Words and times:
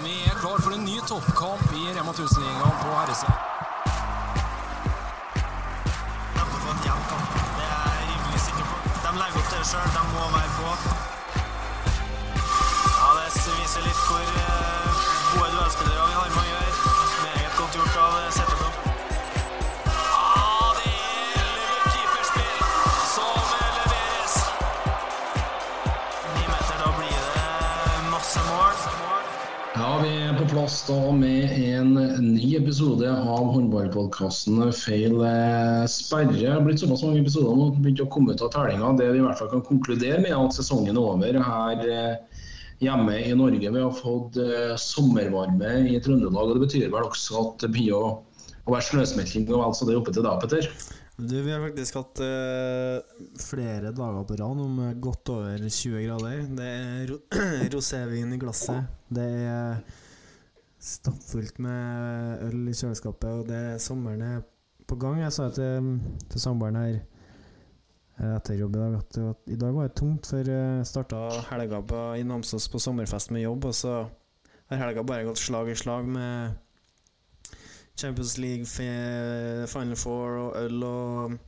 Vi 0.00 0.12
er 0.24 0.34
klar 0.40 0.60
for 0.64 0.72
en 0.72 0.84
ny 0.84 1.00
toppkamp 1.08 1.72
i 1.76 1.82
Rema 1.96 2.12
1000-ligaen 2.12 2.76
på 2.82 2.92
herresida. 2.96 3.34
De 6.36 6.44
må 6.50 6.56
få 6.62 6.70
en 6.72 6.80
jevn 6.86 7.04
kamp. 7.10 7.34
Det 7.58 7.66
er 7.66 7.90
jeg 7.98 8.08
rimelig 8.08 8.40
sikker 8.46 8.64
på. 8.70 8.76
De 9.04 9.12
legger 9.20 9.38
opp 9.42 9.52
til 9.52 9.58
det. 9.60 9.84
De 9.98 10.02
må 10.14 10.24
være 10.36 10.50
på. 10.56 10.68
Ja, 13.02 13.12
Det 13.20 13.54
viser 13.60 13.86
litt 13.90 14.02
hvor 14.08 14.26
eh, 14.46 15.06
gode 15.34 15.54
duellspillere 15.58 16.08
vi 16.08 16.20
har 16.20 16.36
med 16.36 16.42
å 16.42 16.50
gjøre. 16.50 16.61
Plass 30.62 30.86
da 30.86 31.12
med 31.12 31.50
en 31.74 31.94
ny 32.34 32.56
episode 32.56 33.08
av 33.10 33.48
håndballpodkasten 33.50 34.60
Feil 34.70 35.16
eh, 35.26 35.86
sperre. 35.90 36.36
Det 36.36 36.50
har 36.52 36.60
blitt 36.62 36.78
såpass 36.78 37.02
mange 37.02 37.18
episoder 37.18 37.56
nå, 37.58 37.64
begynt 37.82 38.02
å 38.04 38.06
komme 38.14 38.36
ut 38.36 38.44
av 38.46 38.52
tellinga. 38.54 38.92
Det 39.00 39.08
vi 39.10 39.18
i 39.18 39.24
hvert 39.24 39.40
fall 39.40 39.48
kan 39.50 39.64
konkludere 39.66 40.20
med, 40.22 40.30
er 40.30 40.38
at 40.38 40.54
sesongen 40.54 40.94
er 40.94 41.00
over 41.02 41.38
her 41.48 41.82
eh, 41.82 42.44
hjemme 42.78 43.16
i 43.24 43.32
Norge. 43.40 43.72
Vi 43.74 43.82
har 43.82 43.96
fått 43.96 44.38
eh, 44.38 44.76
sommervarme 44.78 45.72
i 45.90 45.96
Trøndelag, 46.04 46.52
og 46.52 46.54
det 46.54 46.62
betyr 46.68 46.92
vel 46.92 47.08
også 47.08 47.40
at 47.40 47.64
det 47.64 47.72
begynner 47.74 48.12
å, 48.12 48.12
være 48.68 48.86
snøsmelting 48.92 49.48
og 49.50 49.64
vel 49.64 49.74
så 49.74 49.88
det 49.88 49.96
er 49.96 49.98
oppe 50.04 50.14
til 50.14 50.28
deg, 50.28 50.44
Petter. 50.44 50.70
Du, 51.18 51.34
vi 51.42 51.50
har 51.50 51.64
faktisk 51.64 51.98
hatt 51.98 52.22
uh, 52.22 53.26
flere 53.42 53.90
dager 53.90 54.22
på 54.30 54.38
rad 54.38 54.62
om 54.62 54.78
godt 55.02 55.34
over 55.34 55.66
20 55.66 56.06
grader. 56.06 56.46
Det 56.54 56.70
er 56.70 57.10
ro 57.10 57.18
rosévin 57.74 58.30
i 58.38 58.40
glasset. 58.40 58.86
Det 59.10 59.26
er 59.26 59.82
stappfullt 60.82 61.60
med 61.62 62.42
øl 62.48 62.68
i 62.68 62.74
kjøleskapet, 62.74 63.30
og 63.30 63.48
det 63.48 63.58
er 63.72 63.82
sommeren 63.82 64.22
er 64.26 64.40
på 64.88 64.98
gang. 64.98 65.20
Jeg 65.22 65.32
sa 65.32 65.48
til, 65.54 66.00
til 66.30 66.42
samboeren 66.42 66.78
her 66.80 66.96
eh, 66.98 68.32
etter 68.34 68.58
jobb 68.58 68.76
i 68.76 68.80
dag 68.80 68.96
at, 68.98 69.18
at 69.30 69.54
i 69.54 69.58
dag 69.60 69.76
var 69.76 69.88
det 69.88 69.96
tungt, 70.00 70.26
for 70.26 70.50
jeg 70.50 70.88
starta 70.88 71.22
helga 71.52 71.80
på, 71.86 72.02
i 72.18 72.26
Namsos 72.26 72.68
på 72.72 72.82
sommerfest 72.82 73.30
med 73.30 73.46
jobb, 73.46 73.70
og 73.70 73.78
så 73.78 73.94
har 74.72 74.82
helga 74.82 75.06
bare 75.06 75.28
gått 75.28 75.42
slag 75.42 75.70
i 75.70 75.78
slag 75.78 76.08
med 76.08 76.58
Champions 77.96 78.38
League, 78.40 78.66
Final 78.66 79.96
Four 79.96 80.38
og 80.46 80.56
øl 80.64 80.82
og 80.88 81.38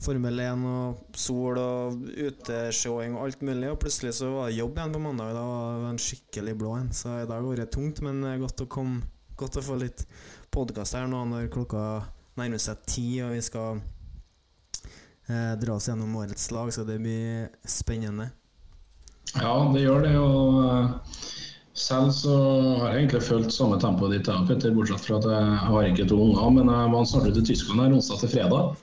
Formel 0.00 0.40
1 0.40 0.62
og 0.64 1.16
sol 1.20 1.58
og 1.60 2.04
utesjåing 2.08 3.16
og 3.18 3.26
alt 3.26 3.42
mulig. 3.44 3.68
Og 3.68 3.80
plutselig 3.82 4.14
så 4.16 4.30
var 4.32 4.48
det 4.48 4.58
jobb 4.58 4.78
igjen 4.78 4.94
på 4.96 5.02
mandag. 5.04 5.34
Da 5.36 5.44
var 5.44 5.80
det 5.82 5.90
en 5.90 6.00
skikkelig 6.00 6.54
blå 6.62 6.74
en. 6.78 6.92
Så 6.96 7.12
i 7.18 7.26
dag 7.28 7.36
har 7.36 7.44
det 7.44 7.66
vært 7.66 7.74
tungt, 7.76 8.00
men 8.06 8.24
godt 8.40 8.64
å 8.64 8.70
komme 8.70 9.02
Godt 9.40 9.56
å 9.56 9.62
få 9.64 9.78
litt 9.80 10.02
podkast 10.52 10.98
her 10.98 11.06
nå 11.08 11.22
når 11.30 11.46
klokka 11.48 12.02
nærmer 12.36 12.60
seg 12.60 12.82
ti 12.84 13.06
og 13.24 13.32
vi 13.32 13.38
skal 13.40 13.78
eh, 15.30 15.54
dra 15.56 15.78
oss 15.78 15.88
gjennom 15.88 16.12
årets 16.20 16.50
lag, 16.52 16.68
så 16.74 16.84
det 16.84 16.98
blir 17.00 17.46
spennende. 17.64 18.30
Ja, 19.32 19.54
det 19.72 19.86
gjør 19.86 20.04
det. 20.04 20.12
og 20.20 20.60
eh, 20.66 20.92
selv 21.80 22.12
så 22.12 22.36
har 22.82 22.90
jeg 22.90 23.04
egentlig 23.04 23.22
følt 23.24 23.54
samme 23.54 23.78
tempoet 23.80 24.18
ditt, 24.18 24.30
Petter, 24.48 24.74
bortsett 24.76 25.06
fra 25.06 25.20
at 25.20 25.28
jeg 25.30 25.58
har 25.70 25.88
ikke 25.88 26.08
to 26.10 26.18
unger. 26.26 26.50
Men 26.58 26.72
jeg 26.74 26.94
var 26.94 27.08
snart 27.08 27.30
ute 27.30 27.40
i 27.40 27.50
Tyskland 27.52 27.84
her 27.84 27.96
onsdag 27.96 28.20
til 28.20 28.34
fredag, 28.34 28.74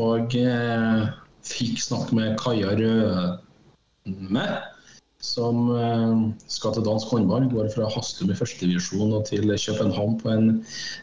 og 0.00 0.36
eh, 0.38 1.06
fikk 1.46 1.80
snakke 1.82 2.16
med 2.16 2.36
Kaja 2.40 2.74
Røme, 2.78 4.46
som 5.20 5.66
eh, 5.76 6.14
skal 6.48 6.76
til 6.76 6.86
dansk 6.86 7.12
håndball. 7.12 7.48
Går 7.52 7.72
fra 7.74 7.88
Hastum 7.92 8.32
i 8.32 8.38
førstedivisjon 8.38 9.16
og 9.16 9.26
til 9.28 9.50
København 9.52 10.16
på 10.22 10.32
en 10.32 10.48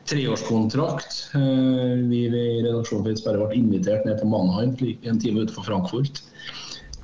treårskontrakt. 0.09 1.19
Eh, 1.37 2.07
vi 2.09 2.25
i 2.27 2.47
redaksjonen 2.65 3.05
for 3.05 3.21
Sperre 3.21 3.45
ble 3.45 3.61
invitert 3.61 4.07
ned 4.07 4.19
til 4.21 4.33
Mannheim, 4.33 4.73
en 5.03 5.21
time 5.21 5.45
utenfor 5.45 5.69
Frankfurt 5.69 6.23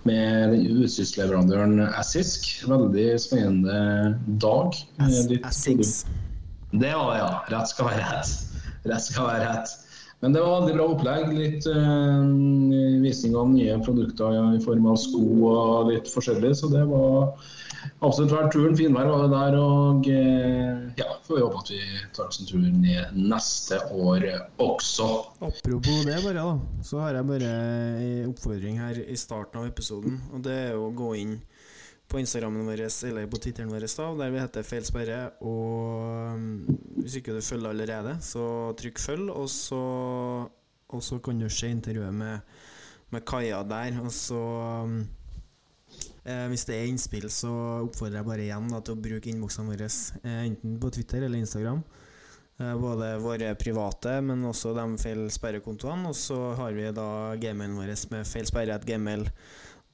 med 0.03 0.57
utstyrsleverandøren 0.68 1.79
Assisk. 1.95 2.50
Veldig 2.68 3.07
spennende 3.23 4.18
dag. 4.41 4.75
Assisk. 5.00 6.07
Det 6.73 6.91
var 6.97 7.13
det, 7.13 7.19
ja. 7.22 7.31
Rett 7.53 7.69
skal 7.69 7.89
være 7.91 8.03
rett. 8.09 8.59
Rett 8.89 9.06
skal 9.06 9.29
være 9.29 9.47
rett. 9.47 9.73
Men 10.23 10.31
det 10.31 10.39
var 10.39 10.61
veldig 10.61 10.75
bra 10.78 10.84
opplegg. 10.88 11.31
Litt 11.35 11.66
øh, 11.67 12.28
visning 13.03 13.34
av 13.35 13.50
nye 13.51 13.75
produkter 13.84 14.38
i 14.56 14.61
form 14.63 14.85
av 14.88 14.95
sko 15.01 15.23
og 15.50 15.89
litt 15.89 16.07
forskjellig. 16.07 16.53
Så 16.56 16.69
det 16.72 16.85
var 16.88 17.34
absolutt 18.07 18.31
verdt 18.31 18.53
turen. 18.56 18.78
Finvær 18.79 19.09
var 19.12 19.25
det 19.25 19.33
der. 19.33 19.57
Og 19.59 20.07
eh, 20.07 20.85
ja, 21.01 21.09
får 21.28 21.35
vi 21.35 21.44
håpe 21.44 21.59
at 21.66 21.73
vi 21.73 21.81
tar 22.16 22.31
oss 22.31 22.39
en 22.39 22.47
tur 22.47 22.63
ned 22.63 23.19
neste 23.19 23.81
år 23.91 24.29
også. 24.63 25.09
Apropos 25.44 26.07
det, 26.07 26.22
bare 26.23 26.38
da 26.39 26.47
så 26.88 27.03
har 27.03 27.19
jeg 27.19 27.28
bare 27.33 27.51
en 28.07 28.31
oppfordring 28.31 28.79
her 28.79 29.03
i 29.03 29.19
starten 29.19 29.59
av 29.59 29.67
episoden. 29.73 30.22
Og 30.31 30.47
det 30.47 30.56
er 30.69 30.79
å 30.79 30.88
gå 30.95 31.17
inn 31.19 31.35
på 32.13 32.22
Instagrammen 32.22 32.68
vår 32.68 32.84
eller 33.07 33.25
på 33.28 33.40
Twitteren 33.41 33.72
vår, 33.74 33.88
da, 33.90 34.09
der 34.19 34.34
vi 34.34 34.41
heter 34.41 34.66
Feilsperre. 34.68 35.19
Og 35.41 36.35
um, 36.35 36.44
hvis 37.00 37.18
ikke 37.18 37.34
du 37.34 37.41
følger 37.41 37.74
allerede, 37.74 38.13
så 38.22 38.46
trykk 38.78 39.01
følg, 39.01 39.31
og 39.34 39.50
så, 39.50 39.81
og 40.94 41.01
så 41.01 41.18
kan 41.25 41.41
du 41.41 41.50
se 41.50 41.72
intervjuet 41.74 42.13
med, 42.13 42.53
med 43.09 43.25
Kaja 43.25 43.63
der. 43.66 43.97
Og 44.03 44.13
så 44.13 44.44
um, 44.85 45.00
eh, 46.22 46.46
Hvis 46.53 46.68
det 46.69 46.78
er 46.78 46.91
innspill, 46.91 47.25
så 47.34 47.51
oppfordrer 47.88 48.22
jeg 48.22 48.30
bare 48.30 48.45
igjen 48.45 48.69
da, 48.69 48.84
til 48.85 48.94
å 48.94 49.03
bruke 49.09 49.34
innboksene 49.34 49.74
våre, 49.74 49.90
eh, 50.22 50.40
enten 50.51 50.78
på 50.84 50.94
Twitter 50.94 51.25
eller 51.25 51.41
Instagram. 51.41 51.81
Eh, 52.62 52.75
Både 52.78 53.16
våre 53.25 53.56
private, 53.57 54.19
men 54.22 54.45
også 54.45 54.75
de 54.78 54.85
feil 55.01 55.25
sperrekontoene. 55.34 56.13
Og 56.13 56.18
så 56.22 56.40
har 56.62 56.78
vi 56.78 56.94
da 56.94 57.09
gmailen 57.41 57.80
vår 57.81 57.95
med 58.13 58.30
feilsperre.gmail.com, 58.30 59.34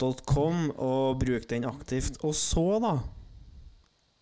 og 0.01 1.19
bruk 1.19 1.47
den 1.49 1.65
aktivt. 1.65 2.17
Og 2.23 2.33
så, 2.35 2.79
da, 2.83 2.93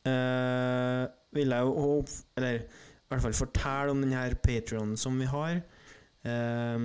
eh, 0.09 1.07
vil 1.33 1.49
jeg 1.49 1.61
jo 1.61 2.05
Eller 2.37 2.59
i 2.59 3.09
hvert 3.09 3.21
fall 3.21 3.33
fortelle 3.33 3.91
om 3.91 4.01
denne 4.01 4.35
Patrionen 4.43 4.97
som 4.97 5.17
vi 5.19 5.25
har. 5.25 5.61
eh, 6.25 6.77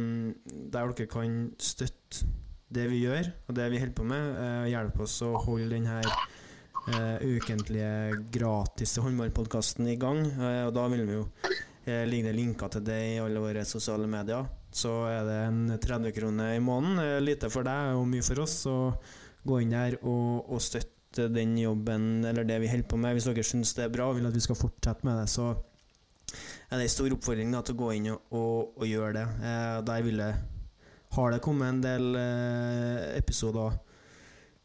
der 0.73 0.93
dere 0.93 1.07
kan 1.07 1.53
støtte 1.59 2.27
det 2.73 2.89
vi 2.89 3.03
gjør, 3.05 3.33
og 3.49 3.55
det 3.55 3.71
vi 3.71 3.79
holder 3.79 3.95
på 3.95 4.05
med. 4.05 4.37
Eh, 4.39 4.71
hjelpe 4.71 5.03
oss 5.03 5.21
å 5.23 5.35
holde 5.37 5.69
denne 5.75 6.01
eh, 6.89 7.19
ukentlige 7.37 8.31
gratis 8.33 8.97
håndballpodkasten 8.97 9.89
i 9.89 9.97
gang. 9.97 10.25
Eh, 10.25 10.67
og 10.67 10.73
da 10.75 10.87
vil 10.89 11.05
vi 11.07 11.13
jo 11.19 11.27
eh, 11.87 12.05
ligge 12.09 12.33
linker 12.33 12.69
til 12.69 12.85
det 12.87 13.01
i 13.15 13.21
alle 13.21 13.41
våre 13.41 13.65
sosiale 13.65 14.07
medier. 14.07 14.47
Så 14.72 14.93
er 15.10 15.27
det 15.28 15.38
en 15.47 15.60
30 15.77 16.15
kroner 16.16 16.55
i 16.56 16.62
måneden. 16.65 17.25
Lite 17.25 17.50
for 17.53 17.66
deg 17.66 17.99
og 17.99 18.06
mye 18.09 18.25
for 18.27 18.44
oss. 18.44 18.62
Så 18.65 18.77
gå 19.47 19.60
inn 19.62 19.75
der 19.75 19.99
og, 20.00 20.49
og 20.53 20.62
støtte 20.62 21.28
den 21.28 21.56
jobben 21.60 22.25
eller 22.25 22.47
det 22.49 22.60
vi 22.62 22.71
holder 22.71 22.88
på 22.88 23.00
med. 23.00 23.19
Hvis 23.19 23.28
dere 23.28 23.44
syns 23.47 23.75
det 23.77 23.87
er 23.87 23.93
bra 23.93 24.09
og 24.09 24.19
vil 24.19 24.31
at 24.31 24.37
vi 24.37 24.44
skal 24.44 24.59
fortsette 24.59 25.09
med 25.09 25.21
det, 25.21 25.28
så 25.32 25.53
er 25.53 26.81
det 26.81 26.87
en 26.87 26.94
stor 26.94 27.12
oppfordring 27.12 27.53
da, 27.53 27.61
til 27.61 27.77
å 27.77 27.82
gå 27.82 27.93
inn 27.99 28.09
og, 28.15 28.32
og, 28.32 28.81
og 28.81 28.88
gjøre 28.88 29.15
det. 29.19 29.28
Eh, 29.44 29.78
der 29.91 30.05
vil 30.06 30.22
jeg 30.25 30.41
har 31.12 31.32
det 31.32 31.43
kommet 31.44 31.69
en 31.69 31.81
del 31.84 32.15
eh, 32.16 33.19
episoder 33.19 33.75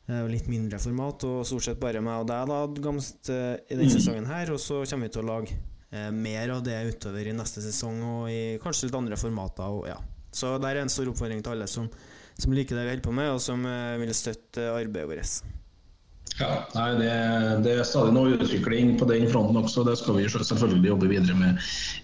eh, 0.07 0.27
litt 0.31 0.47
mindre 0.47 0.79
format, 0.79 1.25
og 1.27 1.41
stort 1.47 1.65
sett 1.65 1.81
bare 1.81 1.99
meg 2.03 2.23
og 2.23 2.29
deg 2.29 2.47
da, 2.47 2.59
gamst 2.85 3.31
eh, 3.33 3.57
i 3.67 3.75
denne 3.75 3.91
sesongen 3.91 4.29
her. 4.29 4.53
Og 4.55 4.61
så 4.63 4.83
kommer 4.87 5.09
vi 5.09 5.15
til 5.17 5.25
å 5.25 5.27
lage 5.27 5.57
mer 6.11 6.49
av 6.51 6.63
det 6.65 6.77
utover 6.91 7.27
i 7.29 7.33
neste 7.35 7.61
sesong, 7.63 8.01
og 8.03 8.31
i 8.31 8.57
kanskje 8.63 8.89
litt 8.89 8.97
andre 8.99 9.15
formater. 9.19 9.69
Og, 9.71 9.85
ja. 9.87 9.95
Så 10.35 10.57
der 10.61 10.75
er 10.75 10.83
en 10.83 10.91
stor 10.91 11.07
oppfordring 11.13 11.39
til 11.45 11.53
alle 11.55 11.67
som, 11.71 11.87
som 12.37 12.51
liker 12.53 12.75
det 12.75 12.83
vi 12.83 12.91
holder 12.95 13.05
på 13.07 13.13
med, 13.15 13.31
og 13.31 13.39
som 13.41 13.63
eh, 13.65 13.95
vil 14.01 14.11
støtte 14.13 14.67
arbeidet 14.73 15.07
vårt. 15.13 15.53
Ja, 16.37 16.49
nei, 16.75 16.89
det, 16.99 17.13
det 17.65 17.71
er 17.79 17.87
stadig 17.87 18.11
noe 18.13 18.35
utvikling 18.35 18.91
på 18.99 19.07
den 19.09 19.23
fronten 19.31 19.57
også. 19.57 19.81
Det 19.87 19.95
skal 19.97 20.19
vi 20.19 20.27
selvfølgelig 20.29 20.91
jobbe 20.91 21.07
videre 21.09 21.37
med 21.39 21.63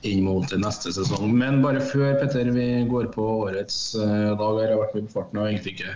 inn 0.10 0.24
mot 0.26 0.56
neste 0.58 0.90
sesong. 0.96 1.28
Men 1.38 1.60
bare 1.62 1.84
før 1.92 2.16
Petter, 2.18 2.50
vi 2.56 2.66
går 2.90 3.12
på 3.14 3.28
årets 3.44 3.78
uh, 4.00 4.32
dag. 4.40 4.64
Jeg 4.64 4.72
har 4.74 4.82
vært 4.82 4.96
med 4.98 5.12
på 5.12 5.18
farten 5.20 5.38
og 5.44 5.52
egentlig 5.52 5.76
ikke 5.76 5.94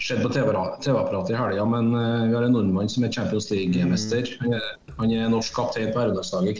sett 0.00 0.22
på 0.22 0.30
TV-apparatet 0.30 1.32
i 1.34 1.40
helga, 1.40 1.64
men 1.72 1.90
uh, 1.96 2.28
vi 2.30 2.36
har 2.36 2.46
en 2.46 2.54
nordmann 2.54 2.92
som 2.92 3.08
er 3.08 3.16
Champions 3.16 3.50
League-mester. 3.50 4.36
Han 4.44 4.54
er- 4.60 4.76
Han 5.00 5.12
er 5.16 5.30
norsk 5.32 5.54
kaptein 5.56 5.94
på 5.94 5.96
herrelandslaget, 6.02 6.58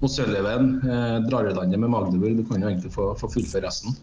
Christian 0.00 0.30
O'Sullivan. 0.30 0.70
Eh, 0.84 1.16
drar 1.28 1.50
i 1.50 1.54
landet 1.54 1.80
med 1.80 1.92
Magdeburg. 1.94 2.36
Du 2.38 2.44
kan 2.48 2.62
jo 2.62 2.68
egentlig 2.70 2.92
få, 2.92 3.12
få 3.18 3.30
fullføre 3.36 3.66
resten. 3.68 3.96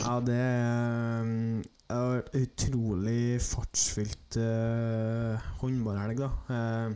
Ja, 0.00 0.18
det 0.24 0.40
er 0.40 1.62
har 1.94 2.14
vært 2.16 2.32
utrolig 2.40 3.38
fartsfylt 3.44 4.38
uh, 4.40 5.36
håndballhelg, 5.60 6.22
da. 6.24 6.30
Uh, 6.48 6.94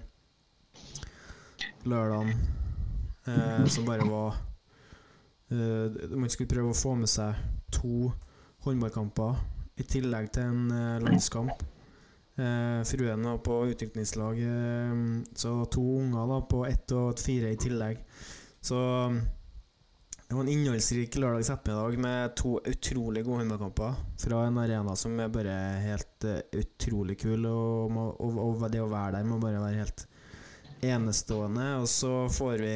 lørdagen 1.89 2.33
eh, 3.29 3.67
som 3.67 3.87
bare 3.87 4.07
var 4.09 4.37
eh, 5.53 6.17
Man 6.17 6.31
skulle 6.31 6.51
prøve 6.51 6.73
å 6.73 6.79
få 6.79 6.95
med 6.99 7.11
seg 7.11 7.39
to 7.75 8.11
håndballkamper 8.67 9.39
i 9.79 9.87
tillegg 9.87 10.33
til 10.35 10.49
en 10.51 10.73
eh, 10.75 11.03
landskamp. 11.05 11.63
Eh, 12.39 12.85
fruen 12.85 13.39
på 13.43 13.67
utviklingslag, 13.67 14.39
eh, 14.39 15.23
så 15.35 15.65
to 15.65 15.83
unger 15.99 16.27
da 16.31 16.41
på 16.47 16.67
ett 16.67 16.93
og 16.95 17.19
fire 17.19 17.51
i 17.51 17.57
tillegg. 17.59 17.99
Så 18.61 18.79
det 20.29 20.35
var 20.35 20.45
en 20.45 20.49
innholdsrik 20.53 21.17
lørdags 21.19 21.51
ettermiddag 21.51 21.99
med 21.99 22.37
to 22.37 22.61
utrolig 22.63 23.25
gode 23.27 23.39
håndballkamper 23.41 23.95
fra 24.23 24.45
en 24.47 24.59
arena 24.63 24.95
som 24.97 25.19
er 25.19 25.33
bare 25.33 25.57
helt 25.83 26.25
uh, 26.29 26.39
utrolig 26.53 27.17
kul, 27.23 27.47
og, 27.49 27.97
og, 27.97 28.39
og 28.45 28.71
det 28.71 28.83
å 28.85 28.91
være 28.93 29.17
der 29.17 29.27
må 29.27 29.41
bare 29.43 29.63
være 29.63 29.81
helt 29.81 30.07
enestående. 30.85 31.67
Og 31.81 31.89
så 31.91 32.29
får 32.39 32.57
vi 32.63 32.75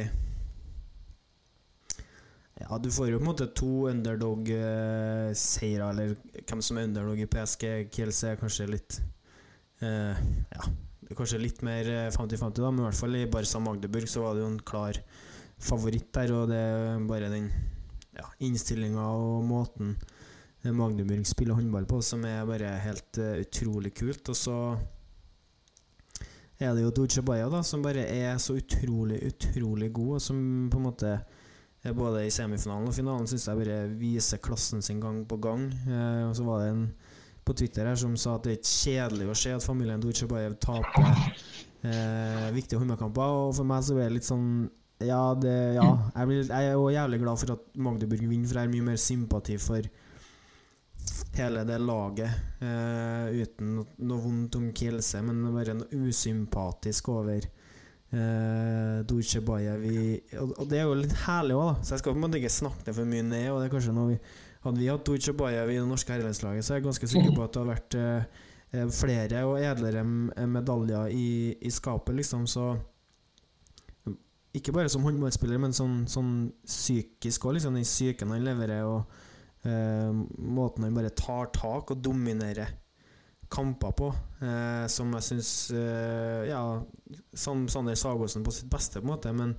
Ja, 2.63 2.77
du 2.81 2.91
får 2.91 3.13
jo 3.13 3.19
på 3.19 3.23
en 3.23 3.31
måte 3.31 3.51
to 3.55 3.87
underdog-seire, 3.93 5.89
eller 5.93 6.15
hvem 6.41 6.61
som 6.65 6.77
er 6.81 6.89
underdog 6.89 7.21
i 7.21 7.31
PSG. 7.37 7.69
Kielce 7.93 8.35
kanskje 8.41 8.71
litt 8.75 9.03
eh, 9.81 10.23
Ja, 10.53 10.67
kanskje 11.17 11.41
litt 11.41 11.61
mer 11.65 11.89
eh, 11.89 12.09
50-50, 12.13 12.61
da, 12.61 12.71
men 12.71 12.83
i 12.83 12.87
hvert 12.87 12.99
fall 12.99 13.17
i 13.17 13.27
Barca 13.29 13.61
Magdeburg 13.63 14.09
så 14.09 14.25
var 14.25 14.35
det 14.35 14.43
jo 14.43 14.51
en 14.51 14.59
klar 14.59 14.99
favoritt 15.63 16.09
der, 16.15 16.33
og 16.35 16.49
det 16.51 16.59
er 16.59 17.07
bare 17.07 17.31
den 17.31 17.49
ja, 18.13 18.27
innstillinga 18.45 19.05
og 19.17 19.45
måten 19.47 19.95
Magdeburg 20.63 21.25
spiller 21.27 21.57
håndball 21.57 21.85
på 21.89 21.99
som 22.05 22.23
er 22.23 22.45
bare 22.47 22.69
helt 22.85 23.17
uh, 23.19 23.35
utrolig 23.41 23.89
kult. 23.97 24.29
Og 24.31 24.37
så 24.37 24.57
er 26.55 26.71
det 26.71 26.85
jo 26.85 26.93
Duce 26.95 27.23
Baya 27.25 27.49
da, 27.51 27.59
som 27.67 27.83
bare 27.83 28.05
er 28.07 28.37
så 28.39 28.55
utrolig, 28.55 29.19
utrolig 29.27 29.91
god, 29.91 30.13
og 30.15 30.23
som 30.23 30.37
på 30.71 30.79
en 30.79 30.87
måte 30.87 31.17
både 31.91 32.23
i 32.23 32.31
semifinalen 32.31 32.87
og 32.87 32.95
finalen 32.95 33.27
syns 33.27 33.49
jeg 33.49 33.59
bare 33.59 33.79
viser 33.99 34.39
klassen 34.43 34.81
sin 34.81 35.01
gang 35.03 35.23
på 35.27 35.37
gang. 35.43 35.67
Eh, 35.83 36.21
og 36.29 36.35
så 36.37 36.45
var 36.47 36.63
det 36.63 36.69
en 36.71 36.85
på 37.43 37.55
Twitter 37.57 37.89
her 37.89 37.97
som 37.99 38.15
sa 38.19 38.37
at 38.37 38.47
det 38.47 38.57
er 38.57 38.69
kjedelig 38.69 39.29
å 39.29 39.35
se 39.37 39.51
at 39.55 39.65
familien 39.65 40.01
Duce 40.03 40.27
Bayev 40.29 40.55
taper 40.63 41.09
eh, 41.09 42.47
viktige 42.55 42.79
håndballkamper, 42.81 43.35
og 43.47 43.57
for 43.57 43.67
meg 43.67 43.83
så 43.85 43.97
er 43.97 44.07
det 44.07 44.19
litt 44.19 44.29
sånn 44.29 44.47
ja, 45.03 45.33
det, 45.35 45.55
ja. 45.75 45.87
Jeg, 46.15 46.27
blir, 46.29 46.43
jeg 46.47 46.69
er 46.69 46.77
jo 46.77 46.91
jævlig 46.93 47.19
glad 47.19 47.39
for 47.41 47.55
at 47.57 47.63
Magdeburg 47.75 48.23
vinner, 48.23 48.47
for 48.47 48.59
jeg 48.59 48.67
har 48.67 48.71
mye 48.71 48.87
mer 48.93 49.01
sympati 49.01 49.57
for 49.59 49.89
hele 51.35 51.63
det 51.67 51.79
laget. 51.81 52.37
eh, 52.63 53.41
uten 53.41 53.81
noe 53.81 54.21
vondt 54.23 54.55
om 54.59 54.69
Kielse, 54.75 55.19
men 55.25 55.41
bare 55.51 55.75
noe 55.75 56.07
usympatisk 56.07 57.09
over 57.11 57.43
uh, 58.13 59.01
Duce 59.09 59.41
Bayev 59.41 59.83
og, 60.39 60.53
og 60.61 60.67
det 60.69 60.79
er 60.79 60.87
jo 60.87 60.97
litt 61.01 61.15
herlig 61.25 61.57
òg, 61.57 61.65
da. 61.71 61.75
Så 61.81 61.95
jeg 61.95 62.03
skal 62.03 62.15
på 62.15 62.21
en 62.21 62.25
måte 62.27 62.39
ikke 62.39 62.53
snakke 62.53 62.87
det 62.87 62.95
for 62.97 63.09
mye 63.09 63.25
ned. 63.25 63.49
Og 63.51 63.59
det 63.59 63.67
er 63.67 63.73
kanskje 63.73 63.95
noe 63.97 64.13
vi 64.13 64.19
Hadde 64.63 64.79
vi 64.79 64.87
hatt 64.87 65.05
Duce 65.07 65.33
Bayev 65.35 65.71
i 65.73 65.77
det 65.79 65.87
norske 65.87 66.13
herrelandslaget, 66.13 66.63
så 66.63 66.73
er 66.73 66.79
jeg 66.79 66.87
ganske 66.87 67.09
sikker 67.11 67.33
på 67.35 67.43
at 67.43 67.53
det 67.53 67.61
hadde 67.61 67.73
vært 67.73 67.97
eh, 67.99 68.41
eh, 68.71 68.87
flere 68.95 69.43
og 69.49 69.59
edlere 69.59 70.03
medaljer 70.47 71.11
i, 71.11 71.27
i 71.59 71.71
skapet, 71.73 72.15
liksom. 72.21 72.47
Så 72.47 72.69
ikke 74.55 74.75
bare 74.75 74.91
som 74.93 75.03
håndballspiller, 75.03 75.59
men 75.59 75.75
sånn, 75.75 76.03
sånn 76.09 76.31
psykisk 76.63 77.49
òg, 77.49 77.57
liksom. 77.57 77.75
Den 77.75 77.87
psyken 77.87 78.31
han 78.31 78.45
leverer, 78.45 78.87
og 78.87 79.67
eh, 79.67 80.15
måten 80.39 80.87
han 80.87 80.95
bare 80.95 81.11
tar 81.17 81.51
tak 81.55 81.91
og 81.91 82.03
dominerer 82.05 82.79
kamper 83.53 83.91
på, 83.97 84.09
eh, 84.41 84.85
som 84.89 85.11
jeg 85.17 85.25
syns 85.27 85.49
eh, 85.77 86.49
Ja, 86.49 86.61
Sander 87.35 87.97
Sagosen 87.99 88.45
på 88.45 88.53
sitt 88.53 88.69
beste, 88.71 89.01
på 89.01 89.05
en 89.05 89.11
måte, 89.11 89.33
men 89.35 89.57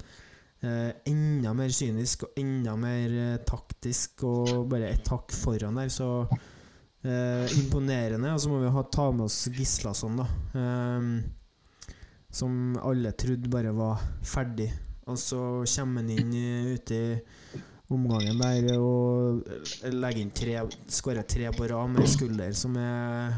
enda 1.10 1.52
mer 1.56 1.72
kynisk 1.74 2.26
og 2.26 2.40
enda 2.40 2.74
mer 2.78 3.14
eh, 3.20 3.38
taktisk 3.46 4.24
og 4.28 4.66
bare 4.70 4.92
et 4.94 5.08
hakk 5.12 5.34
foran 5.36 5.80
der, 5.80 5.92
så 5.92 6.08
eh, 7.04 7.46
imponerende. 7.60 8.32
Og 8.32 8.42
så 8.42 8.52
må 8.52 8.62
vi 8.62 8.72
ha, 8.74 8.84
ta 8.88 9.10
med 9.12 9.26
oss 9.28 9.44
Gislason, 9.54 10.20
da. 10.22 10.28
Eh, 10.60 11.96
som 12.34 12.74
alle 12.82 13.14
trodde 13.14 13.52
bare 13.52 13.74
var 13.76 14.02
ferdig. 14.26 14.72
Og 15.06 15.18
så 15.20 15.38
kommer 15.76 16.02
han 16.02 16.10
inn 16.10 16.34
ute 16.74 16.96
i 16.96 17.08
omgangen 17.92 18.40
der 18.40 18.78
og 18.80 19.44
legger 19.92 20.22
inn 20.22 20.32
tre 20.34 20.54
skårer 20.88 21.26
tre 21.28 21.50
på 21.52 21.68
rad 21.68 21.92
med 21.92 22.08
skulder, 22.08 22.54
som 22.56 22.78
er 22.80 23.34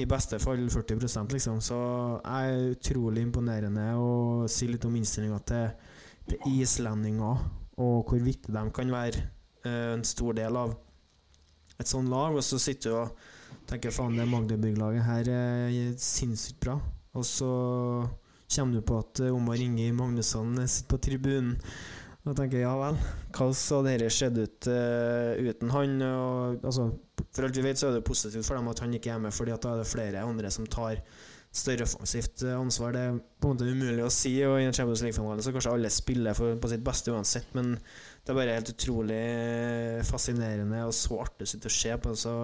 i 0.00 0.08
beste 0.08 0.40
fall 0.42 0.62
40% 0.72 1.34
liksom. 1.36 1.60
Så 1.64 1.78
jeg 2.24 2.50
er 2.50 2.74
utrolig 2.74 3.24
imponerende 3.26 3.86
og 4.00 4.48
sier 4.50 4.74
litt 4.74 4.86
om 4.88 4.96
innstillinga 4.96 5.40
til, 5.46 5.70
islendinger, 6.48 7.44
og 7.80 8.08
hvor 8.08 8.22
viktig 8.22 8.54
de 8.54 8.64
kan 8.76 8.92
være 8.92 9.24
eh, 9.64 9.92
en 9.94 10.04
stor 10.06 10.36
del 10.36 10.56
av 10.56 10.74
et 11.80 11.88
sånt 11.88 12.10
lag. 12.12 12.36
Og 12.36 12.44
så 12.44 12.60
sitter 12.60 12.90
du 12.90 12.98
og 13.00 13.68
tenker 13.70 13.94
faen, 13.94 14.18
det 14.18 14.28
Magdeburg-laget 14.30 15.06
her 15.06 15.30
er 15.34 15.94
sinnssykt 16.00 16.60
bra. 16.64 16.76
Og 17.16 17.26
så 17.26 17.50
kommer 18.50 18.76
du 18.76 18.84
på 18.86 19.00
at 19.00 19.22
eh, 19.24 19.34
Omar 19.34 19.60
Inge 19.62 19.90
Magnusson 19.96 20.54
sitter 20.66 20.90
på 20.90 21.02
tribunen. 21.08 21.56
Og 22.28 22.34
tenker 22.36 22.60
ja 22.60 22.72
vel, 22.76 22.98
hvordan 23.32 23.54
hadde 23.56 23.92
dette 23.94 24.12
skjedd 24.12 24.38
ut 24.42 24.66
uh, 24.68 25.38
uten 25.40 25.70
han? 25.72 25.94
Og, 26.04 26.66
altså, 26.68 26.90
for 27.32 27.46
alt 27.46 27.56
vi 27.56 27.64
vet, 27.64 27.80
så 27.80 27.88
er 27.88 27.96
det 27.96 28.04
positivt 28.04 28.44
for 28.44 28.58
dem 28.58 28.68
at 28.68 28.82
han 28.84 28.92
ikke 28.92 29.14
er 29.14 29.22
med, 29.24 29.32
Fordi 29.32 29.54
da 29.56 29.72
er 29.72 29.80
det 29.80 29.88
flere 29.88 30.26
andre 30.28 30.50
som 30.52 30.68
tar 30.68 31.00
større 31.50 31.86
offensivt 31.86 32.44
eh, 32.46 32.54
ansvar. 32.54 32.94
Det 32.94 33.02
er 33.02 33.16
på 33.18 33.48
en 33.48 33.56
måte 33.56 33.70
umulig 33.70 34.04
å 34.06 34.12
si, 34.14 34.34
og 34.46 34.60
i 34.60 34.68
en 34.68 34.76
Champions 34.76 35.02
League-finale 35.04 35.42
så 35.44 35.54
kanskje 35.54 35.72
alle 35.74 35.90
spiller 35.92 36.36
for, 36.38 36.58
på 36.60 36.70
sitt 36.70 36.84
beste 36.86 37.14
uansett, 37.14 37.50
men 37.58 37.74
det 37.74 38.32
er 38.32 38.38
bare 38.38 38.54
helt 38.58 38.70
utrolig 38.74 39.24
fascinerende 40.06 40.84
og 40.86 40.94
så 40.94 41.18
artig 41.24 41.48
å 41.48 41.52
sitte 41.54 41.70
og 41.72 41.74
se 41.74 41.96
på. 42.04 42.14
Så 42.18 42.36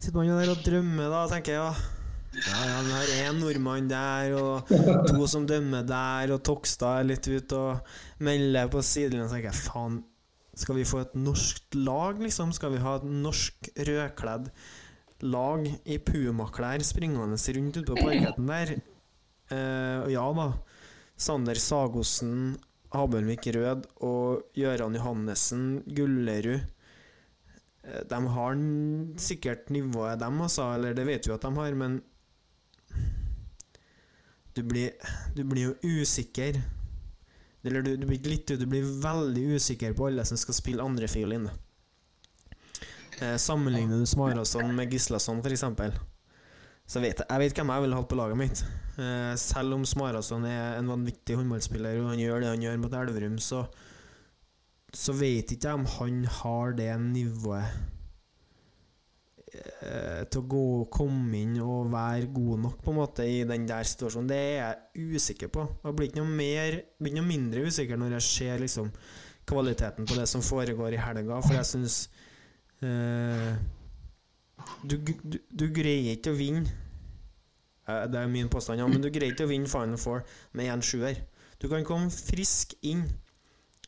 sitter 0.00 0.18
man 0.18 0.28
jo 0.30 0.40
der 0.40 0.52
og 0.54 0.66
drømmer, 0.66 1.14
da, 1.14 1.22
tenker 1.30 1.56
jeg. 1.58 1.62
ja 1.62 1.78
ja, 2.38 2.58
ja, 2.68 2.82
vi 2.86 2.96
har 2.96 3.14
én 3.28 3.40
nordmann 3.40 3.88
der, 3.90 4.34
og 4.38 4.68
to 5.08 5.30
som 5.30 5.46
dømmer 5.48 5.86
der, 5.86 6.34
og 6.34 6.42
Tokstad 6.46 7.04
er 7.04 7.10
litt 7.12 7.30
ute 7.30 7.58
og 7.58 8.24
melder 8.24 8.70
på 8.72 8.82
sidelinjen. 8.84 9.30
Så 9.30 9.38
tenker 9.38 9.52
jeg 9.52 9.62
faen, 9.68 10.02
skal 10.58 10.74
vi 10.74 10.88
få 10.90 11.04
et 11.04 11.14
norsk 11.14 11.78
lag, 11.78 12.18
liksom? 12.18 12.50
Skal 12.54 12.74
vi 12.74 12.82
ha 12.82 12.98
et 12.98 13.06
norsk 13.06 13.70
rødkledd 13.78 14.50
lag 15.26 15.66
i 15.84 15.98
pumaklær 15.98 16.82
springende 16.86 17.38
rundt 17.56 17.76
ute 17.76 17.92
på 17.92 18.06
parketten 18.06 18.50
der? 18.50 18.74
Uh, 19.50 20.06
ja 20.12 20.24
da. 20.36 20.48
Sander 21.18 21.58
Sagosen, 21.58 22.56
Habelvik 22.94 23.48
Rød 23.56 23.88
og 24.06 24.44
Gøran 24.54 24.94
Johannessen 24.94 25.82
Gullerud. 25.86 26.60
Uh, 27.84 28.02
De 28.08 28.20
har 28.36 28.62
sikkert 29.18 29.70
nivået, 29.70 30.20
dem, 30.20 30.40
altså. 30.40 30.74
Eller 30.74 30.94
det 30.94 31.06
vet 31.06 31.26
vi 31.26 31.34
at 31.34 31.42
de 31.42 31.54
har, 31.56 31.74
men 31.74 32.02
du 34.56 34.62
blir, 34.62 34.90
du 35.36 35.44
blir 35.44 35.70
jo 35.70 36.00
usikker. 36.02 36.60
Eller 37.64 37.82
du, 37.82 37.96
du 37.96 38.06
blir 38.06 38.22
litt 38.26 38.46
Du 38.46 38.66
blir 38.66 38.86
veldig 39.02 39.56
usikker 39.58 39.92
på 39.94 40.06
alle 40.08 40.24
som 40.24 40.38
skal 40.38 40.54
spille 40.56 40.84
andrefiolin. 40.84 41.48
Eh, 41.48 41.67
sammenligner 43.40 44.00
du 44.00 44.06
Smarason 44.06 44.70
med 44.76 44.92
Gislason, 44.92 45.42
f.eks., 45.42 45.64
så 46.88 47.02
vet 47.04 47.18
jeg, 47.20 47.28
jeg 47.28 47.42
vet 47.42 47.58
hvem 47.58 47.70
jeg 47.74 47.84
ville 47.84 47.96
hatt 47.98 48.08
på 48.08 48.16
laget 48.16 48.38
mitt. 48.40 48.60
Eh, 48.96 49.34
selv 49.36 49.76
om 49.76 49.84
Smarason 49.84 50.46
er 50.48 50.78
en 50.78 50.88
vanvittig 50.88 51.36
håndballspiller, 51.36 52.00
og 52.00 52.14
han 52.14 52.22
gjør 52.22 52.40
det 52.40 52.52
han 52.54 52.64
gjør 52.64 52.80
mot 52.80 52.96
Elverum, 52.96 53.36
så 53.42 53.66
så 54.94 55.12
vet 55.12 55.52
ikke 55.52 55.68
jeg 55.68 55.76
om 55.76 55.86
han 55.98 56.22
har 56.38 56.72
det 56.78 56.88
nivået 57.02 57.66
eh, 59.52 60.22
til 60.32 60.40
å 60.40 60.46
gå, 60.48 60.62
komme 60.94 61.42
inn 61.42 61.58
og 61.60 61.90
være 61.92 62.30
god 62.32 62.62
nok 62.64 62.78
på 62.84 62.94
en 62.94 63.00
måte 63.02 63.26
i 63.28 63.42
den 63.48 63.66
der 63.68 63.84
situasjonen. 63.84 64.30
Det 64.30 64.38
er 64.38 64.56
jeg 64.62 65.18
usikker 65.18 65.52
på. 65.52 65.66
Jeg 65.84 65.98
blir 65.98 66.08
ikke 66.08 66.22
noe, 66.22 66.38
mer, 66.40 66.78
blir 66.96 67.12
ikke 67.12 67.20
noe 67.20 67.32
mindre 67.34 67.66
usikker 67.68 68.00
når 68.00 68.16
jeg 68.16 68.28
ser 68.30 68.64
liksom 68.64 68.88
kvaliteten 69.48 70.08
på 70.08 70.16
det 70.16 70.24
som 70.28 70.44
foregår 70.44 70.96
i 70.96 71.04
helga, 71.04 71.42
for 71.44 71.56
jeg 71.56 71.68
syns 71.68 72.00
eh, 72.08 72.17
du, 74.84 74.96
du, 74.98 75.38
du 75.50 75.64
greier 75.74 76.14
ikke 76.14 76.30
å 76.34 76.38
vinne 76.38 76.68
Eh, 77.88 78.04
Det 78.08 78.20
er 78.20 78.28
min 78.28 78.50
påstand, 78.52 78.80
ja, 78.82 78.86
men 78.88 79.00
du 79.02 79.08
greier 79.12 79.32
ikke 79.32 79.46
å 79.48 79.52
vinne 79.52 79.70
Final 79.70 79.98
Four 80.00 80.24
med 80.56 80.68
en 80.72 80.84
sjuer. 80.84 81.22
Du 81.58 81.68
kan 81.70 81.86
komme 81.88 82.12
frisk 82.12 82.74
inn 82.86 83.06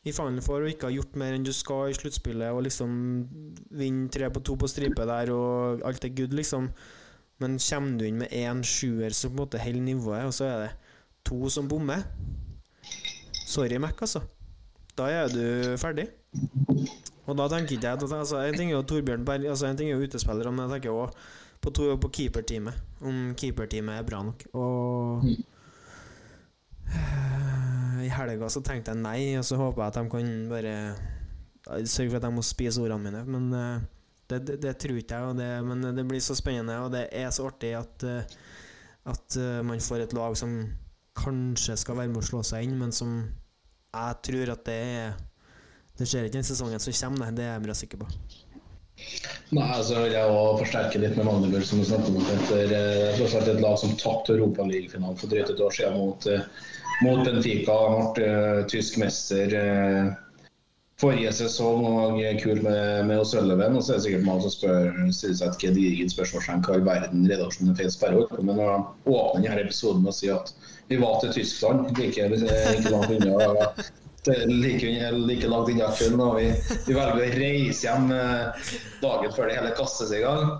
i 0.03 0.11
Final 0.11 0.41
Four 0.41 0.65
og 0.65 0.71
ikke 0.71 0.89
ha 0.89 0.95
gjort 0.95 1.15
mer 1.21 1.35
enn 1.37 1.45
du 1.45 1.53
skal 1.53 1.91
i 1.91 1.97
sluttspillet, 1.97 2.49
og 2.49 2.65
liksom 2.65 2.95
vinne 3.77 4.09
tre 4.13 4.31
på 4.33 4.41
to 4.41 4.57
på 4.57 4.69
stripe 4.71 5.05
der, 5.05 5.31
og 5.35 5.85
alt 5.85 6.07
er 6.07 6.15
good, 6.17 6.33
liksom. 6.33 6.71
Men 7.41 7.59
kommer 7.61 7.97
du 7.97 8.07
inn 8.07 8.19
med 8.21 8.33
én 8.33 8.65
sjuer 8.65 9.13
som 9.13 9.31
på 9.31 9.37
en 9.37 9.43
måte 9.43 9.61
holder 9.61 9.85
nivået, 9.85 10.25
og 10.25 10.33
så 10.33 10.49
er 10.49 10.65
det 10.65 10.71
to 11.25 11.49
som 11.53 11.69
bommer 11.69 12.03
Sorry, 13.51 13.77
Mac, 13.83 13.99
altså. 13.99 14.21
Da 14.95 15.09
er 15.11 15.27
du 15.27 15.77
ferdig. 15.77 16.07
Og 17.31 17.37
da 17.39 17.47
tenker 17.51 17.77
ikke 17.77 17.87
jeg 17.93 18.01
altså, 18.19 18.41
En 18.43 18.57
ting 18.59 18.69
er 18.71 18.75
jo 18.77 18.83
Torbjørn 18.91 19.23
Berg 19.27 19.45
Altså 19.47 19.69
en 19.69 19.79
ting 19.79 19.89
er 19.89 19.95
jo 19.97 20.07
utespillere, 20.09 20.51
men 20.51 20.65
jeg 20.67 20.75
tenker 20.77 20.97
òg 21.05 21.15
på, 21.61 21.69
to- 21.77 21.95
på 22.01 22.09
keeperteamet. 22.17 22.77
Om 23.05 23.17
keeperteamet 23.37 23.99
er 24.01 24.05
bra 24.07 24.19
nok. 24.25 24.43
Og 24.57 25.25
I 28.01 28.09
helga 28.11 28.49
så 28.51 28.61
tenkte 28.65 28.91
jeg 28.95 29.01
nei, 29.03 29.19
og 29.39 29.45
så 29.47 29.57
håper 29.59 29.83
jeg 29.83 29.91
at 29.91 29.97
de 29.99 30.09
kan 30.11 30.31
bare 30.51 30.75
sørge 31.85 32.09
for 32.09 32.17
at 32.19 32.25
jeg 32.27 32.35
må 32.35 32.43
spise 32.45 32.81
ordene 32.81 33.03
mine. 33.05 33.21
Men 33.29 33.51
eh, 33.57 33.89
Det, 34.31 34.39
det, 34.47 34.55
det 34.63 34.71
tror 34.79 34.95
ikke 34.97 35.17
jeg, 35.19 35.35
det, 35.41 35.49
men 35.67 35.81
det 35.97 36.05
blir 36.07 36.21
så 36.23 36.35
spennende, 36.39 36.77
og 36.85 36.91
det 36.93 37.01
er 37.11 37.29
så 37.35 37.49
artig 37.49 37.73
at, 37.75 38.03
eh, 38.07 38.23
at 39.11 39.35
eh, 39.37 39.57
man 39.67 39.81
får 39.83 40.05
et 40.05 40.13
lag 40.15 40.37
som 40.39 40.53
kanskje 41.19 41.75
skal 41.81 41.97
være 41.99 42.07
med 42.13 42.21
å 42.21 42.27
slå 42.29 42.39
seg 42.47 42.63
inn, 42.63 42.77
men 42.79 42.93
som 42.95 43.17
jeg 43.91 44.21
tror 44.23 44.53
at 44.53 44.63
det 44.69 44.77
er 44.87 45.17
Det 46.01 46.07
skjer 46.09 46.25
ikke 46.25 46.39
den 46.39 46.47
sesongen 46.47 46.81
som 46.81 46.95
kommer, 46.97 47.35
det 47.37 47.45
er 47.45 47.53
jeg 47.53 47.65
bra 47.67 47.77
sikker 47.77 48.01
på. 48.01 48.07
Nei, 49.53 49.75
så 49.83 49.99
vil 49.99 50.13
jeg 50.15 50.33
òg 50.33 50.61
forsterke 50.61 51.01
litt 51.01 51.17
med 51.19 51.27
Magdeburg, 51.27 51.65
som 51.67 51.81
du 51.81 51.85
snakket 51.85 52.15
om. 52.15 52.25
Etter 52.35 52.73
eh, 52.77 53.13
tross 53.19 53.35
alt 53.37 53.49
et 53.51 53.61
lag 53.61 53.77
som 53.81 53.93
tapte 53.99 54.33
Europaligafinalen 54.37 55.19
for 55.19 55.29
drøyt 55.29 55.51
et 55.53 55.61
år 55.61 55.75
siden 55.75 55.97
mot, 55.99 56.27
eh, 56.31 56.45
mot 57.05 57.21
Benfica. 57.27 57.77
Ble 58.15 58.27
eh, 58.31 58.61
tysk 58.71 58.97
mester 59.01 59.55
forrige 61.01 61.31
sesong 61.33 61.85
og 61.89 62.19
er 62.21 62.37
kul 62.41 62.61
med, 62.61 63.07
med 63.09 63.21
O'Sullivan. 63.21 63.77
Og 63.77 63.85
så 63.85 63.95
er 63.95 63.99
det 63.99 64.05
sikkert 64.07 64.27
mange 64.27 64.45
som 64.45 64.53
spør, 64.53 64.91
stiller 65.13 65.39
seg 65.39 65.47
et 65.53 65.63
gedigent 65.65 66.13
spørsmålstegn 66.13 66.65
hva 66.67 66.77
i 66.77 66.85
verden 66.85 67.25
redaksjonen 67.29 67.77
Feil 67.77 67.93
Sperre 67.93 68.19
holdt 68.19 68.35
på 68.37 68.45
med 68.45 68.61
når 68.61 68.73
de 68.73 69.15
åpner 69.15 69.47
denne 69.47 69.65
episoden 69.65 70.05
med 70.05 70.13
å 70.13 70.17
si 70.17 70.31
at 70.33 70.53
vi 70.91 70.99
var 71.01 71.21
til 71.21 71.33
Tyskland, 71.37 71.91
like, 71.97 72.29
like 72.33 72.91
langt 72.91 73.13
unna. 73.17 73.67
Like, 74.25 75.11
like 75.11 75.47
langt 75.47 75.69
unna 75.69 75.87
kun, 75.97 76.19
og 76.21 76.35
vi, 76.37 76.51
vi 76.85 76.93
velger 76.93 77.15
å 77.17 77.29
reise 77.41 77.87
hjem 77.87 78.11
eh, 78.13 78.67
dagen 79.01 79.31
før 79.33 79.49
det 79.49 79.55
hele 79.57 79.71
kastes 79.79 80.11
i 80.13 80.19
gang. 80.21 80.59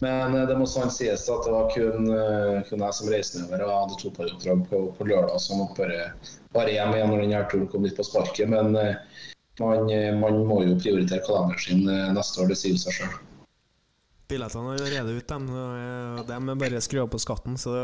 Men 0.00 0.32
eh, 0.32 0.46
det 0.48 0.56
må 0.56 0.64
sånn 0.68 0.92
sies 0.92 1.26
at 1.28 1.44
det 1.44 1.52
var 1.52 1.68
kun, 1.74 2.08
eh, 2.08 2.62
kun 2.70 2.84
jeg 2.86 2.96
som 2.96 3.10
reiste 3.12 3.42
nedover 3.42 3.60
Jeg 3.66 3.82
hadde 3.82 3.98
toparoppdrag 4.00 4.62
på, 4.70 4.80
på 4.96 5.08
lørdag, 5.10 5.36
måtte 5.58 5.82
bare, 5.82 6.06
var 6.56 6.72
hjem 6.72 6.96
igjen 6.96 7.12
når 7.12 7.22
denne 7.26 7.42
turen 7.52 7.68
kom 7.74 7.84
litt 7.84 7.98
på 7.98 8.08
sparket. 8.08 8.48
Men 8.48 8.72
man, 8.72 9.92
man 10.22 10.40
må 10.48 10.62
jo 10.64 10.80
prioritere 10.80 11.20
kalenderen 11.28 11.60
sin 11.60 11.84
neste 12.16 12.40
år, 12.40 12.48
det 12.54 12.58
sier 12.62 12.80
seg 12.80 13.02
sjøl. 13.02 13.20
Billettene 14.32 14.72
er 14.72 14.80
allerede 14.80 15.18
ute, 15.20 15.36
dem. 15.36 15.52
De 16.24 16.40
er 16.56 16.64
bare 16.64 16.80
skru 16.80 17.04
opp 17.04 17.12
på 17.12 17.20
skatten, 17.20 17.60
så 17.60 17.76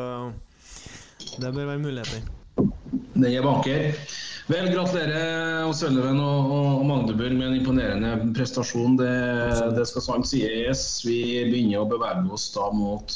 det 1.37 1.53
bør 1.53 1.75
være 1.75 1.85
muligheter. 1.85 2.25
Den 3.13 3.29
er 3.29 3.45
banker. 3.45 3.93
Vel, 4.51 4.67
gratulerer 4.73 5.69
O'Sullivan 5.69 6.19
og, 6.19 6.49
og, 6.51 6.69
og 6.81 6.87
Magdeburg 6.89 7.37
med 7.39 7.47
en 7.47 7.59
imponerende 7.61 8.33
prestasjon. 8.35 8.97
Det, 8.99 9.11
det 9.77 9.85
skal 9.87 10.03
sant 10.03 10.27
sies. 10.27 10.81
Vi 11.07 11.21
begynner 11.47 11.85
å 11.85 11.91
bevege 11.93 12.25
oss 12.35 12.49
da 12.57 12.67
mot 12.75 13.15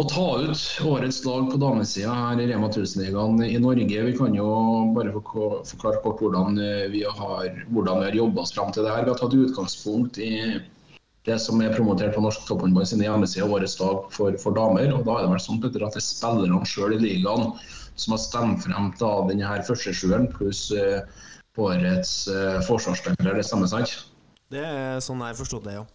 å 0.00 0.06
ta 0.08 0.24
ut 0.46 0.62
årets 0.88 1.18
lag 1.26 1.50
på 1.52 1.60
damesida 1.60 2.14
her 2.16 2.40
i 2.40 2.48
Rema 2.48 2.70
1000-ligaen 2.70 3.44
i 3.44 3.60
Norge. 3.60 4.06
Vi 4.08 4.16
kan 4.16 4.38
jo 4.38 4.48
bare 4.96 5.12
forklare 5.12 6.00
kort 6.06 6.24
hvordan 6.24 6.56
eh, 6.56 6.88
vi 6.92 7.04
har, 7.04 7.52
hvordan 7.68 8.00
vi 8.00 8.10
har 8.10 8.20
jobba 8.22 8.46
oss 8.46 8.56
fram 8.56 8.72
til 8.72 8.88
det 8.88 8.96
her. 8.96 9.04
Vi 9.04 9.12
har 9.12 9.20
tatt 9.20 9.40
utgangspunkt 9.44 10.20
i 10.24 10.34
det 11.28 11.40
som 11.42 11.60
er 11.60 11.76
promotert 11.76 12.16
på 12.16 12.24
Norsk 12.24 12.48
Topphåndball 12.48 12.88
sine 12.88 13.10
hjemmesider, 13.10 13.52
årets 13.52 13.76
lag 13.82 14.08
for, 14.14 14.40
for 14.40 14.56
damer. 14.56 14.88
og 14.96 15.04
Da 15.04 15.18
er 15.18 15.26
det 15.26 15.34
vel 15.36 15.48
sånn 15.50 15.60
at 15.60 15.74
det 15.76 15.84
er 15.84 16.04
spillerne 16.04 16.64
sjøl 16.64 16.96
i 16.96 17.02
ligaen 17.10 17.50
som 17.96 18.14
har 18.14 18.22
stemt 18.22 18.64
frem 18.64 18.90
da 19.00 19.12
denne 19.28 19.48
her 19.48 19.64
første 19.66 19.94
sjueren, 19.96 20.28
pluss 20.32 20.68
uh, 20.76 21.02
årets 21.56 22.14
uh, 22.28 22.60
forsvarsspiller. 22.68 23.36
Det 23.38 23.44
stemmer, 23.48 23.70
sant? 23.72 23.94
Det 24.52 24.62
er 24.62 24.98
sånn 25.02 25.24
jeg 25.24 25.38
forsto 25.40 25.60
det, 25.64 25.78
ja. 25.80 25.86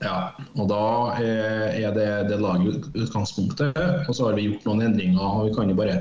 Ja, 0.00 0.32
og 0.56 0.70
da 0.70 0.82
eh, 1.20 1.82
er 1.82 1.92
det, 1.92 2.08
det 2.30 2.38
laget 2.40 2.86
utgangspunktet. 2.96 3.76
Og 4.08 4.14
så 4.16 4.28
har 4.28 4.38
vi 4.38 4.46
gjort 4.48 4.64
noen 4.68 4.86
endringer. 4.86 5.20
og 5.20 5.50
vi 5.50 5.54
kan 5.56 5.68
jo 5.68 5.76
bare, 5.76 5.98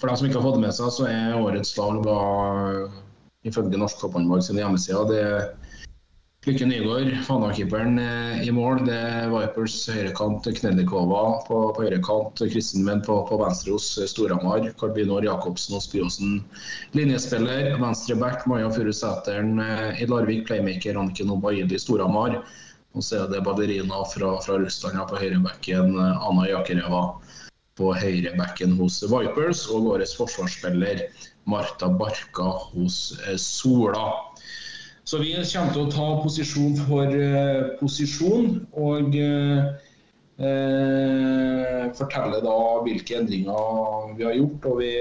For 0.00 0.08
dem 0.08 0.16
som 0.16 0.28
ikke 0.28 0.40
har 0.40 0.46
fått 0.46 0.56
det 0.56 0.64
med 0.64 0.76
seg, 0.76 0.92
så 0.96 1.08
er 1.10 1.36
årets 1.36 1.74
lag 1.76 2.00
da 2.06 2.20
ifølge 3.48 3.80
Norsk 3.80 4.00
Topphåndball 4.00 4.40
sine 4.44 4.62
hjemmesider 4.62 5.08
det 5.08 5.24
Lykke 6.46 6.64
Nygaard, 6.64 7.10
Fana-keeperen 7.26 7.98
eh, 7.98 8.48
i 8.48 8.52
mål. 8.56 8.78
Det 8.86 8.94
er 8.96 9.26
Vipers 9.28 9.74
høyrekant, 9.92 10.46
Knellikova 10.56 11.24
på, 11.44 11.58
på 11.76 11.84
høyrekant, 11.84 12.40
Kristin 12.48 12.86
Menn 12.86 13.02
på, 13.04 13.18
på 13.28 13.36
venstre 13.42 13.74
hos 13.74 13.90
eh, 14.00 14.08
Storhamar. 14.08 14.64
Karbinor 14.80 15.26
Jacobsen 15.26 15.76
hos 15.76 15.90
Byåsen. 15.92 16.38
Linjespiller, 16.96 17.74
venstre 17.82 18.16
back, 18.16 18.46
Maja 18.48 18.70
Furusæteren 18.72 19.60
eh, 19.60 20.00
i 20.00 20.08
Larvik. 20.08 20.46
Playmaker, 20.48 20.96
Anniken 20.96 21.34
Obaidi, 21.36 21.76
Storhamar. 21.76 22.38
Og 22.96 23.04
så 23.04 23.20
er 23.20 23.28
det 23.34 23.44
ballerina 23.44 24.00
fra, 24.08 24.32
fra 24.40 24.56
Russland 24.64 24.96
på 25.12 25.20
høyrebacken, 25.20 25.92
eh, 25.92 26.24
Anna 26.24 26.48
Jakereva 26.48 27.04
på 27.76 27.92
høyrebacken 28.00 28.78
hos 28.80 29.02
Vipers. 29.12 29.66
Og 29.68 29.92
årets 29.92 30.16
forsvarsspiller, 30.16 31.04
Marta 31.44 31.92
Barka 32.00 32.48
hos 32.72 33.12
eh, 33.26 33.36
Sola. 33.36 34.08
Så 35.10 35.18
vi 35.18 35.32
kommer 35.34 35.72
til 35.74 35.88
å 35.88 35.90
ta 35.90 36.04
posisjon 36.22 36.76
for 36.86 37.10
eh, 37.18 37.72
posisjon, 37.80 38.60
og 38.78 39.16
eh, 39.18 39.64
fortelle 41.98 42.38
da 42.44 42.58
hvilke 42.84 43.16
endringer 43.18 44.12
vi 44.14 44.28
har 44.28 44.36
gjort. 44.38 44.68
Og 44.70 44.78
vi, 44.84 44.92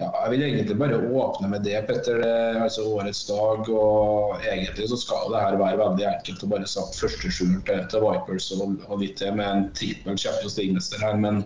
ja, 0.00 0.08
jeg 0.08 0.32
vil 0.32 0.46
egentlig 0.46 0.78
bare 0.80 1.02
åpne 1.04 1.52
med 1.52 1.68
det, 1.68 1.76
Petter. 1.90 2.16
Det 2.24 2.64
altså 2.64 2.86
årets 2.94 3.20
dag. 3.28 3.68
Og 3.68 4.40
egentlig 4.40 4.88
så 4.88 5.02
skal 5.04 5.28
det 5.34 5.44
her 5.44 5.60
være 5.66 5.82
veldig 5.84 6.08
enkelt 6.14 6.48
å 6.48 6.52
bare 6.56 6.74
sagt 6.78 6.96
førstesjueren 7.02 7.60
til, 7.68 7.84
til 7.92 8.08
Vipers 8.08 8.48
og, 8.56 8.78
og 8.88 9.04
litt 9.04 9.20
til 9.20 9.36
med 9.36 9.48
en 9.50 9.68
trippel 9.76 10.16
Champions 10.16 10.56
League-mester 10.56 11.04
her. 11.04 11.20
Men, 11.20 11.44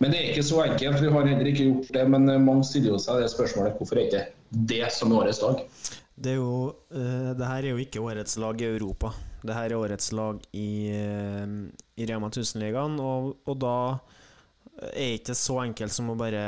men 0.00 0.16
det 0.16 0.22
er 0.22 0.32
ikke 0.32 0.48
så 0.48 0.64
enkelt. 0.64 1.04
Vi 1.04 1.12
har 1.12 1.28
heller 1.28 1.52
ikke 1.52 1.68
gjort 1.74 1.92
det. 1.92 2.08
Men 2.16 2.38
mange 2.48 2.64
stiller 2.72 2.96
jo 2.96 3.02
seg 3.04 3.20
det 3.20 3.34
spørsmålet 3.36 3.76
hvorfor 3.76 4.00
er 4.00 4.08
ikke 4.08 4.30
det 4.72 4.86
som 4.96 5.12
er 5.12 5.26
årets 5.26 5.44
dag? 5.44 5.60
Det, 6.14 6.34
er 6.34 6.40
jo, 6.40 6.72
uh, 6.92 7.30
det 7.36 7.48
her 7.48 7.64
er 7.64 7.72
jo 7.72 7.80
ikke 7.80 8.02
årets 8.04 8.36
lag 8.40 8.60
i 8.60 8.68
Europa. 8.68 9.12
Det 9.42 9.54
her 9.56 9.72
er 9.72 9.78
årets 9.80 10.10
lag 10.14 10.42
i, 10.52 10.92
uh, 10.92 11.54
i 11.96 12.08
Rema 12.08 12.28
1000-ligaen, 12.28 12.98
og, 13.00 13.32
og 13.48 13.56
da 13.62 13.76
er 14.82 15.16
ikke 15.16 15.34
så 15.36 15.58
enkelt 15.62 15.94
som 15.94 16.10
å 16.10 16.18
bare 16.18 16.42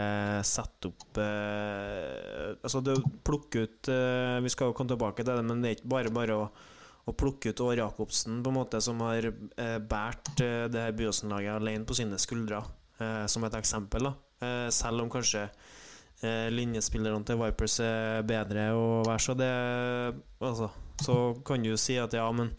sette 0.49 0.89
opp 0.89 1.19
uh, 1.21 2.55
Altså, 2.65 2.81
det 2.83 2.97
å 2.97 3.11
plukke 3.27 3.65
ut 3.67 3.91
Vi 4.43 4.51
skal 4.51 4.71
jo 4.71 4.75
komme 4.75 4.91
tilbake 4.91 5.23
til 5.23 5.29
det, 5.37 5.45
men 5.45 5.61
det 5.63 5.71
er 5.71 5.77
ikke 5.77 5.93
bare 5.93 6.13
bare 6.15 6.39
å, 6.41 6.47
å 7.05 7.15
plukke 7.15 7.53
ut 7.53 7.63
Åre 7.63 7.83
Jacobsen, 7.83 8.41
på 8.43 8.53
en 8.53 8.59
måte, 8.59 8.81
som 8.85 9.01
har 9.05 9.29
uh, 9.31 9.79
båret 9.79 10.33
det 10.73 10.87
her 10.87 10.97
Byåsen-laget 10.97 11.57
alene 11.57 11.89
på 11.89 11.97
sine 11.97 12.19
skuldre, 12.21 12.63
som 13.29 13.43
et 13.43 13.55
eksempel. 13.59 14.07
da 14.07 14.51
Selv 14.71 15.03
om 15.03 15.09
kanskje 15.11 15.49
linjespillerne 16.55 17.27
til 17.29 17.37
Vipers 17.41 17.79
er 17.85 18.23
bedre 18.27 18.71
og 18.79 19.09
vær 19.09 19.21
så 19.21 19.35
det 19.37 19.51
altså, 20.41 20.71
Så 21.03 21.17
kan 21.45 21.63
du 21.63 21.69
jo 21.73 21.77
si 21.81 21.99
at 22.01 22.15
ja, 22.17 22.25
men 22.33 22.53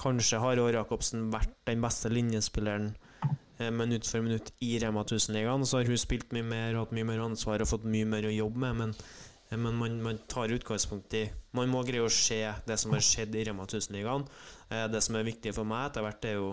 kanskje 0.00 0.40
har 0.40 0.60
Åre 0.60 0.80
Jacobsen 0.80 1.30
vært 1.32 1.52
den 1.68 1.82
beste 1.84 2.10
linjespilleren 2.12 2.90
eh, 3.58 3.70
minutt 3.72 4.08
for 4.08 4.24
minutt 4.24 4.52
i 4.64 4.76
Rema 4.82 5.04
1000-ligaen. 5.04 5.64
Så 5.66 5.80
har 5.80 5.90
hun 5.90 6.00
spilt 6.00 6.34
mye 6.36 6.46
mer, 6.46 6.76
hatt 6.78 6.94
mye 6.96 7.06
mer 7.08 7.24
ansvar 7.24 7.64
og 7.64 7.70
fått 7.70 7.88
mye 7.88 8.08
mer 8.08 8.28
å 8.28 8.34
jobbe 8.34 8.62
med. 8.62 8.76
Men, 8.82 8.94
eh, 9.50 9.56
men 9.56 9.80
man, 9.80 9.98
man 10.04 10.22
tar 10.28 10.54
utgangspunkt 10.54 11.16
i 11.18 11.26
Man 11.56 11.72
må 11.72 11.82
greie 11.88 12.04
å 12.04 12.12
se 12.12 12.42
det 12.68 12.78
som 12.80 12.92
har 12.92 13.04
skjedd 13.04 13.36
i 13.36 13.46
Rema 13.48 13.64
1000-ligaen. 13.64 14.26
Eh, 14.70 14.86
det 14.92 15.02
som 15.04 15.16
er 15.16 15.28
viktig 15.28 15.54
for 15.56 15.68
meg 15.68 15.90
etter 15.90 16.04
hvert, 16.04 16.28
er 16.28 16.40
jo 16.40 16.50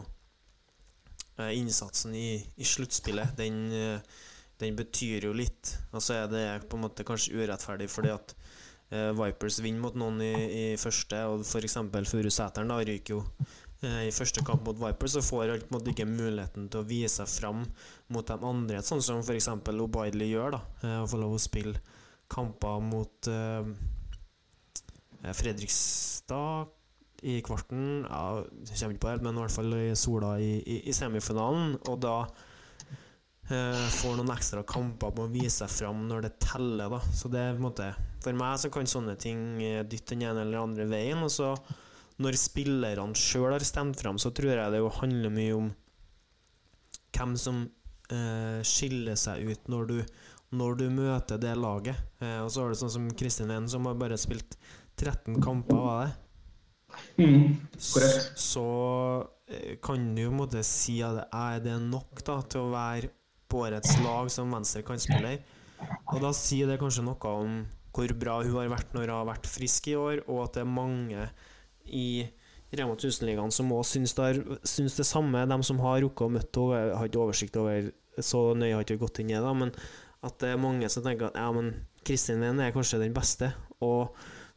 eh, 1.39 1.51
innsatsen 1.59 2.15
i, 2.15 2.38
i 2.55 2.67
sluttspillet. 2.67 3.35
Den 3.39 3.65
eh, 3.75 4.21
den 4.62 4.77
betyr 4.77 5.29
jo 5.29 5.33
litt. 5.36 5.74
Og 5.93 6.03
så 6.03 6.22
er 6.22 6.31
det 6.31 6.45
på 6.69 6.77
en 6.77 6.86
måte 6.86 7.05
kanskje 7.07 7.36
urettferdig 7.39 7.89
fordi 7.91 8.13
at 8.13 8.36
eh, 8.93 9.12
Vipers 9.17 9.60
vinner 9.63 9.83
mot 9.83 9.98
noen 9.98 10.22
i, 10.24 10.33
i 10.33 10.65
første, 10.79 11.24
og 11.29 11.45
f.eks. 11.45 11.79
Furusæteren 12.12 12.72
da 12.72 12.79
ryker 12.83 13.17
jo 13.17 13.24
eh, 13.83 14.05
i 14.10 14.13
første 14.15 14.45
kamp 14.45 14.65
mot 14.67 14.79
Vipers, 14.79 15.17
så 15.17 15.25
får 15.25 15.55
han 15.55 15.65
på 15.65 15.72
en 15.72 15.77
måte 15.77 15.93
ikke 15.93 16.10
muligheten 16.10 16.69
til 16.69 16.83
å 16.83 16.88
vise 16.89 17.15
seg 17.22 17.31
fram 17.31 17.65
mot 18.13 18.27
de 18.29 18.38
andre, 18.53 18.83
sånn 18.86 19.03
som 19.05 19.24
f.eks. 19.24 19.50
O'Baidley 19.74 20.31
gjør, 20.33 20.57
da. 20.57 20.63
Eh, 20.83 21.01
å 21.01 21.10
få 21.10 21.22
lov 21.22 21.38
å 21.38 21.41
spille 21.41 21.81
kamper 22.33 22.79
mot 22.83 23.29
eh, 23.29 23.74
Fredrikstad 25.24 26.72
i 27.24 27.38
kvarten, 27.45 28.03
ja, 28.03 28.41
jeg 28.67 28.79
kommer 28.81 28.95
ikke 28.98 29.03
på 29.05 29.12
helt, 29.13 29.24
men 29.24 29.38
i 29.38 29.43
hvert 29.45 29.53
fall 29.55 29.75
i 29.77 29.93
Sola 29.95 30.33
i, 30.43 30.57
i, 30.60 30.81
i 30.91 30.95
semifinalen, 30.95 31.77
og 31.88 32.01
da 32.03 32.17
eh, 32.25 32.50
får 33.47 34.15
noen 34.17 34.31
ekstra 34.33 34.63
kamper 34.63 35.12
på 35.12 35.25
å 35.25 35.31
vise 35.31 35.65
seg 35.65 35.71
fram 35.71 36.05
når 36.07 36.27
det 36.27 36.33
teller. 36.45 36.89
da 36.89 37.00
Så 37.12 37.31
det 37.31 37.41
er 37.41 37.55
på 37.55 37.59
en 37.59 37.67
måte 37.67 37.89
For 38.23 38.38
meg 38.39 38.59
så 38.62 38.71
kan 38.71 38.88
sånne 38.88 39.17
ting 39.19 39.62
eh, 39.62 39.83
dytte 39.83 40.15
den 40.15 40.29
ene 40.29 40.45
eller 40.45 40.57
den 40.57 40.69
andre 40.69 40.88
veien. 40.88 41.23
Og 41.25 41.31
så 41.33 41.53
når 42.23 42.38
spillerne 42.39 43.17
sjøl 43.17 43.51
har 43.51 43.65
stemt 43.65 44.00
fram, 44.00 44.19
så 44.21 44.31
tror 44.31 44.53
jeg 44.53 44.71
det 44.71 44.79
jo 44.83 44.91
handler 45.01 45.33
mye 45.33 45.55
om 45.57 45.71
hvem 47.13 47.33
som 47.38 47.63
eh, 48.13 48.62
skiller 48.65 49.17
seg 49.19 49.43
ut 49.50 49.67
når 49.71 49.89
du, 49.89 49.97
når 50.55 50.79
du 50.79 50.85
møter 50.93 51.41
det 51.41 51.55
laget. 51.59 52.00
Eh, 52.23 52.39
og 52.43 52.51
så 52.53 52.63
har 52.63 52.71
du 52.71 52.79
sånn 52.79 52.93
som 52.95 53.09
Kristin 53.17 53.51
Wien, 53.51 53.67
som 53.69 53.89
har 53.89 54.00
bare 54.00 54.19
spilt 54.21 54.57
13 55.01 55.41
kamper, 55.43 55.79
var 55.83 56.05
det? 56.05 56.19
Mm, 57.17 57.57
korrekt. 57.73 58.31
Så 58.38 58.65
eh, 59.50 59.75
kan 59.83 60.13
du 60.13 60.23
jo 60.23 60.29
på 60.29 60.35
en 60.35 60.41
måte 60.45 60.63
si 60.67 61.00
at 61.05 61.25
er 61.27 61.59
det 61.65 61.79
nok 61.81 62.23
da 62.25 62.39
til 62.45 62.67
å 62.67 62.73
være 62.73 63.12
på 63.53 63.63
årets 63.67 63.95
lag 64.01 64.31
som 64.33 64.51
venstre 64.53 64.81
kantspiller? 64.86 65.39
Og 66.12 66.22
da 66.24 66.33
sier 66.36 66.69
det 66.69 66.79
kanskje 66.81 67.05
noe 67.05 67.33
om 67.38 67.57
hvor 67.93 68.13
bra 68.17 68.39
hun 68.41 68.55
har 68.57 68.72
vært 68.72 68.95
når 68.95 69.05
hun 69.05 69.17
har 69.19 69.27
vært 69.29 69.50
frisk 69.50 69.91
i 69.91 69.98
år, 70.00 70.24
og 70.25 70.48
at 70.48 70.55
det 70.55 70.63
er 70.63 70.72
mange 70.72 71.27
i 71.86 72.07
Rema 72.74 72.95
1000-ligaen 72.95 73.53
som 73.53 73.69
òg 73.75 73.83
syns, 73.86 74.15
syns 74.65 74.95
det 74.98 75.05
samme. 75.05 75.43
De 75.45 75.57
som 75.65 75.81
har 75.83 76.00
rukket 76.01 76.25
å 76.25 76.33
møte 76.33 76.63
henne, 76.72 76.95
har 76.98 77.10
ikke 77.10 77.22
oversikt 77.22 77.60
over 77.62 77.91
Så 78.22 78.39
nøye 78.57 78.75
har 78.75 78.86
ikke 78.86 79.01
gått 79.01 79.22
inn 79.22 79.31
i 79.33 79.38
det, 79.38 79.53
men 79.57 79.72
at 80.24 80.36
det 80.41 80.51
er 80.53 80.62
mange 80.62 80.89
som 80.89 81.05
tenker 81.05 81.31
at 81.31 81.38
ja, 81.38 81.48
men 81.53 81.72
Kristin 82.05 82.41
Wien 82.43 82.62
er 82.62 82.74
kanskje 82.75 83.01
den 83.01 83.13
beste. 83.15 83.50
Og 83.83 84.13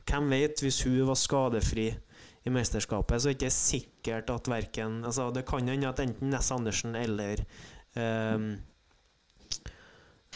hvem 0.06 0.28
vet, 0.32 0.60
hvis 0.62 0.82
hun 0.86 0.98
var 1.08 1.18
skadefri 1.18 1.86
i 2.46 2.52
mesterskapet, 2.52 3.20
så 3.20 3.30
er 3.30 3.34
det 3.34 3.40
ikke 3.40 3.56
sikkert 3.56 4.30
at 4.30 4.48
verken 4.50 5.00
altså, 5.04 5.30
Det 5.34 5.46
kan 5.48 5.66
hende 5.68 5.88
at 5.88 6.02
enten 6.04 6.30
Ness 6.30 6.52
Andersen 6.54 6.94
eller 6.94 7.42
ehm, 7.98 8.52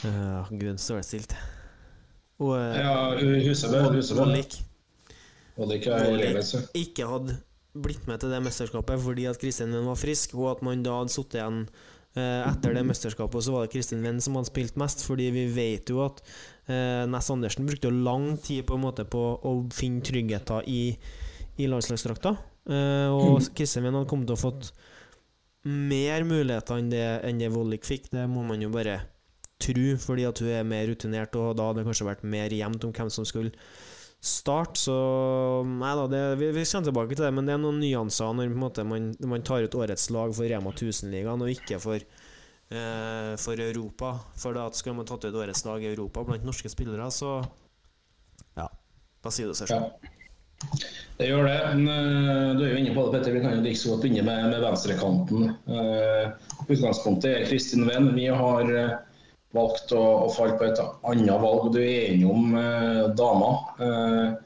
øh, 0.07 0.51
Gud, 0.59 0.79
så 0.79 0.97
er 0.97 1.05
det 1.05 1.09
stilt. 1.09 1.37
Og, 2.41 2.57
øh, 2.59 2.75
Ja, 2.77 2.95
Husebø. 3.49 3.83
Husebø. 3.95 4.21
Vollik 4.25 4.61
ikke 5.77 5.93
er 7.05 7.09
hadde 7.11 7.39
blitt 7.81 8.07
med 8.09 8.21
til 8.21 8.33
det 8.33 8.43
mesterskapet 8.43 9.01
fordi 9.03 9.27
at 9.31 9.39
Kristin 9.41 9.73
Venn 9.75 9.89
var 9.89 9.99
frisk, 9.99 10.35
og 10.39 10.51
at 10.57 10.63
man 10.67 10.85
da 10.85 10.97
hadde 11.01 11.13
sittet 11.13 11.39
igjen 11.39 11.59
eh, 12.17 12.49
etter 12.49 12.75
det 12.75 12.85
mesterskapet, 12.89 13.39
og 13.39 13.45
så 13.45 13.55
var 13.55 13.67
det 13.67 13.73
Kristin 13.75 14.03
Venn 14.05 14.23
som 14.25 14.39
hadde 14.39 14.51
spilt 14.51 14.79
mest, 14.81 15.05
fordi 15.07 15.29
vi 15.35 15.47
vet 15.55 15.93
jo 15.93 16.03
at 16.07 16.23
eh, 16.67 17.05
Ness 17.11 17.31
Andersen 17.31 17.69
brukte 17.69 17.91
jo 17.91 18.05
lang 18.09 18.33
tid 18.43 18.65
på 18.67 18.79
en 18.79 18.87
måte 18.87 19.07
på 19.09 19.23
å 19.37 19.55
finne 19.75 20.03
tryggheten 20.07 20.67
i, 20.71 20.83
i 21.61 21.69
landslagsdrakta, 21.71 22.35
eh, 22.73 23.13
og 23.13 23.53
Kristin 23.55 23.87
Venn 23.87 24.01
hadde 24.01 24.11
kommet 24.11 24.31
til 24.31 24.39
å 24.39 24.45
fått 24.49 24.73
mer 25.69 26.25
muligheter 26.25 26.81
enn 26.81 26.91
det, 26.91 27.07
enn 27.29 27.41
det 27.43 27.53
Vollik 27.53 27.85
fikk, 27.87 28.09
det 28.15 28.25
må 28.33 28.43
man 28.49 28.65
jo 28.65 28.73
bare 28.73 29.03
tro, 29.63 29.87
fordi 30.01 30.27
at 30.29 30.43
hun 30.43 30.51
er 30.55 30.67
mer 30.67 30.89
rutinert, 30.91 31.37
og 31.39 31.55
da 31.59 31.69
hadde 31.69 31.83
det 31.83 31.89
kanskje 31.89 32.09
vært 32.09 32.27
mer 32.37 32.55
jevnt 32.55 32.87
om 32.87 32.95
hvem 32.97 33.13
som 33.13 33.27
skulle 33.29 33.53
starte. 34.21 34.81
så 34.81 34.97
Nei 35.67 35.93
da, 35.97 36.07
det, 36.11 36.23
vi, 36.41 36.51
vi 36.57 36.65
kommer 36.65 36.91
tilbake 36.91 37.17
til 37.17 37.27
det, 37.27 37.33
men 37.37 37.49
det 37.49 37.57
er 37.57 37.63
noen 37.63 37.81
nyanser 37.83 38.35
når 38.37 38.51
på 38.51 38.59
en 38.59 38.65
måte, 38.65 38.87
man, 38.89 39.11
man 39.33 39.47
tar 39.47 39.65
ut 39.65 39.79
årets 39.81 40.11
lag 40.15 40.35
for 40.37 40.49
Rema 40.51 40.75
1000-ligaen, 40.75 41.45
og 41.45 41.55
ikke 41.55 41.81
for, 41.83 42.07
eh, 42.75 43.33
for 43.41 43.67
Europa. 43.67 44.15
For 44.41 44.57
da 44.57 44.69
skulle 44.77 45.01
man 45.01 45.09
tatt 45.09 45.29
ut 45.29 45.43
årets 45.43 45.67
lag 45.69 45.85
i 45.85 45.93
Europa 45.93 46.25
blant 46.29 46.47
norske 46.49 46.73
spillere, 46.73 47.11
så 47.15 47.41
Ja, 48.59 48.67
da 49.25 49.33
sier 49.35 49.53
det 49.53 49.61
seg. 49.61 49.73
Ja. 49.73 50.17
Det 51.21 51.29
gjør 51.29 51.47
det. 51.49 51.59
Men 51.77 51.89
eh, 51.89 52.51
du 52.57 52.65
er 52.65 52.75
jo 52.75 52.81
inne 52.81 52.95
på 52.97 53.05
det, 53.07 53.19
Petter. 53.19 53.35
Vi 53.37 53.43
kan 53.45 53.57
jo 53.57 53.65
like 53.65 53.81
så 53.81 53.93
godt 53.93 54.05
begynne 54.07 54.25
med, 54.25 54.51
med 54.53 54.65
venstrekanten. 54.65 55.53
Uh, 55.69 56.33
utgangspunktet 56.69 57.31
er 57.33 57.47
Kristin 57.49 57.87
Venn. 57.89 58.11
Vi 58.17 58.29
har 58.33 58.73
eh, 58.73 58.95
valgt 59.57 59.93
å, 59.97 60.05
å 60.27 60.29
falle 60.35 60.59
på 60.61 60.69
et 60.69 60.81
annet 60.83 61.43
valg. 61.43 61.73
Du 61.75 61.81
er 61.83 62.13
enig 62.13 62.29
om 62.31 62.55
uh, 62.55 63.09
dama. 63.19 63.51
Eh, 63.83 64.39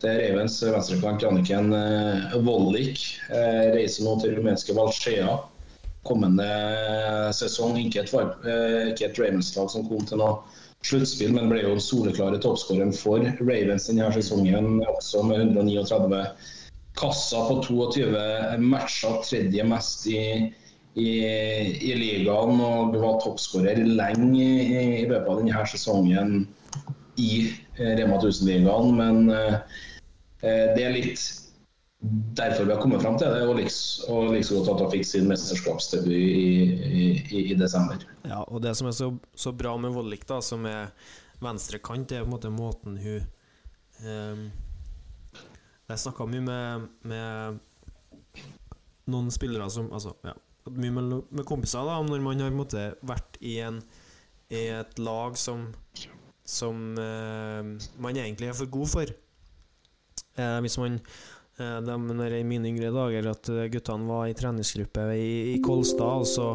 det 0.00 0.08
er 0.08 0.20
Ravens 0.22 0.54
venstrekant 0.64 1.20
Janniken 1.20 1.74
eh, 1.76 2.36
Vollik. 2.40 3.02
Eh, 3.28 3.66
reiser 3.74 4.06
nå 4.06 4.14
til 4.22 4.38
rumenske 4.38 4.72
Valskjea 4.72 5.34
kommende 6.08 6.46
sesong. 7.36 7.76
Ikke 7.82 8.06
et, 8.06 8.14
eh, 8.48 8.94
ikke 8.94 9.10
et 9.10 9.20
Ravens-lag 9.20 9.68
som 9.68 9.84
kom 9.90 10.06
til 10.08 10.22
noe 10.22 10.38
sluttspill, 10.88 11.34
men 11.36 11.52
ble 11.52 11.60
jo 11.66 11.74
soleklare 11.84 12.40
toppskåreren 12.40 12.94
for 12.96 13.26
Ravens 13.42 13.90
denne 13.90 14.08
sesongen, 14.16 14.80
også 14.88 15.20
med 15.28 15.44
139 15.50 16.22
kasser 16.96 17.44
på 17.50 17.58
22 17.68 18.08
matcher, 18.64 19.20
tredje 19.26 19.68
mest 19.68 20.08
i, 20.08 20.22
i, 20.94 21.10
i 21.90 21.92
ligaen, 21.94 22.60
og 22.60 22.96
var 22.98 23.20
toppskårer 23.22 23.82
lenge 23.84 24.46
i, 24.46 24.80
i 25.02 25.04
løpet 25.08 25.28
av 25.30 25.42
denne 25.42 25.66
sesongen 25.70 26.32
i 27.20 27.34
eh, 27.76 27.92
Rema 27.98 28.18
1000-ligaen, 28.18 28.96
men 28.96 29.30
eh, 29.34 29.54
eh, 30.42 30.66
det 30.74 30.86
er 30.86 30.96
litt 30.96 31.22
derfor 32.00 32.64
vi 32.64 32.72
har 32.72 32.80
kommet 32.80 33.02
fram 33.02 33.18
til 33.20 33.28
det, 33.28 33.42
og 33.44 33.58
like, 33.60 33.72
så 34.46 34.54
godt 34.56 34.70
at 34.72 34.84
han 34.86 34.92
fikk 34.94 35.06
sin 35.06 35.28
mesterskapsdebut 35.28 36.12
i, 36.16 37.10
i, 37.28 37.42
i 37.52 37.56
desember. 37.60 38.00
Ja, 38.24 38.40
og 38.46 38.62
det 38.64 38.72
som 38.78 38.88
er 38.88 38.96
så, 38.96 39.10
så 39.36 39.52
bra 39.52 39.76
med 39.80 39.92
Vollik, 39.92 40.24
da, 40.28 40.40
som 40.44 40.64
er 40.68 40.94
venstre 41.44 41.80
kant, 41.84 42.08
det 42.08 42.20
er 42.20 42.24
på 42.24 42.30
en 42.30 42.34
måte 42.36 42.52
måten 42.52 42.96
hun 43.00 43.22
um, 44.04 44.42
Jeg 45.90 46.02
snakka 46.02 46.26
mye 46.28 46.44
med, 46.44 46.88
med 47.08 47.60
noen 49.10 49.30
spillere 49.32 49.68
som 49.72 49.88
Altså, 49.92 50.12
ja, 50.24 50.34
mye 50.76 50.94
med, 50.94 51.18
med 51.30 51.46
kompiser, 51.48 51.84
da, 51.86 51.98
når 52.06 52.22
man 52.24 52.40
har 52.44 52.54
måtte, 52.54 52.86
vært 53.06 53.38
i, 53.40 53.58
en, 53.64 53.82
i 54.52 54.66
et 54.80 54.98
lag 55.02 55.38
som 55.38 55.68
som 56.50 56.98
eh, 56.98 57.90
man 58.02 58.18
egentlig 58.18 58.50
er 58.50 58.56
for 58.58 58.70
god 58.72 58.90
for. 58.90 59.12
Eh, 60.40 60.58
hvis 60.64 60.78
man 60.82 60.98
eh, 61.60 61.78
når 61.86 62.38
I 62.40 62.44
mine 62.46 62.70
yngre 62.72 62.92
dager 62.94 63.30
at 63.30 63.50
eh, 63.52 63.68
guttene 63.72 64.08
var 64.10 64.28
i 64.28 64.36
treningsgruppe 64.36 65.06
i, 65.14 65.32
i 65.54 65.58
Kolstad, 65.64 66.24
og 66.24 66.28
så 66.28 66.50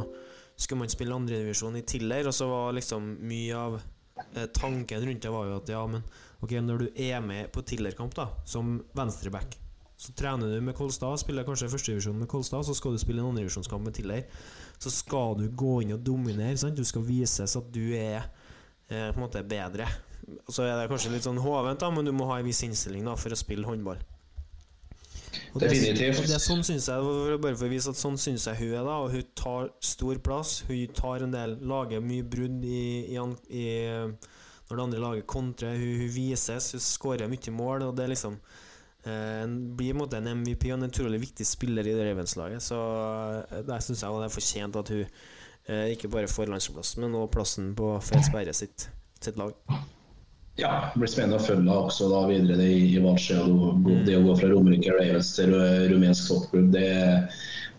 skulle 0.55 0.83
man 0.83 0.91
spille 0.91 1.15
andredivisjon 1.15 1.79
i 1.79 1.85
Tiller, 1.87 2.27
og 2.27 2.35
så 2.35 2.47
var 2.51 2.75
liksom 2.75 3.13
mye 3.27 3.59
av 3.59 3.77
eh, 3.79 4.47
tanken 4.55 5.07
rundt 5.07 5.23
det 5.23 5.33
var 5.33 5.49
jo 5.49 5.59
at 5.61 5.75
ja, 5.75 5.83
men 5.91 6.03
ok, 6.43 6.57
når 6.63 6.83
du 6.83 7.03
er 7.07 7.23
med 7.23 7.51
på 7.55 7.63
Tiller-kamp, 7.67 8.15
da, 8.17 8.29
som 8.47 8.77
venstreback, 8.95 9.59
så 9.97 10.11
trener 10.17 10.51
du 10.51 10.61
med 10.61 10.75
Kolstad, 10.75 11.17
spiller 11.21 11.45
kanskje 11.47 11.69
førstedivisjon 11.71 12.17
med 12.19 12.27
Kolstad, 12.27 12.65
så 12.67 12.75
skal 12.75 12.91
du 12.95 12.99
spille 12.99 13.21
en 13.23 13.29
andredivisjonskamp 13.31 13.85
med 13.85 13.95
Tiller. 13.95 14.25
Så 14.79 14.91
skal 14.91 15.37
du 15.39 15.45
gå 15.55 15.77
inn 15.85 15.93
og 15.95 16.01
dominere, 16.03 16.57
sant? 16.59 16.75
du 16.75 16.83
skal 16.83 17.05
vises 17.07 17.55
at 17.55 17.69
du 17.71 17.93
er 17.95 18.25
eh, 18.89 19.07
på 19.11 19.15
en 19.15 19.23
måte 19.23 19.43
bedre. 19.47 19.87
Så 20.49 20.65
er 20.65 20.75
det 20.81 20.89
kanskje 20.91 21.13
litt 21.13 21.23
sånn 21.23 21.39
hovent, 21.39 21.79
da, 21.79 21.91
men 21.93 22.05
du 22.05 22.11
må 22.11 22.27
ha 22.27 22.41
en 22.41 22.47
viss 22.47 22.63
innstilling 22.67 23.07
da, 23.07 23.15
for 23.15 23.31
å 23.31 23.39
spille 23.39 23.67
håndball. 23.69 24.01
Og 25.53 25.61
det- 25.61 25.69
Definitivt. 25.69 26.27
Det 26.27 26.35
er 26.35 26.43
sånn 26.43 26.63
synes 26.63 26.87
jeg, 26.91 27.39
bare 27.41 27.55
for 27.55 27.67
å 27.67 27.71
vise 27.71 27.89
at 27.89 27.99
sånn 27.99 28.17
syns 28.19 28.45
jeg 28.47 28.59
hun 28.59 28.73
er, 28.73 28.83
da. 28.83 28.97
Og 29.03 29.11
hun 29.11 29.23
tar 29.35 29.69
stor 29.79 30.19
plass. 30.19 30.61
Hun 30.67 30.87
tar 30.95 31.23
en 31.23 31.31
del 31.31 31.57
Lager 31.61 32.03
mye 32.03 32.23
brudd 32.23 32.63
i, 32.63 33.15
i, 33.15 33.19
i 33.49 33.65
Når 34.67 34.75
det 34.75 34.83
andre 34.83 34.99
laget 34.99 35.27
kontrer. 35.27 35.75
Hun, 35.77 35.99
hun 36.01 36.09
vises, 36.15 36.71
hun 36.71 36.81
skårer 36.83 37.29
mye 37.31 37.51
mål, 37.55 37.83
og 37.87 37.95
det 37.95 38.03
er 38.05 38.13
liksom 38.15 38.39
blir 39.77 39.93
på 39.93 39.95
en 39.95 40.01
måte 40.01 40.17
en 40.17 40.29
MVP 40.41 40.69
og 40.71 40.79
en 40.79 40.87
utrolig 40.89 41.19
viktig 41.21 41.45
spiller 41.47 41.87
i 41.87 41.93
det 41.93 42.07
Ravens-laget. 42.07 42.63
Så 42.63 42.77
eh, 43.51 43.65
der 43.67 43.83
syns 43.83 44.03
jeg 44.03 44.21
det 44.21 44.29
er 44.29 44.33
fortjent 44.33 44.79
at 44.81 44.93
hun 44.93 45.03
eh, 45.05 45.91
ikke 45.93 46.11
bare 46.13 46.31
får 46.31 46.49
landsplass, 46.49 46.95
men 47.01 47.13
også 47.13 47.33
plassen 47.35 47.73
på 47.77 47.91
Fels 48.05 48.31
sitt, 48.57 48.89
sitt 49.21 49.37
lag. 49.37 49.53
Ja, 50.55 50.91
det 50.93 51.01
blir 51.01 51.11
spennende 51.11 51.41
å 51.41 51.43
følge 51.43 51.73
også 51.75 52.07
da 52.09 52.21
videre 52.29 52.63
i, 52.63 52.95
i 52.95 53.01
Valskjea. 53.03 53.43
Det 54.07 54.15
å 54.15 54.23
gå 54.23 54.37
fra 54.39 54.49
Romerike 54.53 54.93
Ravens 54.95 55.33
til 55.35 55.51
rumensk 55.91 56.31
toppklubb, 56.31 56.69
det, 56.71 56.87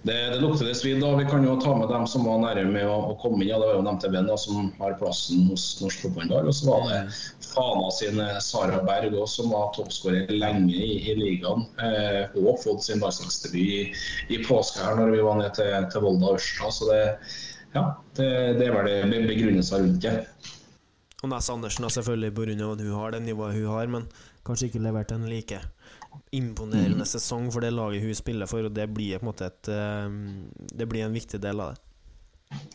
det, 0.06 0.30
det 0.30 0.40
lukter 0.40 0.66
det 0.66 0.74
svidd. 0.74 1.02
Vi 1.18 1.24
kan 1.30 1.44
jo 1.44 1.56
ta 1.60 1.72
med 1.78 1.88
dem 1.88 2.06
som 2.06 2.24
var 2.24 2.38
nære 2.38 2.62
med 2.70 2.86
å, 2.86 2.94
å 3.10 3.14
komme 3.18 3.42
inn. 3.42 3.50
Ja, 3.50 3.58
det 3.58 3.66
var 3.66 3.78
jo 3.80 3.86
nevnte 3.86 4.10
venn 4.14 4.28
som 4.38 4.68
har 4.78 4.94
plassen 5.00 5.48
hos 5.50 5.64
norsk 5.82 6.04
fotballag. 6.04 6.46
Og 6.46 6.54
så 6.54 6.68
var 6.68 6.84
det 6.92 7.00
Fana 7.48 7.90
sin 7.96 8.20
eh, 8.22 8.38
Sara 8.44 8.78
Berg 8.86 9.16
òg, 9.16 9.26
som 9.32 9.50
var 9.50 9.72
toppskårer 9.74 10.30
lenge 10.30 10.78
i, 10.78 11.00
i 11.10 11.16
ligaen. 11.18 11.66
Eh, 11.82 12.38
og 12.38 12.62
fått 12.62 12.86
sin 12.86 13.02
landslagsdebut 13.02 13.58
i, 13.58 13.80
i 14.30 14.40
påske 14.46 14.84
her 14.84 14.94
når 15.00 15.10
vi 15.16 15.24
var 15.26 15.40
ned 15.42 15.58
til, 15.58 15.74
til 15.90 16.06
Volda 16.06 16.30
og 16.30 16.38
Ørsta. 16.38 16.70
Så 16.78 16.90
det, 16.92 17.02
ja, 17.74 17.88
det, 18.20 18.30
det 18.60 18.70
er 18.70 18.78
vel 18.78 19.10
det 19.10 19.24
begrunnelsen 19.26 19.88
rundt 19.88 20.06
det. 20.06 20.20
Og 21.24 21.32
Ness 21.32 21.50
Andersen 21.50 21.82
har 21.82 21.90
selvfølgelig 21.96 22.34
pga. 22.36 22.70
at 22.70 22.86
hun 22.86 22.94
har 22.94 23.16
det 23.16 23.26
nivået 23.26 23.58
hun 23.58 23.72
har, 23.74 23.90
men 23.90 24.06
kanskje 24.46 24.70
ikke 24.70 24.86
levert 24.86 25.10
en 25.10 25.26
like 25.26 25.58
imponerende 26.32 27.04
Mm. 27.04 27.06
sesong 27.06 27.50
for 27.52 27.60
det 27.60 27.72
laget 27.72 28.02
hun 28.02 28.14
spiller 28.14 28.46
for, 28.46 28.64
og 28.64 28.74
det 28.74 28.88
blir 28.94 29.18
på 29.18 29.32
en 29.32 29.46
et 29.46 29.68
eh, 29.68 30.10
Det 30.76 30.88
blir 30.88 31.04
en 31.04 31.12
viktig 31.12 31.40
del 31.40 31.60
av 31.60 31.74
det. 31.74 31.80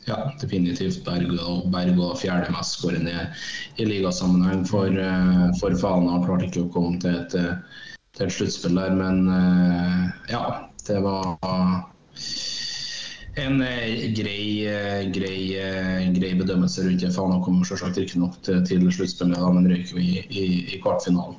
Ja, 0.06 0.34
definitivt. 0.42 1.06
Berg 1.06 1.32
og, 1.40 1.72
Berg 1.72 2.00
og 2.00 2.18
fjerde 2.20 2.52
mest 2.52 2.80
skårende 2.80 3.30
i 3.78 3.86
ligasammenheng 3.86 4.66
for, 4.68 4.88
eh, 4.88 5.52
for 5.60 5.72
Fana. 5.80 6.20
Klarte 6.26 6.50
ikke 6.50 6.66
å 6.66 6.74
komme 6.74 7.00
til 7.00 7.16
et, 7.16 7.36
eh, 7.36 7.56
til 8.18 8.26
et 8.28 8.34
sluttspill 8.34 8.76
der, 8.76 8.92
men 8.92 10.22
ja. 10.30 10.68
Det 10.88 10.98
var 11.04 11.38
en 13.38 13.60
grei, 14.18 14.66
grei, 15.14 16.12
grei 16.12 16.32
bedømmelse 16.36 16.84
rundt 16.84 17.00
det. 17.00 17.14
Fana 17.14 17.38
kommer 17.46 17.64
selvsagt 17.64 17.98
riktignok 18.02 18.42
til, 18.44 18.66
til 18.66 18.92
sluttspillet, 18.92 19.54
men 19.54 19.70
røyker 19.70 19.96
vi 19.96 20.08
i, 20.18 20.26
i, 20.28 20.76
i 20.76 20.82
kvartfinalen. 20.82 21.38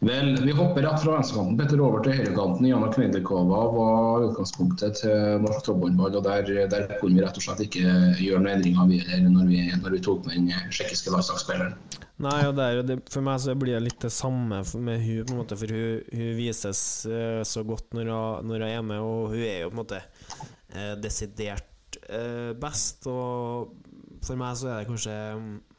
Vel, 0.00 0.36
Vi 0.46 0.52
hopper 0.54 0.82
rett 0.82 1.00
fra 1.02 1.16
venstrekanten 1.16 1.56
Petter, 1.58 1.80
over 1.82 2.04
til 2.06 2.14
høyrekanten. 2.14 2.66
Jana 2.68 2.86
Kneidelkova 2.94 3.62
var 3.74 4.26
utgangspunktet 4.28 5.00
til 5.00 5.40
norsk 5.42 5.64
topphåndball. 5.66 6.14
og 6.20 6.22
der, 6.22 6.68
der 6.70 6.84
kunne 7.00 7.18
vi 7.18 7.24
rett 7.24 7.40
og 7.40 7.42
slett 7.42 7.64
ikke 7.64 7.82
gjøre 8.20 8.38
noen 8.44 8.52
endringer 8.52 8.86
videre 8.92 9.18
når 9.26 9.50
vi, 9.50 9.64
når 9.74 9.96
vi 9.96 10.02
tok 10.06 10.28
med 10.28 10.38
den 10.38 10.70
tsjekkiske 10.70 11.10
landslagsspilleren. 11.10 11.74
Nei, 12.22 12.38
og 12.46 12.54
det 12.58 12.68
det, 12.86 12.98
For 13.10 13.26
meg 13.26 13.42
så 13.42 13.58
blir 13.58 13.74
det 13.74 13.84
litt 13.88 14.00
det 14.02 14.14
samme 14.14 14.62
med 14.62 15.02
hun, 15.02 15.26
på 15.26 15.34
en 15.34 15.42
måte, 15.42 15.58
for 15.58 15.74
hun, 15.74 16.00
hun 16.14 16.32
vises 16.38 16.80
eh, 17.10 17.42
så 17.42 17.66
godt 17.66 17.94
når 17.98 18.10
hun, 18.10 18.48
når 18.52 18.62
hun 18.62 18.70
er 18.70 18.86
med, 18.86 19.02
og 19.02 19.34
hun 19.34 19.44
er 19.50 19.62
jo 19.64 19.70
på 19.72 19.76
en 19.76 19.82
måte 19.82 20.02
eh, 20.02 20.94
desidert 21.02 21.98
eh, 22.06 22.54
best. 22.54 23.06
Og 23.10 23.74
for 24.22 24.38
meg 24.38 24.58
så 24.58 24.70
er 24.70 24.82
det 24.82 24.90
kanskje 24.92 25.16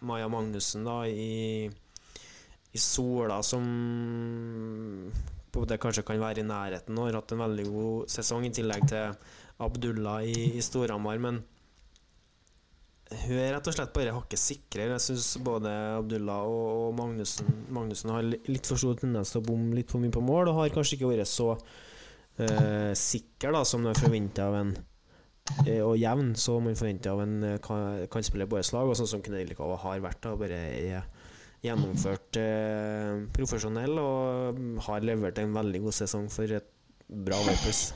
Maja 0.03 0.27
Magnussen 0.32 0.88
da 0.88 1.05
i, 1.08 1.69
i 2.71 2.82
Sola 2.82 3.41
som 3.45 3.65
det 5.69 5.79
kanskje 5.82 6.05
kan 6.05 6.19
være 6.21 6.43
i 6.43 6.47
nærheten 6.47 6.97
og 6.97 7.08
har 7.10 7.19
hatt 7.19 7.32
en 7.34 7.41
veldig 7.41 7.65
god 7.73 8.12
sesong, 8.13 8.45
i 8.45 8.53
tillegg 8.53 8.86
til 8.89 9.15
Abdullah 9.65 10.21
i, 10.23 10.51
i 10.60 10.62
Storhamar. 10.63 11.17
Men 11.21 11.41
hun 13.10 13.39
er 13.41 13.55
rett 13.55 13.67
og 13.67 13.73
slett 13.75 13.93
bare 13.95 14.13
hakket 14.13 14.41
sikrere. 14.41 14.93
Jeg 14.93 15.05
syns 15.08 15.32
både 15.43 15.71
Abdullah 15.97 16.45
og, 16.45 16.67
og 16.84 16.93
Magnussen, 16.99 17.49
Magnussen 17.73 18.13
har 18.13 18.27
litt 18.29 18.69
for 18.69 18.79
stor 18.79 18.99
tendens 19.01 19.34
til 19.34 19.41
å 19.41 19.47
bomme 19.49 19.73
litt 19.77 19.89
for 19.89 20.03
mye 20.03 20.13
på 20.13 20.23
mål, 20.23 20.51
og 20.51 20.62
har 20.62 20.75
kanskje 20.75 20.99
ikke 20.99 21.12
vært 21.15 21.32
så 21.32 21.49
eh, 21.55 22.93
sikker 22.93 23.58
da 23.58 23.65
som 23.65 23.84
man 23.88 23.97
forventer 23.97 24.45
av 24.45 24.60
en 24.62 24.75
eh, 25.65 25.82
og 25.82 25.97
jevn, 25.97 26.36
så 26.38 26.60
man 26.62 26.77
forventer 26.77 27.15
av 27.15 27.25
en 27.25 27.58
kan, 27.65 28.05
kan 28.13 28.29
spille 28.29 28.45
i 28.45 28.53
borettslag, 28.53 28.86
og 28.86 29.01
sånn 29.01 29.15
som 29.17 29.25
Knedelikova 29.25 29.82
har 29.88 30.05
vært. 30.05 30.21
da, 30.27 30.38
Bare 30.38 30.62
er 30.69 31.01
gjennomført 31.65 32.39
eh, 32.39 33.25
profesjonell 33.35 33.97
og 33.99 34.59
har 34.85 35.03
levert 35.05 35.39
en 35.41 35.55
veldig 35.55 35.83
god 35.87 35.97
sesong 36.01 36.29
for 36.31 36.59
et 36.59 36.69
bra 37.09 37.39
Vipers. 37.47 37.89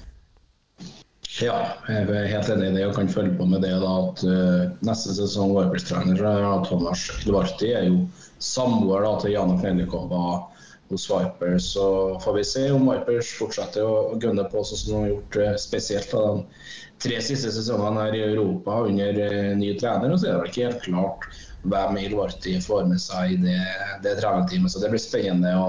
Ja, 1.41 1.55
jeg 1.87 2.05
er 2.13 2.27
helt 2.29 2.49
enig 2.53 2.67
i 2.69 2.73
det 2.75 2.83
og 2.85 2.97
kan 2.97 3.09
følge 3.09 3.33
på 3.39 3.47
med 3.49 3.63
det 3.65 3.73
da, 3.81 3.93
at 4.03 4.21
uh, 4.27 4.73
neste 4.85 5.15
sesong 5.17 5.55
Vipers-trener 5.55 6.19
Thomas 6.67 7.07
Duarte 7.25 7.71
er 7.73 7.87
jo 7.87 8.03
samboer 8.43 9.05
da, 9.07 9.15
til 9.21 9.33
Jana 9.33 9.55
Knelikova 9.61 10.43
hos 10.91 11.07
Vipers. 11.09 11.71
Så 11.73 11.85
får 12.21 12.37
vi 12.37 12.45
se 12.51 12.67
om 12.75 12.85
Vipers 12.91 13.31
fortsetter 13.39 13.87
å 13.87 14.19
gunne 14.21 14.45
på 14.51 14.61
sånn 14.61 14.81
som 14.83 14.91
de 14.91 14.99
har 14.99 15.11
gjort 15.15 15.39
uh, 15.41 15.55
spesielt 15.63 16.13
da, 16.13 16.21
de 16.35 17.07
tre 17.07 17.23
siste 17.25 17.55
sesongene 17.55 18.05
her 18.05 18.19
i 18.19 18.27
Europa 18.27 18.83
under 18.91 19.23
uh, 19.23 19.55
ny 19.57 19.73
trener. 19.79 20.13
Og 20.13 20.21
så 20.21 20.29
er 20.29 20.35
det 20.35 20.43
vel 20.43 20.53
ikke 20.53 20.69
helt 20.69 20.85
klart 20.85 21.29
hvem 21.63 21.97
Duarte 22.11 22.59
får 22.61 22.85
med 22.91 23.01
seg 23.01 23.35
i 23.35 23.41
det, 23.43 23.57
det 24.03 24.17
trenerteamet. 24.19 24.71
Så 24.71 24.83
det 24.83 24.91
blir 24.93 25.01
spennende 25.01 25.55
å, 25.59 25.67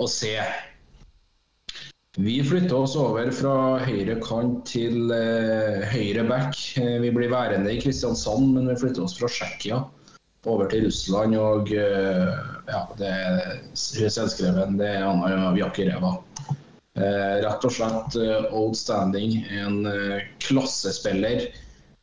å 0.00 0.08
se. 0.10 0.36
Vi 2.18 2.40
flytter 2.44 2.74
oss 2.74 2.96
over 2.98 3.30
fra 3.32 3.54
høyre 3.84 4.16
kant 4.24 4.64
til 4.68 5.12
eh, 5.14 5.84
høyre 5.92 6.24
back. 6.26 6.58
Eh, 6.80 6.98
vi 7.04 7.12
blir 7.14 7.30
værende 7.30 7.70
i 7.70 7.80
Kristiansand, 7.80 8.50
men 8.56 8.66
vi 8.72 8.78
flytter 8.80 9.06
oss 9.06 9.14
fra 9.18 9.30
Tsjekkia 9.30 9.84
over 10.50 10.66
til 10.72 10.88
Russland. 10.88 11.36
Og 11.38 11.70
eh, 11.70 12.34
ja, 12.66 12.82
det 12.98 13.12
er 13.14 13.62
selvskreven, 13.78 14.80
det 14.80 14.90
er 14.96 15.06
Anna 15.06 15.54
Jakireva. 15.58 16.16
Eh, 16.98 17.36
rett 17.44 17.64
og 17.64 17.72
slett 17.72 18.18
eh, 18.18 18.50
outstanding. 18.50 19.44
En 19.62 19.84
eh, 19.86 20.26
klassespiller. 20.42 21.46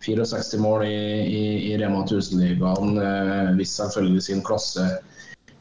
64 0.08 0.60
mål 0.60 0.86
i, 0.88 0.96
i, 1.22 1.43
i 1.72 1.78
Rema 1.78 2.04
1000-ligaen. 2.06 2.98
Eh, 2.98 3.54
hvis 3.60 3.76
selvfølgelig 3.76 4.24
sin 4.24 4.43
klasse 4.43 4.88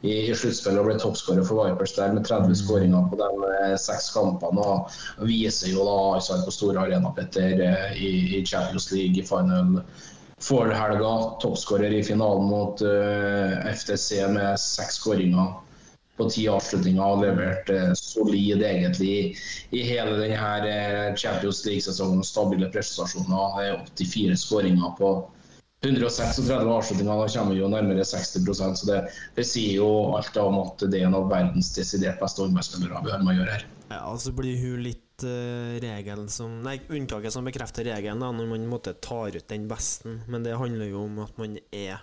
i, 0.01 0.13
i 0.29 0.35
sluttspillet 0.35 0.81
og 0.81 0.87
ble 0.87 0.97
toppskårer 1.01 1.45
for 1.47 1.65
Vipers 1.65 1.95
der 1.97 2.13
med 2.15 2.25
30 2.27 2.55
skåringer 2.61 3.09
på 3.11 3.19
de 3.19 3.29
eh, 3.51 3.75
seks 3.81 4.11
kampene. 4.15 4.63
og 4.63 5.27
Viser 5.29 5.73
jo 5.73 5.85
da 5.87 5.97
altså, 6.17 6.39
på 6.45 6.55
store 6.55 6.85
arena 6.85 7.11
Petter, 7.17 7.63
eh, 7.67 7.97
i, 7.97 8.11
i 8.39 8.45
Champions 8.45 8.91
League 8.93 9.19
i 9.19 9.25
final 9.27 9.81
for 10.39 10.71
helga. 10.71 11.13
Toppskårer 11.41 11.97
i 11.97 12.03
finalen 12.05 12.45
mot 12.45 12.81
uh, 12.85 13.71
FTC 13.73 14.21
med 14.29 14.59
seks 14.61 14.99
skåringer 15.01 15.55
på 16.17 16.27
ti 16.33 16.47
avslutninger 16.49 17.03
og 17.03 17.23
levert 17.23 17.69
eh, 17.73 17.93
solid 17.97 18.63
egentlig 18.65 19.15
i, 19.69 19.81
hele 19.85 20.17
denne 20.19 20.51
eh, 20.67 21.15
Champions 21.15 21.63
League-sesongen. 21.67 22.25
Stabile 22.25 22.71
prestasjoner. 22.73 23.59
Eh, 23.63 23.81
84 23.93 24.37
skåringer 24.41 24.95
på 24.97 25.11
136 25.85 26.49
avslutninger. 26.49 27.17
Da 27.21 27.27
kommer 27.27 27.53
vi 27.53 27.61
jo 27.61 27.69
nærmere 27.69 28.05
60% 28.05 28.81
så 28.81 28.89
det, 28.89 29.01
det 29.37 29.45
sier 29.45 29.77
jo 29.77 29.89
alt 30.17 30.37
om 30.41 30.61
at 30.63 30.87
det 30.89 31.01
er 31.01 31.09
en 31.09 31.17
av 31.17 31.29
verdens 31.31 31.73
desidert 31.75 32.21
beste 32.21 32.43
håndballspillere 32.43 33.03
vi 33.05 33.13
har 33.13 33.21
med 33.23 33.35
å 33.35 33.37
gjøre 33.41 33.57
her. 33.57 33.67
Ja, 33.91 34.01
og 34.11 34.19
så 34.19 34.33
blir 34.35 34.57
hun 34.59 34.81
litt 34.83 35.23
eh, 35.23 35.77
regelen 35.83 36.27
som 36.33 36.59
Nei, 36.65 36.79
unntaket 36.89 37.33
som 37.35 37.45
bekrefter 37.47 37.87
regelen, 37.87 38.23
da, 38.23 38.33
når 38.33 38.49
man 38.55 38.69
måtte 38.71 38.97
tar 38.97 39.37
ut 39.37 39.49
den 39.53 39.69
besten. 39.69 40.23
Men 40.27 40.47
det 40.47 40.57
handler 40.57 40.89
jo 40.89 41.05
om 41.05 41.21
at 41.27 41.37
man 41.39 41.59
er 41.71 42.01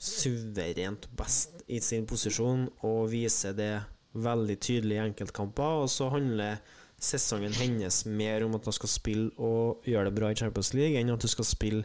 suverent 0.00 1.06
best 1.18 1.60
i 1.68 1.80
sin 1.84 2.06
posisjon 2.08 2.66
og 2.88 3.10
viser 3.12 3.52
det 3.56 3.74
veldig 4.16 4.56
tydelig 4.58 4.96
i 4.96 5.02
enkeltkamper. 5.04 5.84
Og 5.84 5.90
så 5.92 6.08
handler 6.12 6.62
sesongen 7.00 7.54
hennes 7.56 8.02
mer 8.08 8.44
om 8.44 8.56
at 8.56 8.66
hun 8.68 8.76
skal 8.76 8.92
spille 8.92 9.28
og 9.40 9.84
gjøre 9.88 10.08
det 10.08 10.16
bra 10.16 10.30
i 10.32 10.38
Champions 10.40 10.72
League, 10.76 10.96
enn 10.98 11.12
at 11.12 11.24
hun 11.24 11.32
skal 11.32 11.48
spille 11.48 11.84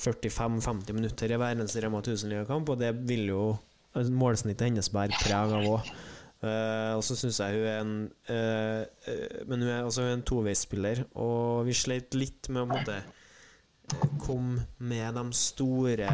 45-50 0.00 0.94
minutter 0.94 1.30
i 1.30 1.38
hver 1.38 1.54
eneste 1.54 1.82
Rema 1.82 2.02
1000-ligakamp, 2.02 2.74
og 2.74 2.82
det 2.82 2.90
vil 3.06 3.28
jo 3.30 3.44
målsnittet 3.94 4.68
hennes 4.68 4.90
bære 4.90 5.14
preg 5.22 5.54
av 5.54 5.68
òg. 5.70 5.90
og 6.44 7.02
så 7.06 7.16
syns 7.16 7.38
jeg 7.40 7.54
hun 7.56 7.66
er 7.70 7.78
en 7.80 7.92
uh, 8.28 8.82
uh, 9.08 9.36
Men 9.48 9.62
hun 9.62 9.70
er 9.70 9.84
også 9.86 10.02
en 10.10 10.24
toveisspiller, 10.26 11.04
og 11.14 11.64
vi 11.68 11.76
sleit 11.78 12.14
litt 12.18 12.50
med 12.50 12.74
å 12.74 12.80
eh, 12.92 13.06
komme 14.20 14.66
med 14.78 15.14
de 15.14 15.24
store 15.38 16.10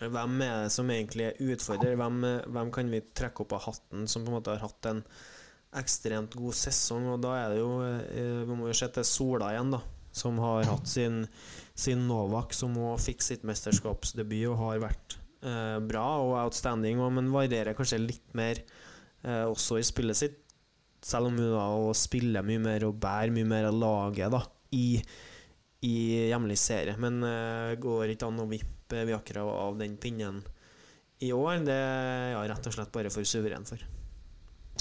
Hvem 0.00 0.40
er 0.46 0.64
det 0.64 0.72
som 0.72 0.88
egentlig 0.88 1.26
er 1.28 1.40
utfordrer? 1.52 1.98
Hvem, 2.00 2.22
hvem 2.54 2.72
kan 2.72 2.88
vi 2.92 3.02
trekke 3.04 3.44
opp 3.44 3.54
av 3.58 3.66
hatten 3.66 4.06
som 4.08 4.24
på 4.24 4.32
en 4.32 4.38
måte 4.38 4.54
har 4.54 4.62
hatt 4.64 4.88
en 4.88 5.02
ekstremt 5.76 6.36
god 6.40 6.56
sesong? 6.56 7.10
Og 7.12 7.20
da 7.20 7.34
er 7.36 7.52
det 7.52 7.58
jo 7.60 7.72
eh, 7.84 8.44
Vi 8.48 8.56
må 8.56 8.70
jo 8.70 8.76
se 8.76 8.88
til 8.94 9.04
Sola 9.04 9.52
igjen, 9.52 9.74
da. 9.76 9.82
Som 10.10 10.40
har 10.42 10.64
hatt 10.66 10.88
sin, 10.90 11.22
sin 11.78 12.06
Novak, 12.08 12.56
som 12.56 12.74
òg 12.80 12.96
fikk 13.04 13.20
sitt 13.22 13.44
mesterskapsdebut 13.46 14.48
og 14.50 14.62
har 14.64 14.80
vært 14.88 15.18
eh, 15.44 15.76
bra 15.86 16.06
og 16.24 16.38
outstanding, 16.46 16.98
og, 16.98 17.12
men 17.18 17.30
varierer 17.30 17.76
kanskje 17.78 18.00
litt 18.02 18.32
mer 18.38 18.58
eh, 18.58 19.44
også 19.44 19.78
i 19.78 19.84
spillet 19.86 20.18
sitt. 20.18 20.40
Selv 21.04 21.30
om 21.30 21.36
hun 21.38 21.52
da 21.54 21.68
spiller 21.96 22.44
mye 22.44 22.60
mer 22.60 22.88
og 22.88 22.98
bærer 23.00 23.32
mye 23.36 23.48
mer 23.48 23.68
av 23.68 23.76
laget 23.76 24.32
da 24.32 24.42
i, 24.76 24.98
i 25.86 26.28
hjemlig 26.28 26.58
serie. 26.60 26.96
Men 27.00 27.22
uh, 27.24 27.76
går 27.80 28.14
ikke 28.14 28.28
an 28.28 28.42
å 28.42 28.48
vippe 28.50 29.06
Viakra 29.06 29.46
av 29.46 29.78
den 29.78 29.96
pinnen 30.00 30.42
i 31.20 31.32
år. 31.32 31.62
Det 31.64 31.76
er 31.76 32.30
ja, 32.34 32.44
rett 32.50 32.68
og 32.68 32.76
slett 32.76 32.92
bare 32.94 33.12
for 33.12 33.28
suveren 33.28 33.66
for. 33.68 33.82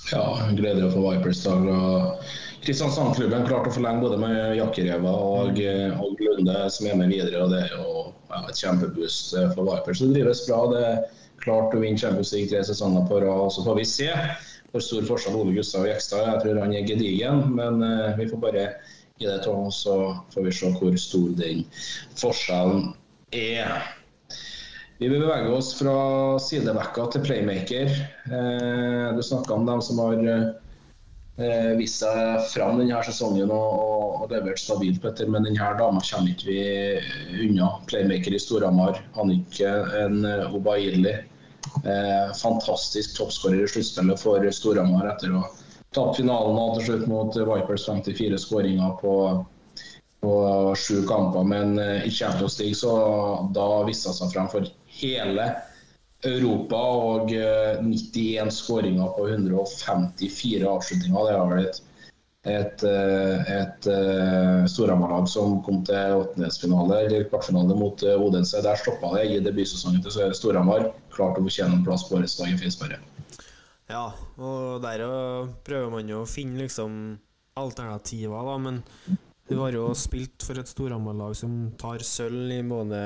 Ja, 0.09 0.23
gleder 0.55 0.87
å 0.87 0.91
få 0.93 1.01
Vipers 1.03 1.41
dag. 1.43 2.21
Kristiansand-klubben 2.63 3.45
klarte 3.47 3.71
å 3.71 3.75
forlenge 3.75 4.03
både 4.05 4.19
med 4.21 4.37
Jakkereva 4.57 5.11
og, 5.11 5.59
eh, 5.59 5.95
og 5.99 6.21
Lunde, 6.23 6.55
som 6.73 6.87
er 6.87 6.97
med 6.99 7.11
videre. 7.13 7.43
og 7.43 7.51
Det 7.53 7.63
er 7.65 7.73
jo 7.75 7.89
ja, 8.31 8.43
et 8.47 8.61
kjempeboost 8.61 9.35
eh, 9.37 9.49
for 9.55 9.67
Vipers. 9.67 10.01
Det 10.01 10.13
drives 10.15 10.45
bra. 10.47 10.61
Det 10.71 10.85
er 10.87 11.01
klart 11.43 11.75
å 11.75 11.81
vinne 11.83 11.99
Champions 11.99 12.31
League 12.33 12.49
tre 12.51 12.63
sesonger 12.65 13.05
på 13.09 13.21
rad. 13.25 13.51
Så 13.53 13.65
får 13.67 13.79
vi 13.81 13.85
se 13.91 14.09
hvor 14.71 14.85
stor 14.85 15.05
forskjell 15.07 15.37
Ole 15.37 15.57
Gustav 15.57 15.87
Jekstad 15.89 16.23
er. 16.23 16.31
Jeg 16.33 16.43
tror 16.45 16.63
han 16.63 16.73
er 16.77 16.87
gedigen, 16.87 17.45
men 17.57 17.81
uh, 17.81 18.17
vi 18.19 18.27
får 18.29 18.41
bare 18.43 18.65
gi 19.19 19.27
det 19.27 19.41
til 19.43 19.71
så 19.75 19.95
får 20.33 20.45
vi 20.45 20.55
se 20.55 20.73
hvor 20.79 20.99
stor 20.99 21.31
den 21.39 21.65
forskjellen 22.19 22.93
er. 23.35 23.89
Vi 24.99 25.07
vil 25.07 25.21
bevege 25.23 25.51
oss 25.55 25.73
fra 25.79 25.93
sidebacka 26.43 27.05
til 27.13 27.23
playmaker. 27.23 27.91
Eh, 28.27 29.05
du 29.15 29.21
snakka 29.23 29.55
om 29.55 29.67
dem 29.67 29.83
som 29.83 30.01
har 30.03 30.17
eh, 30.27 31.69
vist 31.79 32.01
seg 32.03 32.41
fram 32.51 32.81
denne 32.81 32.99
sesongen 33.07 33.47
og, 33.47 33.77
og, 33.79 34.25
og 34.25 34.33
levert 34.33 34.59
stabilt, 34.59 34.99
Petter. 35.03 35.31
Men 35.31 35.47
denne 35.47 35.71
dama 35.79 36.03
kommer 36.03 36.33
ikke 36.33 36.49
vi 36.51 37.45
unna. 37.47 37.71
Playmaker 37.87 38.35
i 38.35 38.43
Storhamar. 38.43 38.99
Annike 39.15 39.71
eh, 39.71 40.51
Obaili. 40.51 41.15
Fantastisk 42.39 43.13
toppskårer 43.19 43.63
i 43.63 43.71
sluttspillet 43.71 44.19
for 44.19 44.43
Storhamar 44.55 45.07
etter 45.13 45.35
å 45.37 45.43
tapt 45.95 46.19
finalen 46.19 46.75
til 46.77 46.85
slutt 46.89 47.07
mot 47.09 47.37
Vipers 47.37 47.87
54 47.89 48.37
skåringer 48.41 48.99
på 49.01 49.15
på 50.19 50.75
sju 50.75 51.07
kamper, 51.07 51.43
men 51.47 51.79
eh, 51.79 52.07
i 52.07 52.11
Champions 52.11 52.59
League 52.59 52.75
så 52.75 52.91
da 53.55 53.67
viste 53.87 54.11
seg 54.11 54.33
frem 54.33 54.49
for 54.51 54.67
hele 54.99 55.45
Europa 56.27 56.79
og 56.91 57.31
eh, 57.31 57.79
91 57.79 58.51
skåringer 58.51 59.13
på 59.15 59.29
154 59.29 60.67
avslutninger. 60.67 61.29
Det 61.29 61.37
var 61.37 61.53
vel 61.53 61.69
et, 61.69 61.79
et, 62.55 62.83
eh, 62.83 63.53
et, 63.61 63.87
et 63.87 65.31
som 65.31 65.55
kom 65.63 65.79
til 65.87 66.19
åttendedelsfinale 66.19 66.99
eller 67.05 67.29
kvartfinale 67.31 67.79
mot 67.79 68.03
eh, 68.03 68.19
Odense. 68.19 68.59
Der 68.65 68.83
stoppa 68.83 69.15
det 69.15 69.29
i 69.29 69.39
debutsesongen 69.45 70.03
til 70.03 70.35
Storhamar. 70.35 70.91
Klart 71.15 71.39
å 71.39 71.47
fortjene 71.47 71.79
en 71.79 71.87
plass 71.87 72.09
på 72.09 72.19
årets 72.19 72.35
dag 72.41 72.51
i 72.51 72.59
Finnsberget. 72.59 73.18
Ja, 73.89 74.11
og 74.37 74.81
der 74.83 75.01
prøver 75.65 75.89
man 75.93 76.09
jo 76.11 76.21
å 76.23 76.29
finne 76.29 76.61
liksom 76.61 77.17
alternativer, 77.59 78.45
da, 78.45 78.57
men 78.61 78.83
hun 79.49 79.61
har 79.63 79.73
jo 79.73 79.87
spilt 79.97 80.45
for 80.45 80.59
et 80.61 80.69
Storhamar-lag 80.69 81.33
som 81.35 81.55
tar 81.81 82.03
sølv 82.05 82.51
i 82.53 82.59
både, 82.69 82.99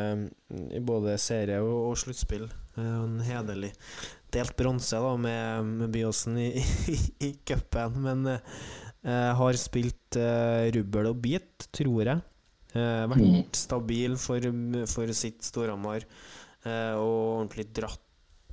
i 0.75 0.81
både 0.83 1.15
serie 1.23 1.61
og, 1.63 1.93
og 1.93 1.95
sluttspill. 2.01 2.49
En 2.83 3.15
hederlig 3.23 3.71
delt 4.33 4.55
bronse 4.57 4.97
da 4.99 5.13
med, 5.21 5.71
med 5.79 5.91
Byåsen 5.93 6.37
i, 6.41 6.49
i, 6.91 6.97
i 7.29 7.31
cupen, 7.47 7.95
men 8.03 8.27
eh, 8.33 9.31
har 9.39 9.59
spilt 9.61 10.17
eh, 10.19 10.67
rubbel 10.75 11.11
og 11.13 11.19
bit, 11.23 11.69
tror 11.71 12.03
jeg. 12.11 12.19
Eh, 12.19 12.29
Mm. 12.73 13.11
vært 13.13 13.53
stabil 13.59 14.15
for, 14.17 14.41
for 14.89 15.11
sitt 15.13 15.45
Storhamar 15.45 16.01
eh, 16.65 16.95
og 16.97 17.43
ordentlig 17.43 17.67
dratt 17.77 18.01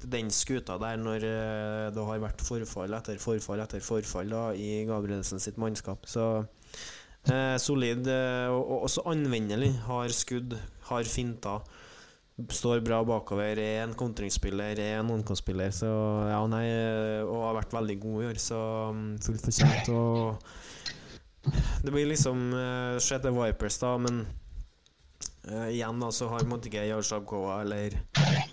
den 0.09 0.31
skuta 0.33 0.79
der 0.81 0.97
når 1.01 1.27
eh, 1.27 1.91
det 1.95 2.07
har 2.07 2.23
vært 2.23 2.45
forfall 2.45 2.95
etter 2.97 3.21
forfall 3.21 3.63
etter 3.65 3.83
forfall 3.85 4.33
da, 4.33 4.45
i 4.57 4.85
Gabrielsen 4.89 5.43
sitt 5.43 5.61
mannskap. 5.61 6.09
Så 6.09 6.25
eh, 7.29 7.57
solid 7.61 8.09
eh, 8.09 8.49
og, 8.49 8.63
og 8.63 8.89
også 8.89 9.05
anvendelig. 9.11 9.75
Har 9.87 10.09
skudd, 10.15 10.57
har 10.91 11.05
finter. 11.09 11.63
Står 12.41 12.81
bra 12.81 13.03
bakover, 13.05 13.59
er 13.61 13.83
en 13.85 13.93
kontringsspiller, 13.99 14.79
er 14.81 15.03
en 15.03 15.13
ongkonspiller. 15.13 15.75
Så 15.77 15.91
ja, 16.31 16.41
eh, 16.63 17.21
og 17.27 17.47
har 17.51 17.59
vært 17.61 17.77
veldig 17.77 17.99
god 18.01 18.23
i 18.23 18.29
år, 18.31 18.41
så 18.41 18.61
mm, 18.97 19.09
fullt 19.27 19.49
fortjent. 19.51 19.93
Og 19.93 21.51
det 21.85 21.93
blir 21.93 22.09
liksom 22.09 22.51
Skjedde 23.01 23.33
Vipers, 23.33 23.81
da, 23.81 23.97
men 24.01 24.25
eh, 25.48 25.68
igjen 25.76 26.00
da 26.03 26.11
så 26.12 26.29
har 26.33 26.48
måte 26.48 26.70
ikke 26.70 26.87
Jarsabkova 26.88 27.61
eller 27.64 27.96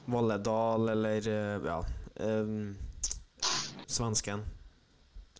Valle 0.08 0.38
Dahl 0.44 0.90
eller 0.94 1.32
uh, 1.32 1.68
ja 1.68 1.80
um, 2.20 2.76
svensken 3.88 4.46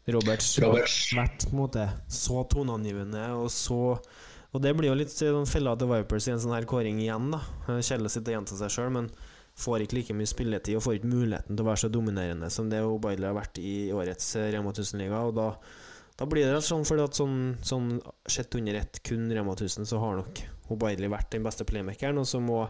Roberts 0.08 0.54
Roberts. 0.64 1.12
vært 1.16 1.48
måte 1.56 1.84
så 2.08 2.44
toneangivende 2.48 3.26
og 3.36 3.50
så 3.52 3.98
Og 4.56 4.62
det 4.64 4.72
blir 4.78 4.88
jo 4.88 4.96
litt 4.96 5.12
sånn 5.12 5.50
fella 5.50 5.74
til 5.76 5.90
Vipers 5.92 6.30
i 6.30 6.32
en 6.32 6.40
sånn 6.40 6.56
her 6.56 6.66
kåring 6.66 7.02
igjen, 7.04 7.34
da. 7.34 7.42
kjellet 7.84 8.14
sitt 8.14 8.30
og 8.30 8.38
gjenta 8.38 8.56
seg 8.56 8.72
sjøl, 8.72 8.94
men 8.96 9.10
får 9.60 9.84
ikke 9.84 9.98
like 9.98 10.16
mye 10.16 10.30
spilletid 10.30 10.78
og 10.78 10.86
får 10.86 10.98
ikke 10.98 11.12
muligheten 11.12 11.58
til 11.58 11.66
å 11.66 11.68
være 11.68 11.82
så 11.84 11.90
dominerende 11.92 12.50
som 12.54 12.70
det 12.72 12.80
O'Bailey 12.86 13.28
har 13.28 13.36
vært 13.36 13.60
i 13.60 13.92
årets 13.94 14.30
Rema 14.54 14.72
1000-liga. 14.72 15.20
Og 15.28 15.36
da, 15.38 15.50
da 16.18 16.26
blir 16.26 16.50
det 16.50 16.62
sånn, 16.66 16.86
fordi 16.88 17.04
at 17.06 17.18
sånn, 17.18 17.40
sånn 17.66 17.90
sett 18.26 18.56
under 18.58 18.80
ett 18.80 19.02
kun 19.06 19.28
Rema 19.30 19.54
1000, 19.54 19.86
så 19.86 20.00
har 20.02 20.18
nok 20.18 20.42
Obaidli 20.74 21.10
vært 21.12 21.30
den 21.36 21.46
beste 21.46 21.66
playmakeren. 21.68 22.18
Og 22.20 22.26
så 22.28 22.42
må 22.44 22.64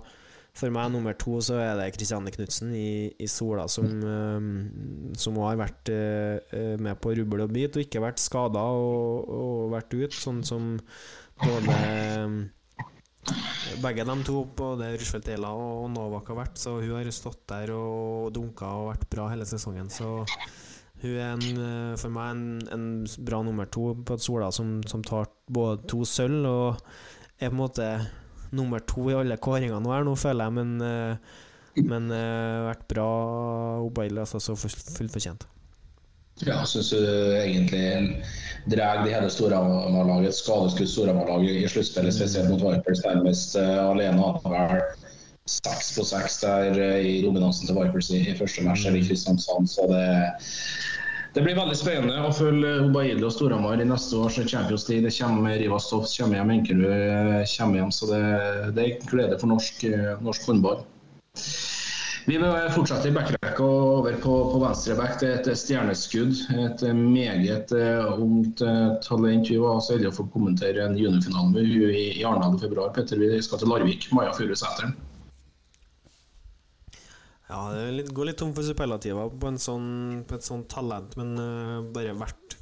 for 0.58 0.74
meg 0.74 0.90
nummer 0.90 1.14
to 1.18 1.38
så 1.46 1.60
er 1.62 1.76
det 1.78 1.92
Kristiane 1.94 2.34
Knutsen 2.34 2.74
i, 2.76 3.14
i 3.22 3.28
Sola, 3.30 3.68
som, 3.70 3.88
eh, 4.02 5.16
som 5.22 5.38
har 5.44 5.60
vært 5.60 5.92
eh, 5.94 6.76
med 6.82 6.98
på 7.02 7.14
rubbel 7.20 7.46
og 7.46 7.54
bit, 7.54 7.78
og 7.78 7.86
ikke 7.86 8.02
vært 8.04 8.22
skada 8.22 8.64
og, 8.74 9.30
og 9.38 9.74
vært 9.76 9.94
ute, 9.94 10.18
sånn 10.18 10.42
som 10.48 10.76
både 11.44 11.78
begge 13.84 14.06
de 14.08 14.16
to, 14.26 14.42
både 14.58 14.94
Rushfeldt 14.96 15.30
Ela 15.36 15.52
og 15.54 15.90
Novak, 15.94 16.32
har 16.32 16.42
vært. 16.42 16.60
Så 16.60 16.78
hun 16.80 16.96
har 16.96 17.10
stått 17.14 17.44
der 17.52 17.74
og 17.76 18.32
dunka 18.36 18.70
og 18.80 18.92
vært 18.94 19.08
bra 19.12 19.28
hele 19.34 19.48
sesongen. 19.48 19.92
Så 19.94 20.24
hun 21.02 21.18
er 21.18 21.34
en, 21.36 21.60
eh, 21.62 21.98
for 22.02 22.14
meg 22.14 22.32
en, 22.34 22.46
en 22.74 22.86
bra 23.26 23.42
nummer 23.46 23.70
to 23.70 23.92
på 24.08 24.18
Sola 24.22 24.50
som, 24.56 24.80
som 24.90 25.04
tar 25.06 25.30
både 25.54 25.84
to 25.92 26.02
sølv 26.08 26.48
og 26.50 26.80
er 27.38 27.52
på 27.52 27.54
en 27.54 27.60
måte 27.60 27.90
nummer 28.58 28.82
to 28.88 29.10
i 29.12 29.18
alle 29.18 29.38
kåringene 29.38 29.82
nå 29.84 29.94
her, 29.94 30.08
nå 30.08 30.16
føler 30.18 30.48
jeg, 30.48 30.56
men, 30.58 30.74
eh, 30.82 31.84
men 31.86 32.10
eh, 32.14 32.66
vært 32.70 32.88
bra 32.90 33.12
O'Bailey, 33.84 34.24
altså, 34.24 34.42
så 34.42 34.58
fullt 34.58 35.14
fortjent. 35.14 35.46
Ja, 36.46 36.62
syns 36.70 36.92
du 36.94 37.02
egentlig 37.34 37.82
drar 38.70 39.02
de 39.02 39.14
hele 39.14 39.30
Storhamar-laget, 39.34 40.36
skadeskutt 40.38 40.92
Storhamar-laget 40.92 41.64
i 41.64 41.70
sluttspillet, 41.72 42.14
spesielt 42.14 42.52
mot 42.52 42.62
Vipers, 42.62 43.02
nærmest 43.06 43.56
uh, 43.58 43.88
alene. 43.90 44.28
Vel 44.46 44.84
seks 45.48 45.96
på 45.96 46.06
seks 46.06 46.42
der 46.44 46.78
eh, 46.80 47.06
i 47.06 47.16
dominansen 47.24 47.70
til 47.70 47.78
Vipers 47.78 48.12
i, 48.12 48.22
i 48.28 48.36
første 48.38 48.64
match 48.66 48.86
eller 48.86 49.00
i 49.00 49.08
Kristiansand. 49.08 49.70
Så 49.72 49.88
det, 49.92 50.04
det 51.36 51.46
blir 51.46 51.58
veldig 51.58 51.78
spennende 51.78 52.26
å 52.28 52.34
følge 52.36 52.74
Obaidi 52.88 53.24
og 53.24 53.34
Storhamar 53.36 53.82
i 53.82 53.88
neste 53.88 54.20
års 54.20 54.40
Champions 54.40 54.88
League. 54.90 55.08
Det 55.08 55.16
kommer 55.16 55.58
Rivas 55.62 55.90
Toft, 55.92 56.14
kommer 56.18 56.42
hjem 56.42 56.54
Enkerud, 56.58 56.92
eh, 56.92 57.42
kommer 57.56 57.82
hjem. 57.82 57.96
Så 57.96 58.12
det, 58.12 58.22
det 58.78 58.86
er 58.86 59.10
glede 59.12 59.40
for 59.40 59.56
norsk, 59.56 59.88
eh, 59.88 60.14
norsk 60.26 60.52
håndball. 60.52 60.86
Vi 62.28 62.36
fortsetter 62.36 62.74
fortsette 62.76 63.08
i 63.08 63.12
backrekka 63.16 63.64
og 63.64 63.92
over 64.02 64.18
på, 64.20 64.34
på 64.52 64.58
venstre 64.60 64.98
back. 65.00 65.14
Det 65.22 65.30
er 65.30 65.38
et 65.40 65.60
stjerneskudd. 65.62 66.42
Et 66.60 66.84
meget 66.92 67.72
ungt 68.18 68.60
talent. 69.06 69.48
Vi 69.48 69.62
var 69.64 69.80
så 69.80 69.96
heldige 69.96 70.12
å 70.12 70.18
få 70.18 70.26
kommentere 70.34 70.84
en 70.84 71.00
juniorfinale 71.00 71.54
med 71.54 71.72
i, 71.88 72.02
i 72.20 72.26
Arendal 72.28 72.60
i 72.60 72.66
februar. 72.66 72.92
Petter, 72.98 73.24
vi 73.24 73.40
skal 73.46 73.64
til 73.64 73.72
Larvik. 73.72 74.10
Maja 74.12 74.36
Furusæteren. 74.36 74.98
Ja, 77.48 77.62
det 77.72 77.84
litt, 77.96 78.10
går 78.12 78.28
litt 78.28 78.40
tom 78.42 78.52
for 78.56 78.68
superlativer 78.68 79.30
på, 79.40 79.52
sånn, 79.64 80.24
på 80.28 80.36
et 80.36 80.44
sånt 80.44 80.68
talent, 80.72 81.16
men 81.20 81.36
uh, 81.40 81.86
bare 81.96 82.16
vært 82.20 82.58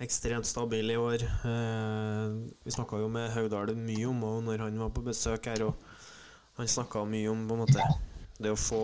ekstremt 0.00 0.48
stabil 0.48 0.94
i 0.94 0.96
år. 0.96 1.24
Uh, 1.44 2.48
vi 2.64 2.72
snakka 2.72 3.02
jo 3.02 3.10
med 3.12 3.28
Haugdal 3.34 3.74
mye 3.76 4.06
om 4.08 4.22
henne 4.24 4.46
når 4.46 4.64
han 4.64 4.80
var 4.80 4.94
på 4.96 5.04
besøk 5.10 5.50
her, 5.50 5.66
og 5.68 5.76
han 6.56 6.70
snakka 6.72 7.04
mye 7.08 7.28
om 7.28 7.44
på 7.50 7.58
en 7.58 7.66
måte 7.66 7.84
det 8.38 8.54
å 8.54 8.58
få, 8.58 8.80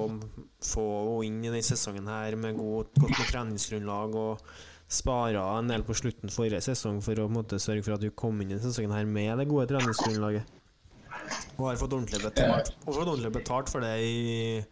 få 0.67 0.85
henne 0.85 1.27
inn 1.29 1.41
i 1.41 1.49
denne 1.49 1.65
sesongen 1.65 2.11
her 2.11 2.37
med 2.37 2.59
god, 2.59 2.91
godt 2.99 3.15
med 3.17 3.31
treningsgrunnlag 3.31 4.19
og 4.19 4.55
spara 4.91 5.47
en 5.57 5.71
del 5.71 5.87
på 5.87 5.97
slutten 5.97 6.33
forrige 6.33 6.61
sesong 6.67 7.01
for 7.03 7.19
å 7.23 7.31
måte 7.33 7.63
sørge 7.63 7.87
for 7.87 7.97
at 7.97 8.05
hun 8.05 8.13
kom 8.19 8.43
inn 8.43 8.51
i 8.51 8.59
denne 8.59 8.67
sesongen 8.67 8.93
her 8.93 9.09
med 9.09 9.41
det 9.41 9.49
gode 9.49 9.71
treningsgrunnlaget. 9.73 10.53
Og 11.59 11.69
har 11.69 11.79
fått 11.81 11.95
ordentlig 11.95 12.21
betalt, 12.25 12.73
fått 12.85 13.07
ordentlig 13.07 13.33
betalt 13.37 13.71
for 13.73 13.85
det 13.85 13.95
i 14.03 14.65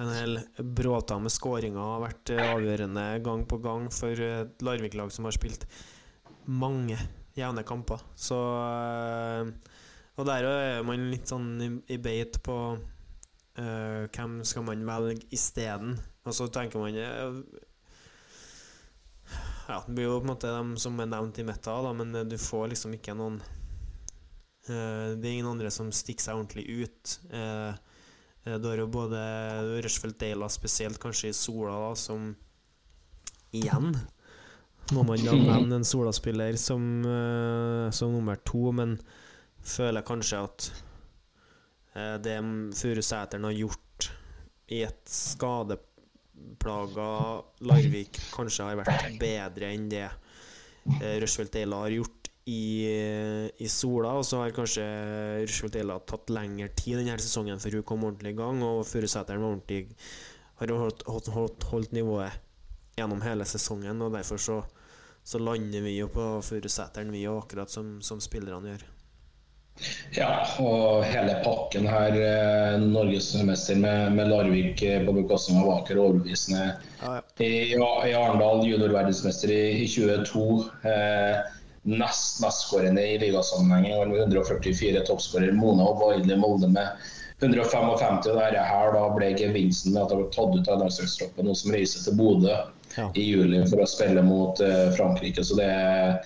en 0.00 0.10
hel 0.10 0.38
bråta 0.58 1.18
med 1.22 1.32
skåringer. 1.32 1.78
Har 1.78 2.02
vært 2.02 2.32
eh, 2.34 2.54
avgjørende 2.54 3.04
gang 3.24 3.44
på 3.50 3.60
gang 3.62 3.90
for 3.94 4.24
et 4.26 4.64
Larvik-lag 4.64 5.12
som 5.14 5.28
har 5.28 5.36
spilt 5.36 5.68
mange 6.50 6.98
jevne 7.38 7.64
kamper. 7.66 8.02
Så 8.16 8.38
eh, 8.64 9.52
Og 10.16 10.26
der 10.28 10.48
er 10.48 10.82
man 10.86 11.10
litt 11.10 11.30
sånn 11.30 11.82
i, 11.90 11.98
beit 11.98 12.38
på 12.46 12.56
uh, 13.58 14.02
hvem 14.14 14.40
skal 14.46 14.66
man 14.66 14.84
velge 14.86 15.26
isteden. 15.34 15.96
Og 16.24 16.36
så 16.36 16.48
tenker 16.52 16.78
man 16.82 16.94
uh, 16.94 17.40
Ja, 19.68 19.80
det 19.86 19.94
blir 19.94 20.06
jo 20.06 20.20
på 20.20 20.26
en 20.26 20.32
måte 20.34 20.52
dem 20.52 20.76
som 20.80 21.00
er 21.00 21.10
nevnt 21.10 21.40
i 21.40 21.46
Meta, 21.46 21.76
men 21.96 22.14
eh, 22.14 22.26
du 22.28 22.36
får 22.38 22.70
liksom 22.74 22.94
ikke 22.98 23.16
noen 23.18 23.40
Eh, 24.68 25.10
det 25.18 25.26
er 25.28 25.32
ingen 25.36 25.50
andre 25.50 25.70
som 25.74 25.90
stikker 25.92 26.24
seg 26.24 26.38
ordentlig 26.40 26.64
ut. 26.84 27.18
Eh, 27.32 27.74
Du 28.44 28.66
har 28.68 28.76
jo 28.76 28.84
både 28.92 29.18
Rushfeldt 29.84 30.18
Deila, 30.20 30.48
spesielt 30.52 30.98
kanskje 31.00 31.30
i 31.30 31.36
Sola, 31.36 31.72
da, 31.88 31.94
som 31.96 32.34
igjen 33.56 33.94
må 34.92 35.00
man 35.08 35.22
da 35.24 35.32
nevne 35.48 35.78
en 35.78 35.86
Sola-spiller 35.88 36.58
som, 36.60 36.82
eh, 37.08 37.86
som 37.96 38.12
nummer 38.12 38.36
to, 38.44 38.66
men 38.76 38.98
føler 39.64 40.04
kanskje 40.04 40.42
at 40.44 40.66
eh, 41.96 42.16
det 42.20 42.36
Furusæteren 42.76 43.48
har 43.48 43.56
gjort 43.56 44.10
i 44.74 44.82
et 44.84 45.08
skadeplaga 45.08 47.08
Larvik, 47.64 48.20
kanskje 48.34 48.64
har 48.68 48.76
vært 48.82 49.16
bedre 49.20 49.72
enn 49.72 49.88
det 49.92 50.04
Rushfeldt 51.24 51.54
Deila 51.56 51.76
har 51.86 51.92
gjort 51.96 52.13
i, 52.44 53.50
i 53.56 53.68
Sola, 53.72 54.12
og 54.18 54.26
så 54.28 54.42
har 54.42 54.54
kanskje 54.56 54.84
Rushfeldt 55.46 55.78
Eila 55.80 55.96
tatt 56.04 56.32
lengre 56.34 56.68
tid 56.76 57.00
denne 57.00 57.16
sesongen 57.22 57.62
før 57.62 57.78
hun 57.78 57.86
kom 57.88 58.04
ordentlig 58.04 58.34
i 58.34 58.40
gang, 58.40 58.62
og 58.66 58.84
Furusæteren 58.88 59.40
var 59.40 59.54
ordentlig 59.54 59.86
har 60.60 60.74
holdt, 60.78 61.06
holdt, 61.08 61.30
holdt, 61.34 61.68
holdt 61.72 61.94
nivået 61.96 62.40
gjennom 62.98 63.24
hele 63.24 63.46
sesongen, 63.48 64.02
og 64.04 64.12
derfor 64.14 64.38
så, 64.38 64.58
så 65.24 65.40
lander 65.40 65.82
vi 65.86 65.96
jo 65.96 66.10
på 66.12 66.26
Furusæteren, 66.44 67.14
vi 67.14 67.24
òg, 67.30 67.46
akkurat 67.46 67.72
som, 67.72 67.96
som 68.04 68.20
spillerne 68.22 68.74
gjør. 68.74 68.84
Ja, 70.14 70.28
og 70.62 71.02
hele 71.08 71.40
pakken 71.42 71.88
her. 71.90 72.14
eh, 72.14 72.76
Norgesmester 72.78 73.80
med, 73.80 74.12
med 74.14 74.30
Larvik 74.30 74.82
eh, 74.86 75.00
på 75.02 75.14
bekostning 75.16 75.58
av 75.64 75.72
Aker 75.80 75.98
overbevisende. 75.98 76.68
Ja, 77.00 77.16
ja. 77.16 77.24
I, 77.42 77.74
i 77.74 78.14
Arendal 78.14 78.62
juniorverdensmester 78.68 79.50
i, 79.50 79.62
i 79.82 79.88
22. 79.90 80.44
Eh, 80.86 81.40
nest 81.84 82.40
mestskårende 82.42 83.02
i 83.06 83.18
ligasammenheng 83.18 84.08
med 84.10 84.20
144 84.20 85.02
toppskårer. 85.08 85.52
Mona 85.52 85.84
og 85.90 86.00
Vaidli 86.00 86.36
Molde 86.36 86.70
med 86.72 86.88
155. 87.42 87.90
Og 87.90 88.38
dette 88.38 88.64
her 88.70 88.94
da 88.94 89.04
ble 89.16 89.34
gevinsten 89.38 89.92
med 89.92 90.04
at 90.04 90.14
det 90.14 90.22
ble 90.22 90.30
tatt 90.32 90.56
ut 90.56 90.70
av 90.72 90.80
landslagstroppen, 90.84 91.48
noe 91.48 91.58
som 91.58 91.74
reiser 91.76 92.06
til 92.06 92.18
Bodø 92.20 92.56
Ja. 92.94 93.08
i 93.18 93.22
juli 93.26 93.58
for 93.66 93.82
å 93.82 93.86
spille 93.90 94.22
mot 94.22 94.60
uh, 94.62 94.90
Frankrike. 94.94 95.42
Så 95.42 95.56
det 95.58 95.66
er 95.66 96.20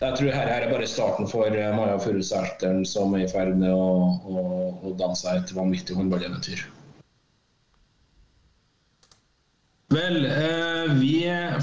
jeg 0.00 0.16
tror 0.16 0.32
her 0.32 0.48
er 0.48 0.70
bare 0.70 0.86
starten 0.88 1.26
for 1.28 1.52
eh, 1.52 1.74
Maja 1.76 1.98
Furusæteren, 2.00 2.86
som 2.88 3.12
er 3.12 3.26
i 3.26 3.28
ferd 3.28 3.58
med 3.60 3.68
å, 3.68 3.90
å, 4.24 4.44
å 4.80 4.92
danse 4.96 5.28
et 5.28 5.52
vanvittig 5.52 5.92
håndballeventyr. 5.98 6.62
Vel, 9.90 10.24
eh, 10.24 10.94
vi 10.94 11.14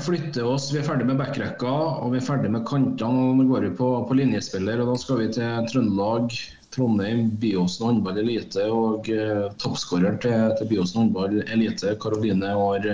flytter 0.06 0.44
oss. 0.44 0.68
Vi 0.74 0.82
er 0.82 0.84
ferdig 0.84 1.06
med 1.08 1.20
backrekka 1.22 1.74
og 2.04 2.12
vi 2.12 2.20
er 2.20 2.26
ferdig 2.26 2.50
med 2.52 2.66
kantene. 2.68 3.30
og 3.30 3.38
Nå 3.40 3.46
går 3.48 3.68
vi 3.70 3.76
på, 3.80 3.92
på 4.10 4.18
linjespiller, 4.20 4.82
og 4.84 4.92
da 4.92 4.96
skal 5.00 5.22
vi 5.22 5.28
til 5.38 5.70
Trøndelag, 5.72 6.36
Trondheim, 6.76 7.30
Byåsen 7.40 7.88
håndball 7.88 8.20
elite 8.20 8.66
og 8.68 9.08
eh, 9.10 9.48
toppskåreren 9.64 10.20
til, 10.24 10.36
til 10.60 10.70
Byåsen 10.74 11.06
håndball 11.06 11.40
elite, 11.46 11.96
Karoline 12.04 12.52
Aar 12.52 12.90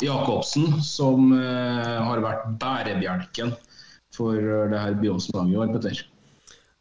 Jacobsen, 0.00 0.78
som 0.86 1.32
eh, 1.34 1.96
har 2.06 2.22
vært 2.24 2.46
bærebjelken 2.62 3.50
for 4.14 4.38
eh, 4.38 4.68
det 4.70 4.84
her 4.84 5.00
Byåsen-laget 5.02 5.56
i 5.56 5.58
år, 5.64 5.72
Petter. 5.74 6.04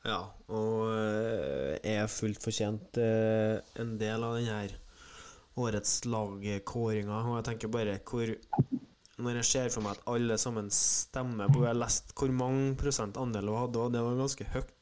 Ja, 0.05 0.19
og 0.53 0.93
eh, 0.93 1.97
er 1.97 2.13
fullt 2.13 2.45
fortjent 2.45 3.01
eh, 3.01 3.57
en 3.81 3.97
del 3.97 4.29
av 4.29 4.37
den 4.37 4.53
her 4.53 4.77
årets 5.59 5.93
lagkåringer. 6.05 7.27
Og 7.29 7.37
jeg 7.39 7.47
tenker 7.51 7.71
bare 7.73 7.97
hvor 8.07 8.35
Når 9.19 9.35
jeg 9.41 9.45
ser 9.49 9.69
for 9.73 9.83
meg 9.83 9.97
at 9.97 10.05
alle 10.07 10.37
sammen 10.39 10.69
stemmer 10.71 11.49
på 11.51 11.59
Jeg 11.65 11.73
har 11.73 11.79
lest 11.81 12.13
hvor 12.15 12.31
mange 12.31 12.75
prosent 12.79 13.17
andel 13.19 13.49
hun 13.51 13.57
hadde, 13.59 13.81
og 13.83 13.91
det 13.91 14.03
var 14.05 14.15
ganske 14.21 14.45
høyt. 14.53 14.75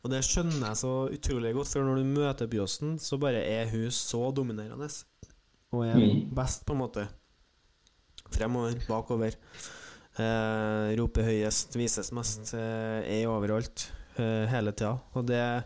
Og 0.00 0.08
det 0.12 0.20
skjønner 0.24 0.66
jeg 0.70 0.78
så 0.80 0.90
utrolig 1.12 1.54
godt, 1.56 1.68
for 1.74 1.84
når 1.84 1.98
du 2.00 2.04
møter 2.08 2.48
Byåsen, 2.48 2.94
så 3.00 3.18
bare 3.20 3.40
er 3.44 3.66
hun 3.68 3.90
så 3.92 4.20
dominerende. 4.36 4.88
Og 5.72 5.84
er 5.86 5.96
Mm. 6.00 6.30
best, 6.34 6.64
på 6.66 6.72
en 6.72 6.78
måte. 6.80 7.08
Fremover, 8.30 8.74
bakover. 8.88 9.34
Eh, 10.18 10.96
roper 10.98 11.22
høyest, 11.22 11.76
vises 11.76 12.12
mest, 12.12 12.54
eh, 12.54 13.20
er 13.20 13.26
overalt 13.28 13.90
eh, 14.18 14.46
hele 14.48 14.72
tida. 14.72 14.98
Og 15.14 15.26
det 15.26 15.64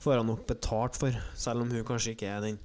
får 0.00 0.20
han 0.20 0.28
nok 0.30 0.46
betalt 0.48 0.98
for, 0.98 1.16
selv 1.38 1.64
om 1.64 1.70
hun 1.72 1.86
kanskje 1.86 2.16
ikke 2.16 2.32
er 2.32 2.44
den 2.48 2.60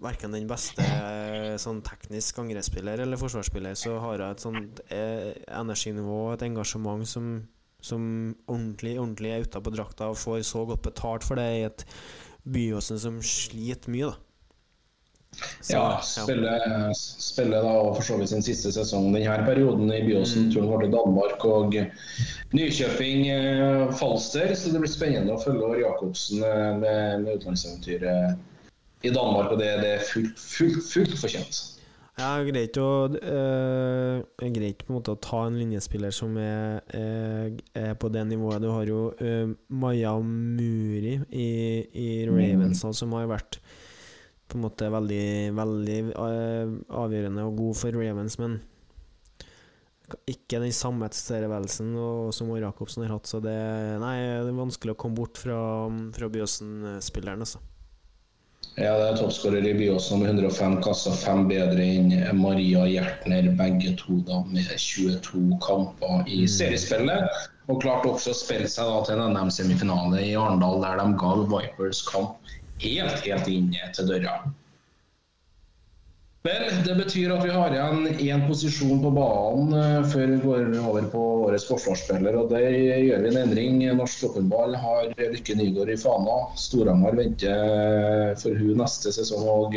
Verken 0.00 0.32
den 0.32 0.46
beste 0.48 0.80
eh, 0.80 1.58
sånn 1.60 1.82
teknisk 1.84 2.38
angrepsspiller 2.40 3.02
eller 3.04 3.20
forsvarsspiller, 3.20 3.74
så 3.76 3.98
har 4.00 4.22
hun 4.22 4.30
et 4.30 4.40
sånt 4.40 4.80
eh, 4.88 5.34
energinivå 5.52 6.14
og 6.22 6.38
et 6.38 6.44
engasjement 6.46 7.04
som, 7.04 7.26
som 7.84 8.06
ordentlig, 8.46 8.94
ordentlig 8.96 9.34
er 9.34 9.44
utapå 9.44 9.74
drakta 9.74 10.08
og 10.08 10.16
får 10.16 10.40
så 10.48 10.64
godt 10.70 10.86
betalt 10.88 11.26
for 11.28 11.36
det 11.36 11.44
i 11.58 11.66
et 11.68 11.84
Byåsen 12.48 12.96
som 12.96 13.18
sliter 13.20 13.92
mye, 13.92 14.08
da. 14.08 14.29
Så, 15.60 15.72
Ja, 15.72 16.00
spiller, 16.02 16.92
spiller 16.94 17.62
da 17.62 17.74
for 17.94 18.02
så 18.02 18.16
vidt 18.18 18.32
sin 18.32 18.42
siste 18.44 18.72
sesong 18.74 19.12
denne 19.14 19.36
perioden 19.46 19.92
i 19.92 20.02
Byåsen. 20.04 20.48
Mm. 20.48 20.56
Han 20.56 20.68
går 20.68 20.84
til 20.84 20.94
Danmark 20.96 21.44
og 21.48 21.76
Nykjøping 22.56 23.26
eh, 23.30 23.84
Falster. 23.96 24.54
Så 24.54 24.72
det 24.74 24.82
blir 24.82 24.92
spennende 24.92 25.36
å 25.36 25.40
følge 25.40 25.66
År 25.68 25.82
Jacobsen 25.84 26.44
eh, 26.44 26.70
med, 26.82 27.24
med 27.24 27.40
utenlandseventyret 27.40 29.04
i 29.06 29.12
Danmark. 29.14 29.52
Og 29.54 29.60
det, 29.62 29.74
det 29.84 29.92
er 29.98 30.08
fullt, 30.12 30.40
fullt, 30.40 30.82
fullt 30.90 31.20
fortjent. 31.22 31.60
Ja, 32.20 32.34
er 32.36 32.48
greit 32.50 32.76
å 32.76 32.88
øh, 33.16 34.48
Greit 34.52 34.82
på 34.84 34.92
en 34.92 34.96
måte 34.98 35.14
å 35.14 35.20
ta 35.24 35.46
en 35.46 35.56
linjespiller 35.56 36.12
som 36.12 36.34
er, 36.40 36.82
er, 36.92 37.54
er 37.78 37.94
på 37.96 38.10
det 38.12 38.26
nivået. 38.28 38.60
Du 38.60 38.68
har 38.74 38.88
jo 38.90 39.06
øh, 39.14 39.54
Maya 39.72 40.18
Muri 40.20 41.14
i, 41.30 41.48
i 41.94 42.08
Ravens, 42.28 42.82
mm. 42.82 42.92
som 42.98 43.16
har 43.16 43.30
vært 43.30 43.60
på 44.50 44.58
en 44.58 44.66
måte 44.66 44.90
veldig, 44.92 45.24
veldig 45.56 46.00
øh, 46.10 46.74
avgjørende 47.02 47.46
og 47.46 47.56
god 47.62 47.80
for 47.80 47.96
Ravens, 47.96 48.38
men 48.42 48.58
ikke 50.26 50.58
den 50.58 50.72
samme 50.74 51.06
tilstedeværelsen 51.12 51.92
som 52.34 52.50
Åre 52.50 52.64
Jacobsen 52.64 53.04
har 53.06 53.14
hatt, 53.14 53.30
så 53.30 53.38
det, 53.44 53.56
nei, 54.02 54.16
det 54.42 54.50
er 54.50 54.58
vanskelig 54.58 54.96
å 54.96 54.98
komme 54.98 55.20
bort 55.20 55.38
fra, 55.38 55.58
fra 56.16 56.30
Byåsen-spilleren, 56.34 57.46
altså. 57.46 57.62
Ja, 58.78 58.92
det 58.96 59.06
er 59.06 59.16
toppskårer 59.18 59.64
i 59.66 59.72
Byåsen 59.74 60.20
med 60.22 60.30
105 60.30 60.76
kasser, 60.84 61.14
fem 61.18 61.46
bedre 61.50 61.84
enn 61.84 62.12
Maria 62.38 62.84
Hjertner, 62.88 63.48
begge 63.58 63.96
to 63.98 64.20
da 64.28 64.40
med 64.46 64.68
22 64.70 65.58
kamper 65.64 66.22
i 66.30 66.44
seriespillet. 66.48 67.40
Og 67.70 67.80
klarte 67.82 68.10
også 68.10 68.32
å 68.32 68.38
spille 68.38 68.70
seg 68.70 68.88
da 68.90 69.02
til 69.06 69.20
en 69.20 69.34
NM-semifinale 69.34 70.22
i 70.22 70.32
Arendal, 70.38 70.80
der 70.82 71.02
de 71.02 71.18
ga 71.20 71.34
Vipers 71.50 72.02
kamp 72.06 72.54
helt, 72.82 73.20
helt 73.26 73.52
inn 73.52 73.70
til 73.96 74.10
døra. 74.10 74.40
Vel, 76.40 76.70
det 76.86 76.94
betyr 76.96 77.34
at 77.34 77.42
vi 77.44 77.52
har 77.52 77.74
igjen 77.76 78.06
én 78.24 78.46
posisjon 78.48 79.02
på 79.02 79.10
banen 79.12 79.74
eh, 79.76 80.06
før 80.08 80.30
vi 80.30 80.38
går 80.40 80.70
over 80.80 81.08
på 81.12 81.24
årets 81.50 81.66
forsvarsspiller. 81.68 82.38
og 82.40 82.48
Der 82.54 82.64
gjør 82.72 83.26
vi 83.26 83.28
en 83.28 83.40
endring. 83.42 83.82
Norsk 83.98 84.22
Toppinball 84.24 84.78
har 84.80 85.12
Lykke 85.20 85.58
Nygaard 85.58 85.92
i 85.92 85.98
Fana. 86.00 86.38
Storhamar 86.56 87.18
venter 87.20 88.32
for 88.40 88.56
hun 88.56 88.80
neste 88.80 89.12
sesong. 89.12 89.44
og 89.44 89.76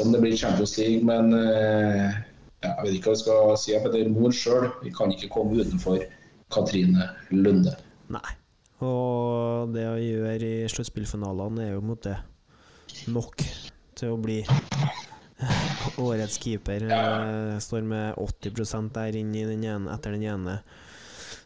om 0.00 0.12
det 0.12 0.20
blir 0.22 0.36
Champions 0.36 0.78
League, 0.78 1.04
men 1.04 1.32
eh, 1.34 2.12
ja, 2.62 2.70
jeg 2.70 2.84
vet 2.84 2.96
ikke 2.96 3.10
hva 3.10 3.16
jeg 3.16 3.24
skal 3.24 3.56
si. 3.58 3.72
Jeg 3.74 3.84
heter 3.84 4.12
mor 4.14 4.32
sjøl. 4.32 4.70
Vi 4.80 4.92
kan 4.94 5.12
ikke 5.12 5.32
komme 5.36 5.58
utenfor 5.60 6.00
Katrine 6.54 7.10
Lunde. 7.34 7.74
Nei. 8.08 8.41
Og 8.82 9.72
det 9.74 9.84
å 9.86 9.98
gjøre 10.00 10.38
i 10.42 10.68
sluttspillfinalene 10.70 11.66
er 11.68 11.74
jo 11.76 11.82
en 11.82 11.90
måte 11.92 12.16
nok 13.12 13.44
til 13.98 14.14
å 14.14 14.20
bli 14.20 14.40
årets 16.02 16.38
keeper. 16.42 16.86
Eh, 16.90 17.58
Står 17.62 17.84
med 17.86 18.18
80% 18.20 18.92
der 18.96 19.18
inne 19.20 19.42
i 19.42 19.48
den 19.48 19.64
ene, 19.66 19.92
etter 19.94 20.16
den 20.16 20.26
ene. 20.26 20.58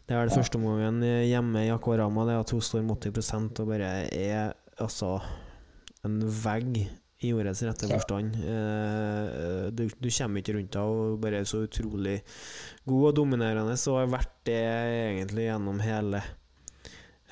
Det 0.07 0.15
er 0.15 0.23
vel 0.23 0.31
første 0.31 0.59
omgangen 0.59 1.01
hjemme 1.27 1.65
i 1.67 1.73
Akvarama. 1.73 2.25
Det 2.29 2.37
at 2.39 2.53
hun 2.55 2.63
står 2.63 2.85
med 2.87 2.95
80% 3.11 3.59
og 3.63 3.73
bare 3.73 3.91
er 4.15 4.55
altså 4.79 5.17
en 6.07 6.21
vegg 6.23 6.77
i 7.25 7.31
ordets 7.33 7.63
rette 7.65 7.89
forstand. 7.89 8.35
Eh, 8.45 9.69
du, 9.73 9.87
du 9.89 10.09
kommer 10.13 10.43
ikke 10.43 10.53
rundt 10.57 10.77
henne 10.77 11.05
og 11.11 11.17
bare 11.23 11.41
er 11.41 11.49
så 11.49 11.63
utrolig 11.65 12.19
god 12.87 13.07
og 13.09 13.15
dominerende, 13.17 13.73
og 13.89 13.97
har 14.03 14.11
vært 14.13 14.35
det 14.47 14.59
egentlig 14.61 15.47
gjennom 15.49 15.81
hele 15.83 16.21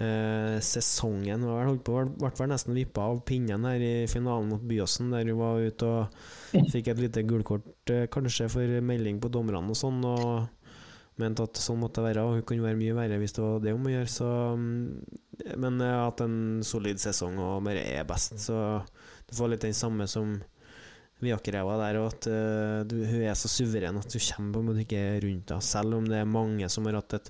eh, 0.03 0.58
sesongen. 0.63 1.45
var 1.45 1.62
vel 1.62 1.71
holdt 1.73 1.86
på, 1.88 1.99
ble 2.19 2.31
vel 2.39 2.51
nesten 2.51 2.77
vippa 2.77 3.08
av 3.12 3.21
pinnen 3.27 3.67
her 3.67 3.84
i 3.84 3.93
finalen 4.12 4.51
mot 4.51 4.63
Byåsen, 4.63 5.13
der 5.13 5.29
hun 5.31 5.39
var 5.39 5.63
ute 5.63 5.89
og 5.89 6.67
fikk 6.73 6.91
et 6.91 7.01
lite 7.01 7.25
gullkort, 7.27 7.71
eh, 7.93 8.08
kanskje 8.12 8.49
for 8.51 8.79
melding 8.81 9.21
på 9.23 9.31
dommerne 9.34 9.71
og 9.71 9.79
sånn. 9.79 10.03
og 10.05 10.51
mente 11.21 11.45
at 11.47 11.60
sånn 11.62 11.79
måtte 11.79 12.01
det 12.01 12.10
være, 12.10 12.23
og 12.25 12.34
hun 12.36 12.47
kunne 12.47 12.65
være 12.65 12.79
mye 12.79 12.95
verre 12.97 13.19
hvis 13.21 13.36
det 13.38 13.43
var 13.43 13.62
det 13.63 13.71
hun 13.71 13.86
må 13.86 13.93
gjøre. 13.93 14.12
Så, 14.12 14.27
mm, 14.60 15.55
men 15.63 15.79
har 15.84 16.10
hatt 16.10 16.25
en 16.25 16.38
solid 16.65 16.99
sesong 16.99 17.39
og 17.39 17.63
bare 17.67 17.86
er 17.95 18.08
best, 18.08 18.36
så 18.43 18.81
du 19.25 19.36
får 19.38 19.53
litt 19.53 19.65
den 19.67 19.77
samme 19.77 20.10
som 20.12 20.36
Viakreva 21.23 21.77
der, 21.79 22.01
og 22.01 22.10
at 22.12 22.25
uh, 22.27 22.81
du, 22.84 22.97
hun 23.08 23.21
er 23.23 23.38
så 23.39 23.47
suveren 23.47 23.95
at 24.01 24.12
du 24.12 24.19
kommer 24.19 24.58
på 24.58 24.62
en 24.62 24.67
måte 24.67 24.84
ikke 24.84 25.03
rundt 25.23 25.53
henne, 25.53 25.63
selv 25.63 25.95
om 25.95 26.10
det 26.10 26.19
er 26.19 26.27
mange 26.27 26.67
som 26.71 26.88
har 26.89 26.99
hatt 26.99 27.15
et 27.21 27.29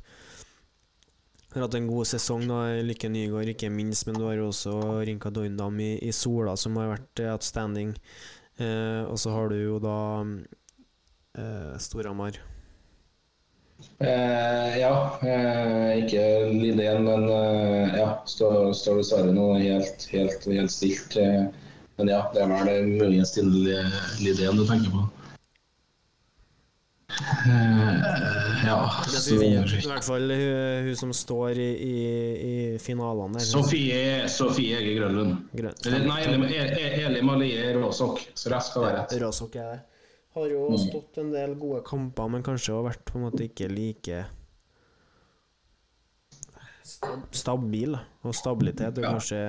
har 1.60 1.68
hatt 1.68 1.78
en 1.80 1.88
god 1.88 2.08
sesong. 2.10 2.48
da, 2.50 2.62
Lykke 2.84 3.10
Nygaard 3.12 3.52
ikke 3.54 3.70
minst, 3.72 4.08
men 4.08 4.18
du 4.20 4.26
har 4.28 4.36
jo 4.36 4.50
også 4.50 4.76
Rinka 5.08 5.32
Doindam 5.32 5.80
i, 5.80 5.94
i 6.04 6.12
Sola, 6.15 6.58
som 6.60 6.76
har 6.82 6.91
vært 6.96 7.24
eh, 7.24 7.32
outstanding. 7.32 7.96
Eh, 8.60 9.04
og 9.08 9.20
så 9.20 9.32
har 9.36 9.52
du 9.52 9.58
jo 9.60 9.80
da 9.84 9.98
eh, 11.39 11.74
Storhamar. 11.80 12.41
Eh, 14.00 14.80
ja, 14.80 14.94
eh, 15.24 16.04
ikke 16.04 16.24
Lidén, 16.52 17.04
men 17.08 17.28
eh, 17.32 17.98
ja, 18.00 18.10
står, 18.28 18.72
stå 18.76 18.98
dessverre 19.00 19.32
nå 19.36 19.54
helt, 19.60 20.08
helt, 20.12 20.48
helt 20.48 20.72
stilt. 20.72 21.15
Eh, 21.20 21.46
men 21.96 22.12
ja, 22.12 22.26
det 22.34 22.44
er 22.44 22.52
vel 22.52 22.89
muligens 22.98 23.32
til 23.36 23.52
Lidén 24.24 24.60
du 24.60 24.65
tenker 24.68 24.91
på. 24.91 25.06
Eh, 27.15 28.65
ja, 28.65 28.78
er 29.08 29.36
I 29.38 29.88
hvert 29.88 30.04
fall 30.08 30.32
hun, 30.36 30.88
hun 30.89 30.97
som 30.99 31.12
står 31.15 31.60
i, 31.62 31.67
i, 31.86 31.97
i 32.49 32.54
finalene. 32.82 33.39
Sofie, 33.45 34.25
Sofie 34.32 34.80
Ege 34.82 34.95
Grønlund. 34.99 35.45
Grøn- 35.56 36.08
nei, 36.10 36.21
Eli, 36.28 37.19
E- 37.19 37.21
Malie 37.23 37.69
Råsok. 37.78 38.19
Så 38.36 38.51
rett 38.51 38.67
skal 38.67 38.88
være 38.88 38.97
rett. 39.04 39.15
Råsok 39.23 39.56
er 39.62 39.69
det. 39.75 39.82
Har 40.36 40.49
jo 40.51 40.65
stått 40.82 41.21
en 41.21 41.30
del 41.32 41.54
gode 41.56 41.84
kamper, 41.88 42.28
men 42.34 42.43
kanskje 42.43 42.73
har 42.75 42.84
vært 42.89 43.06
på 43.08 43.15
en 43.21 43.30
måte 43.30 43.45
ikke 43.47 43.69
like 43.71 44.25
stabil. 47.36 47.95
Og 48.25 48.36
stabilitet 48.36 48.99
er 48.99 49.08
kanskje 49.13 49.39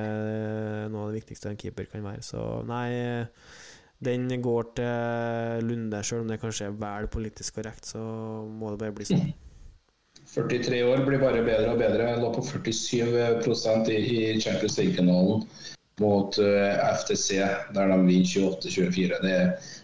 noe 0.93 1.07
av 1.09 1.11
det 1.13 1.21
viktigste 1.23 1.51
en 1.51 1.59
keeper 1.61 1.89
kan 1.91 2.05
være. 2.07 2.23
Så 2.25 2.43
nei, 2.69 3.27
den 4.05 4.29
går 4.45 4.71
til 4.77 5.65
Lunde, 5.65 6.03
sjøl 6.05 6.25
om 6.25 6.31
det 6.31 6.41
kanskje 6.43 6.69
er 6.69 6.79
vel 6.81 7.09
politisk 7.09 7.57
korrekt, 7.57 7.89
så 7.89 8.01
må 8.45 8.75
det 8.75 8.83
bare 8.85 8.97
bli 8.97 9.09
sånn. 9.09 9.29
43 10.35 10.83
år 10.85 11.05
blir 11.07 11.23
bare 11.23 11.45
bedre 11.47 11.71
og 11.73 11.79
bedre. 11.81 12.11
Jeg 12.11 12.21
lå 12.21 12.33
på 12.35 12.43
47 12.45 13.93
i, 13.95 14.01
i 14.35 14.41
Champions 14.43 14.77
League-finalen 14.81 15.47
mot 16.03 16.39
eh, 16.43 16.83
FTC, 16.99 17.39
der 17.73 17.93
de 17.93 18.01
vinner 18.05 18.27
28-24. 18.27 19.21
Det, 19.23 19.37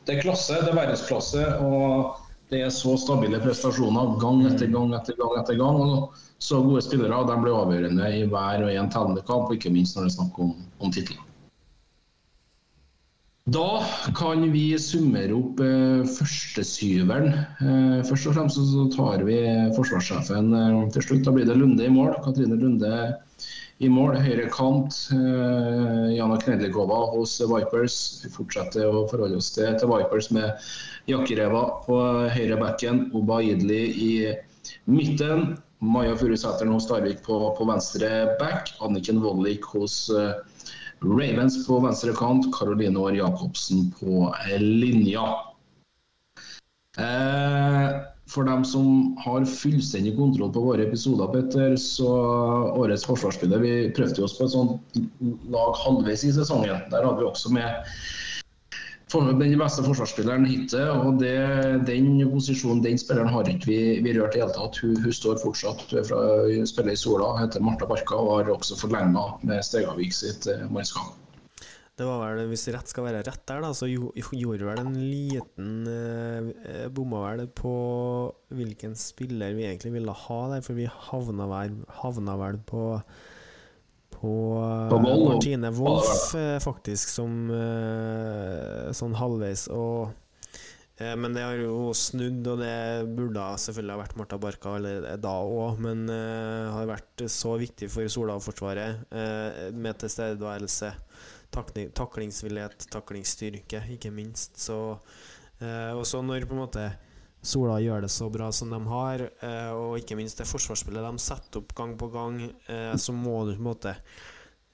det 0.04 0.16
er 0.16 0.20
klasse, 0.20 0.58
det 0.60 0.74
er 0.74 0.80
verdensklasse. 0.82 1.46
og 1.64 2.18
det 2.52 2.60
er 2.60 2.72
så 2.74 2.98
stabile 3.00 3.38
prestasjoner 3.40 4.18
gang 4.20 4.42
etter 4.44 4.68
gang 4.68 4.92
etter 4.92 5.16
gang. 5.16 5.38
etter 5.40 5.56
gang, 5.56 5.78
og 5.80 6.20
Så 6.42 6.58
gode 6.60 6.82
spillere 6.82 7.22
de 7.24 7.36
blir 7.40 7.54
avgjørende 7.54 8.08
i 8.18 8.24
hver 8.28 8.64
og 8.66 8.72
en 8.74 8.90
tellende 8.90 9.22
kamp, 9.24 9.46
og 9.48 9.54
ikke 9.56 9.72
minst 9.72 9.96
når 9.96 10.08
det 10.08 10.12
er 10.12 10.16
snakk 10.18 10.40
om, 10.42 10.56
om 10.82 10.92
tittelen. 10.92 11.31
Da 13.44 13.82
kan 14.14 14.44
vi 14.52 14.68
summere 14.78 15.34
opp 15.34 15.60
eh, 15.66 16.04
førstesyveren. 16.06 17.32
Eh, 17.34 17.96
først 18.06 18.28
og 18.30 18.36
fremst 18.36 18.60
så 18.70 18.84
tar 18.94 19.24
vi 19.26 19.40
forsvarssjefen 19.74 20.52
eh, 20.54 20.76
til 20.94 21.06
slutt. 21.08 21.24
Da 21.26 21.34
blir 21.34 21.48
det 21.48 21.56
Lunde 21.58 21.88
i 21.88 21.90
mål. 21.90 22.14
Katrine 22.22 22.54
Lunde 22.60 22.92
i 23.82 23.90
mål. 23.90 24.14
Høyre 24.22 24.46
kant. 24.54 24.94
Eh, 25.10 26.12
Jana 26.14 26.38
Knedlikova 26.38 27.00
hos 27.16 27.34
Vipers. 27.50 27.98
Vi 28.22 28.30
fortsetter 28.30 28.86
å 28.86 29.08
forholde 29.10 29.42
oss 29.42 29.50
til, 29.56 29.74
til 29.74 29.90
Vipers 29.90 30.30
med 30.30 30.70
Jakkereva 31.10 31.64
på 31.82 31.98
høyre 32.36 32.62
backen. 32.62 33.08
Oba 33.18 33.42
Idli 33.42 33.82
i 33.90 34.14
midten. 34.86 35.56
Maja 35.82 36.14
Furusæteren 36.14 36.70
hos 36.76 36.86
Starvik 36.86 37.24
på, 37.26 37.42
på 37.58 37.66
venstre 37.66 38.36
back. 38.38 38.70
Anniken 38.86 39.18
Vollik 39.26 39.66
hos 39.74 40.04
eh, 40.14 40.36
Ravens 41.02 41.58
på 41.66 41.80
venstre 41.82 42.14
kant, 42.14 42.46
Caroline 42.54 43.00
Aar 43.00 43.16
Jacobsen 43.18 43.90
på 43.98 44.28
linja. 44.58 45.26
Eh, 46.98 47.90
for 48.32 48.44
dem 48.44 48.64
som 48.64 49.16
har 49.20 49.44
fullstendig 49.48 50.14
kontroll 50.16 50.52
på 50.54 50.62
våre 50.64 50.86
episoder, 50.86 51.28
Petter, 51.32 51.76
så 51.76 52.08
årets 52.78 53.04
forsvarsspiller 53.08 53.60
Vi 53.60 53.74
prøvde 53.96 54.24
oss 54.24 54.36
på 54.38 54.46
et 54.46 54.54
sånt 54.54 55.00
lag 55.52 55.76
halvveis 55.82 56.24
i 56.24 56.32
sesongen. 56.36 56.84
Der 56.92 57.04
hadde 57.04 57.18
vi 57.20 57.28
også 57.28 57.52
med 57.52 57.92
den 59.12 59.58
beste 59.60 59.84
forsvarsspilleren 59.84 60.46
hittil. 60.48 60.88
Og 61.06 61.18
det, 61.20 61.36
den 61.88 62.20
posisjonen, 62.32 62.82
den 62.84 63.00
spilleren 63.00 63.32
har 63.32 63.48
ikke 63.50 63.68
vi, 63.68 63.80
vi 64.04 64.14
rørt 64.16 64.36
i 64.36 64.40
det 64.40 64.46
hele 64.46 64.56
tatt. 64.56 64.80
Hun, 64.82 64.96
hun 65.04 65.16
står 65.16 65.42
fortsatt 65.42 65.84
fra, 65.92 66.20
spiller 66.68 66.94
i 66.94 67.00
Sola, 67.00 67.34
heter 67.42 67.64
Marta 67.64 67.88
Barka 67.90 68.16
og 68.18 68.38
har 68.38 68.54
også 68.56 68.78
forlenga 68.80 69.26
med 69.44 69.64
Stegavik 69.66 70.16
sitt 70.16 70.48
eh, 70.50 70.64
mannskap. 70.72 71.18
Det 71.92 72.06
var 72.08 72.22
vel, 72.24 72.46
Hvis 72.48 72.64
rett 72.72 72.88
skal 72.88 73.04
være 73.04 73.20
rett 73.26 73.42
der, 73.46 73.60
da, 73.60 73.70
så 73.76 73.86
gjorde 73.86 74.64
vel 74.64 74.80
en 74.80 74.96
liten 74.96 75.72
eh, 75.92 76.86
Bomma 76.90 77.20
vel 77.26 77.44
på 77.52 77.74
hvilken 78.56 78.96
spiller 78.98 79.52
vi 79.54 79.66
egentlig 79.68 79.92
ville 79.98 80.14
ha 80.24 80.40
der, 80.54 80.64
for 80.64 80.78
vi 80.78 80.88
havna 80.88 81.46
vel, 81.50 81.76
havna 82.00 82.38
vel 82.40 82.58
på 82.64 82.86
på 82.96 83.02
På 83.02 83.02
eh, 83.02 83.08
Vold, 83.12 84.11
og- 84.24 84.92
Martine 85.34 85.70
Wolff, 85.74 86.34
eh, 86.38 86.58
faktisk, 86.62 87.08
som 87.08 87.50
eh, 87.50 88.90
sånn 88.94 89.14
halvveis. 89.18 89.66
Og, 89.74 90.12
eh, 90.98 91.14
men 91.16 91.32
det 91.34 91.42
har 91.42 91.56
jo 91.56 91.90
snudd, 91.96 92.46
og 92.46 92.58
det 92.62 93.06
burde 93.16 93.46
selvfølgelig 93.58 93.96
ha 93.96 94.02
vært 94.02 94.16
Marta 94.20 94.38
Barka 94.38 94.76
eller 94.76 95.16
da 95.16 95.34
òg, 95.42 95.78
men 95.82 96.08
eh, 96.08 96.70
har 96.72 96.86
vært 96.86 97.24
så 97.26 97.56
viktig 97.58 97.90
for 97.90 98.02
Sola-forsvaret 98.08 99.04
eh, 99.12 99.70
med 99.72 99.98
tilstedeværelse 99.98 100.92
takling, 101.52 101.90
taklingsvillighet, 101.92 102.86
taklingsstyrke, 102.90 103.82
ikke 103.98 104.12
minst. 104.14 104.56
Så, 104.56 104.98
eh, 105.60 105.90
og 105.92 106.04
så 106.08 106.22
når 106.24 106.46
på 106.48 106.56
en 106.56 106.62
måte 106.66 106.86
Sola 107.42 107.80
gjør 107.82 108.04
det 108.04 108.10
så 108.14 108.28
bra 108.30 108.52
som 108.54 108.70
de 108.70 108.78
har, 108.86 109.24
eh, 109.42 109.70
og 109.74 109.96
ikke 109.98 110.14
minst 110.14 110.38
det 110.38 110.46
forsvarsspillet 110.46 111.02
de 111.02 111.22
setter 111.22 111.58
opp 111.58 111.74
gang 111.74 111.96
på 111.98 112.08
gang, 112.12 112.38
eh, 112.70 112.94
så 112.94 113.14
må 113.14 113.40
du 113.48 113.56
på 113.56 113.58
en 113.58 113.66
måte 113.66 113.94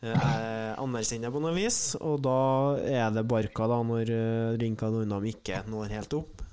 eh, 0.04 0.74
anerkjenne 0.76 1.24
det 1.24 1.32
på 1.32 1.40
noe 1.40 1.54
vis. 1.56 1.96
Og 1.96 2.20
da 2.26 2.76
er 2.84 3.08
det 3.16 3.24
Barka, 3.28 3.70
da, 3.72 3.80
når 3.80 4.12
Rinka 4.60 4.92
Nordnam 4.92 5.24
ikke 5.32 5.62
når 5.66 5.96
helt 5.96 6.18
opp, 6.20 6.44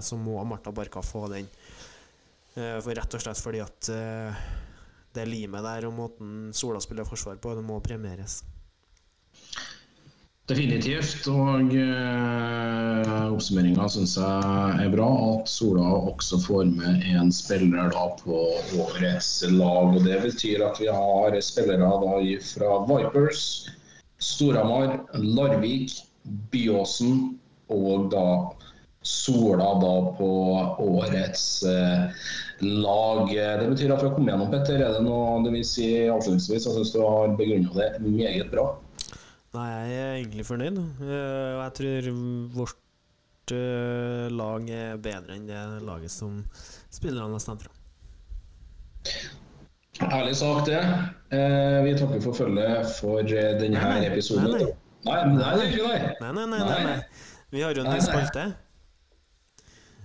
så 0.00 0.16
må 0.16 0.38
Marta 0.48 0.70
Barka 0.72 1.02
få 1.04 1.26
den. 1.28 1.50
For 2.54 2.94
rett 2.96 3.12
og 3.18 3.20
slett 3.20 3.42
fordi 3.42 3.60
at 3.60 3.90
det 5.12 5.26
limet 5.28 5.66
der 5.66 5.84
og 5.90 5.92
måten 5.98 6.54
Sola 6.56 6.80
spiller 6.80 7.04
forsvar 7.04 7.36
på, 7.42 7.52
det 7.58 7.66
må 7.66 7.76
premieres. 7.84 8.38
Definitivt. 10.50 11.28
Og 11.30 11.74
eh, 11.78 13.10
oppsummeringa 13.30 13.86
syns 13.92 14.16
jeg 14.18 14.78
er 14.82 14.90
bra. 14.90 15.08
At 15.36 15.50
Sola 15.50 15.84
også 16.10 16.40
får 16.42 16.72
med 16.72 17.04
en 17.12 17.30
spiller 17.34 17.92
da 17.94 18.06
på 18.18 18.40
årets 18.82 19.30
lag. 19.52 19.94
og 19.94 20.00
Det 20.06 20.18
betyr 20.24 20.64
at 20.66 20.80
vi 20.82 20.90
har 20.90 21.38
spillere 21.44 21.92
da 22.02 22.16
fra 22.48 22.80
Vipers, 22.88 23.44
Storhamar, 24.18 24.98
Larvik, 25.14 25.94
Byåsen 26.50 27.36
og 27.70 28.10
da 28.12 28.26
Sola 29.06 29.70
da 29.80 29.94
på 30.18 30.34
årets 30.82 31.46
eh, 31.62 32.26
lag. 32.66 33.30
Det 33.30 33.70
betyr 33.70 33.94
at 33.94 34.02
vi 34.02 34.10
har 34.10 34.18
kommet 34.18 34.34
gjennom, 34.34 34.50
Petter. 34.50 34.82
Er 34.82 34.98
det 34.98 35.06
noe 35.06 35.40
du 35.46 35.54
vil 35.54 35.64
si 35.64 35.92
avslutningsvis? 36.10 36.66
Jeg 36.66 36.80
syns 36.80 36.94
du 36.98 37.04
har 37.06 37.38
begrunna 37.38 37.70
det 37.78 37.92
meget 38.02 38.50
bra. 38.50 38.72
Nei, 39.56 39.66
jeg 39.74 39.98
er 39.98 40.12
egentlig 40.20 40.44
fornøyd. 40.46 40.76
Eh, 41.02 41.56
Og 41.58 41.62
jeg 41.64 41.72
tror 41.80 42.08
vårt 42.54 43.54
eh, 43.56 44.28
lag 44.30 44.68
er 44.70 45.00
bedre 45.02 45.34
enn 45.34 45.48
det 45.48 45.62
laget 45.82 46.12
som 46.14 46.36
spillerne 46.94 47.34
har 47.34 47.42
stemt 47.42 47.64
fra. 47.66 47.74
Ærlig 50.00 50.36
sagt, 50.38 50.70
det. 50.70 50.78
Eh, 51.34 51.80
vi 51.84 51.96
takker 51.98 52.22
for 52.24 52.36
følget 52.38 52.94
for 53.00 53.26
denne 53.26 53.74
Nei, 53.74 53.98
nei. 53.98 54.06
episoden. 54.12 54.54
Nei, 54.54 54.70
Nei, 55.04 55.20
nei. 55.26 55.34
nei. 55.34 55.98
Nei, 56.20 56.32
nei, 56.32 56.46
nei. 56.46 56.58
nei, 56.60 56.80
nei. 56.86 56.98
Vi 57.50 57.62
har 57.64 57.74
jo 57.74 57.82
en 57.84 57.90
ny 57.96 58.00
spalte. 58.04 58.46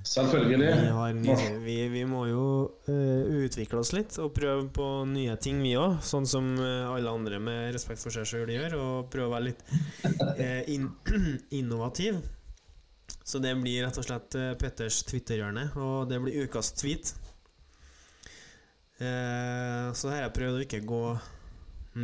Selvfølgelig. 0.06 0.68
Vi, 0.68 0.90
har 0.94 1.60
vi, 1.60 1.76
vi 1.90 2.04
må 2.06 2.28
jo 2.30 2.46
uh, 2.88 3.24
utvikle 3.42 3.82
oss 3.82 3.90
litt 3.96 4.14
og 4.22 4.36
prøve 4.38 4.68
på 4.74 4.88
nye 5.10 5.34
ting, 5.42 5.64
vi 5.66 5.74
òg. 5.82 5.98
Sånn 6.06 6.28
som 6.30 6.52
eh, 6.62 6.86
alle 6.86 7.10
andre 7.10 7.40
med 7.42 7.74
respekt 7.74 8.04
for 8.04 8.14
seg 8.14 8.28
sjøl 8.30 8.52
gjør. 8.54 8.78
Og 8.78 9.10
prøve 9.10 9.32
å 9.32 9.34
være 9.34 9.48
litt 9.48 9.66
uh, 10.06 10.62
in 10.76 10.92
innovativ. 11.60 12.22
Så 13.26 13.42
det 13.42 13.56
blir 13.58 13.82
rett 13.88 13.98
og 13.98 14.06
slett 14.06 14.38
Petters 14.62 15.00
Twitter-hjørne, 15.10 15.72
og 15.82 16.12
det 16.12 16.20
blir 16.22 16.46
ukas 16.46 16.70
tweet. 16.78 17.16
Uh, 19.02 19.90
så 19.98 20.12
her 20.12 20.20
har 20.20 20.28
jeg 20.28 20.36
prøvd 20.38 20.60
å 20.60 20.66
ikke 20.68 20.86
gå 20.86 21.06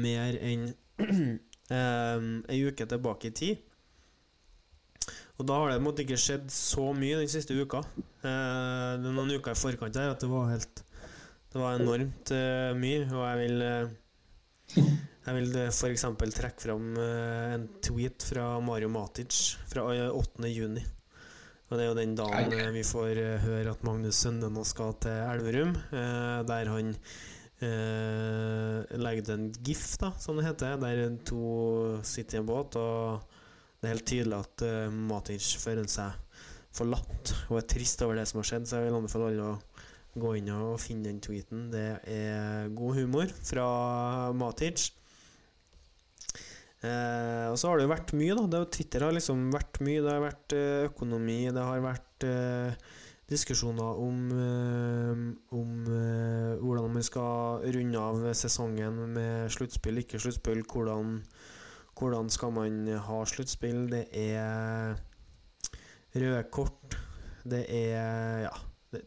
mer 0.01 0.41
enn 0.41 0.71
ei 2.51 2.63
uke 2.65 2.89
tilbake 2.89 3.29
i 3.29 3.37
tid. 3.37 3.67
Og 5.41 5.47
da 5.49 5.57
har 5.57 5.71
det 5.71 5.79
på 5.79 5.81
en 5.81 5.87
måte 5.87 6.03
ikke 6.05 6.19
skjedd 6.21 6.51
så 6.53 6.91
mye 6.93 7.17
den 7.17 7.29
siste 7.31 7.55
uka. 7.57 7.81
Eh, 8.21 8.29
er 8.29 9.01
noen 9.01 9.33
uker 9.33 9.55
i 9.55 9.57
forkant 9.57 9.97
her 9.97 10.13
at 10.13 10.21
det 10.21 10.29
var 10.29 10.51
helt 10.53 10.83
Det 11.51 11.59
var 11.59 11.79
enormt 11.79 12.31
eh, 12.35 12.71
mye, 12.77 13.07
og 13.09 13.23
jeg 13.25 13.39
vil 13.41 13.63
eh, 13.65 14.85
Jeg 15.25 15.37
vil 15.39 15.49
f.eks. 15.65 15.79
for 15.81 15.95
eksempel 15.95 16.35
trekke 16.37 16.65
fram 16.67 16.91
eh, 17.01 17.55
en 17.57 17.65
tweet 17.81 18.27
fra 18.29 18.45
Mario 18.61 18.91
Matic 18.93 19.41
fra 19.71 19.87
eh, 19.95 20.13
8. 20.13 20.45
juni. 20.53 20.85
Og 21.71 21.77
det 21.79 21.83
er 21.87 21.89
jo 21.89 21.97
den 21.97 22.15
dagen 22.19 22.53
eh, 22.59 22.69
vi 22.77 22.85
får 22.85 23.17
eh, 23.17 23.41
høre 23.41 23.73
at 23.73 23.83
Magnus 23.87 24.21
Sønne 24.21 24.49
nå 24.51 24.63
skal 24.67 24.93
til 25.01 25.17
Elverum, 25.25 25.73
eh, 25.89 26.39
der 26.53 26.71
han 26.75 26.93
eh, 27.65 28.97
legger 29.01 29.25
ut 29.25 29.35
en 29.39 29.45
gif, 29.65 29.85
da, 30.01 30.13
som 30.21 30.37
det 30.37 30.49
heter, 30.51 30.77
der 30.81 31.15
to 31.25 31.97
sitter 32.05 32.37
i 32.37 32.41
en 32.43 32.49
båt, 32.49 32.77
og 32.77 33.30
det 33.81 33.87
er 33.87 33.95
helt 33.95 34.07
tydelig 34.07 34.37
at 34.37 34.63
uh, 34.67 34.93
Matic 34.93 35.47
føler 35.61 35.89
seg 35.89 36.45
forlatt 36.71 37.33
og 37.49 37.57
er 37.59 37.67
trist 37.67 38.01
over 38.05 38.19
det 38.19 38.27
som 38.29 38.39
har 38.39 38.47
skjedd, 38.47 38.69
så 38.69 38.79
jeg 38.79 38.87
vil 38.87 38.97
anbefale 38.99 39.31
alle 39.31 39.49
å 39.49 40.21
gå 40.21 40.35
inn 40.37 40.51
og 40.53 40.79
finne 40.83 41.09
den 41.09 41.19
tweeten. 41.23 41.69
Det 41.73 41.87
er 42.13 42.71
god 42.77 42.99
humor 42.99 43.31
fra 43.41 43.67
Matic. 44.37 44.91
Uh, 46.81 47.51
og 47.51 47.57
så 47.59 47.69
har 47.69 47.77
det 47.77 47.85
jo 47.85 47.93
vært 47.93 48.15
mye, 48.17 48.37
da. 48.37 48.47
Det, 48.53 48.63
Twitter 48.77 49.05
har 49.05 49.13
liksom 49.13 49.49
vært 49.53 49.81
mye. 49.85 50.01
Det 50.01 50.13
har 50.13 50.23
vært 50.23 50.55
uh, 50.57 50.87
økonomi, 50.87 51.39
det 51.53 51.65
har 51.67 51.83
vært 51.83 52.25
uh, 52.29 52.89
diskusjoner 53.31 53.99
om, 54.03 54.17
eh, 54.35 55.21
om 55.55 55.71
eh, 55.87 56.59
hvordan 56.59 56.91
man 56.93 57.05
skal 57.05 57.63
runde 57.75 57.99
av 57.99 58.25
sesongen 58.35 58.99
med 59.15 59.51
sluttspill, 59.53 60.01
ikke 60.03 60.19
sluttspill. 60.19 60.63
Hvordan, 60.67 61.21
hvordan 62.01 62.29
skal 62.33 62.51
man 62.55 62.81
ha 63.05 63.19
sluttspill? 63.29 63.85
Det 63.91 64.07
er 64.17 64.97
røde 66.17 66.43
kort. 66.51 66.97
Det 67.45 67.63
er 67.69 68.41
Ja. 68.47 68.51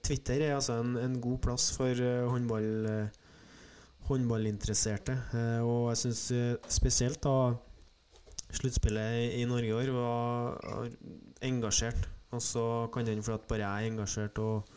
Twitter 0.02 0.40
er 0.40 0.54
altså 0.56 0.78
en, 0.80 0.94
en 0.96 1.18
god 1.20 1.42
plass 1.44 1.66
for 1.76 1.90
eh, 1.92 2.22
håndball, 2.30 2.86
eh, 2.88 3.18
håndballinteresserte. 4.08 5.12
Eh, 5.36 5.60
og 5.60 5.90
jeg 5.92 5.98
syns 6.06 6.22
spesielt 6.72 7.20
da 7.26 7.52
sluttspillet 8.54 9.34
i- 9.36 9.44
Norge 9.50 9.68
i 9.68 9.76
år 9.76 9.90
var 9.92 10.88
engasjert. 11.44 12.08
Og 12.32 12.40
så 12.40 12.64
kan 12.94 13.04
det 13.04 13.12
hende 13.14 13.26
fordi 13.26 13.44
bare 13.50 13.60
jeg 13.66 13.84
er 13.84 13.90
engasjert 13.92 14.38
og, 14.42 14.70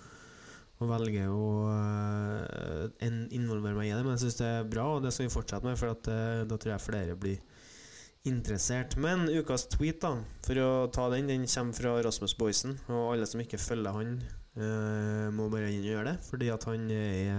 og 0.80 0.89
velger 0.91 1.32
å 1.32 1.47
uh, 1.72 3.07
involvere 3.34 3.74
meg 3.80 3.88
i 3.89 3.95
det. 3.95 4.03
Men 4.03 4.13
jeg 4.18 4.26
syns 4.28 4.38
det 4.41 4.49
er 4.51 4.68
bra, 4.70 4.86
og 4.97 5.01
det 5.07 5.13
skal 5.15 5.26
vi 5.30 5.34
fortsette 5.34 5.65
med, 5.65 5.80
for 5.80 5.93
at, 5.95 6.09
uh, 6.11 6.43
da 6.45 6.57
tror 6.59 6.76
jeg 6.76 6.84
flere 6.86 7.15
blir 7.18 7.39
interessert. 8.28 8.97
Men 9.01 9.25
ukas 9.32 9.67
tweet, 9.71 10.01
da, 10.03 10.13
for 10.45 10.59
å 10.61 10.69
ta 10.93 11.07
den, 11.13 11.30
den 11.32 11.47
kommer 11.49 11.78
fra 11.78 11.95
Rasmus 12.05 12.36
Boysen. 12.39 12.78
Og 12.91 13.15
alle 13.15 13.30
som 13.30 13.41
ikke 13.43 13.59
følger 13.61 13.95
han, 13.95 14.13
eh, 14.59 15.25
må 15.34 15.49
bare 15.53 15.71
inn 15.71 15.82
og 15.82 15.89
gjøre 15.93 16.11
det, 16.11 16.15
fordi 16.28 16.51
at 16.53 16.67
han 16.69 16.86
er 16.93 17.34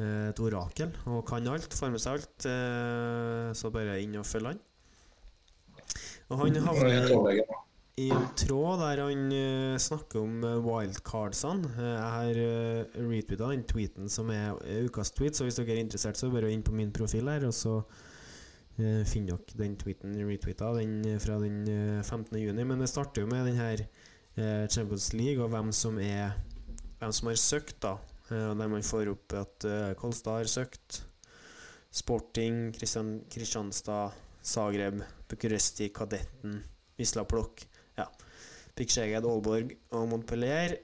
eh, 0.00 0.28
et 0.30 0.40
orakel 0.40 0.94
og 1.12 1.24
kan 1.28 1.48
alt, 1.52 1.74
får 1.76 1.92
med 1.92 2.02
seg 2.02 2.18
alt. 2.18 2.50
Eh, 2.50 3.48
så 3.56 3.72
bare 3.74 4.00
inn 4.02 4.18
og 4.20 4.28
følg 4.28 4.52
han. 4.54 4.62
Og 6.30 6.44
han 6.44 6.62
havner 6.62 7.10
i 8.00 8.08
en 8.14 8.28
tråd 8.38 8.80
der 8.80 9.02
han 9.02 9.24
uh, 9.34 9.80
snakker 9.80 10.22
om 10.22 10.44
uh, 10.46 10.60
wildcardsene. 10.64 11.72
Uh, 11.74 11.88
jeg 11.90 12.12
har 12.14 12.38
uh, 12.38 13.00
retweeta 13.10 13.50
den 13.50 13.64
tweeten 13.68 14.12
som 14.12 14.30
er 14.32 14.54
eh, 14.64 14.86
ukas 14.86 15.12
tweet, 15.16 15.36
så 15.36 15.44
hvis 15.44 15.58
dere 15.58 15.76
er 15.76 15.82
interessert, 15.84 16.16
så 16.16 16.30
bare 16.32 16.52
inn 16.54 16.64
på 16.64 16.74
min 16.76 16.92
profil 16.94 17.28
her, 17.28 17.44
og 17.48 17.54
så 17.56 17.80
eh, 17.80 18.09
finner 19.08 19.38
dere 19.38 19.60
den 19.60 19.76
tweeten 19.80 20.14
retweeta 20.26 20.70
den 20.76 21.00
eh, 21.08 21.18
fra 21.22 21.38
den 21.42 21.62
eh, 21.68 22.02
15. 22.02 22.38
juni. 22.40 22.64
Men 22.64 22.82
det 22.82 22.90
starter 22.92 23.24
jo 23.24 23.30
med 23.30 23.46
den 23.48 23.60
her 23.60 23.84
eh, 23.84 24.66
Champions 24.68 25.12
League 25.14 25.42
og 25.42 25.52
hvem 25.54 25.72
som 25.72 26.00
er 26.02 26.38
Hvem 27.00 27.12
som 27.16 27.30
har 27.30 27.38
søkt, 27.40 27.78
da. 27.80 27.94
Eh, 28.28 28.50
der 28.58 28.68
man 28.68 28.84
får 28.84 29.08
opp 29.14 29.32
at 29.38 29.64
eh, 29.64 29.92
Kolstad 29.96 30.42
har 30.42 30.50
søkt. 30.52 31.00
Sporting, 31.90 32.68
Kristian, 32.76 33.22
Kristianstad, 33.32 34.12
Zagreb, 34.44 35.00
Bucuresti, 35.28 35.88
Kadetten, 35.96 36.60
Wisla 37.00 37.24
Plokk, 37.24 37.64
ja, 37.96 38.04
Pikkskjeged, 38.76 39.24
Aalborg 39.24 39.72
og 39.96 40.06
Montpellier. 40.12 40.76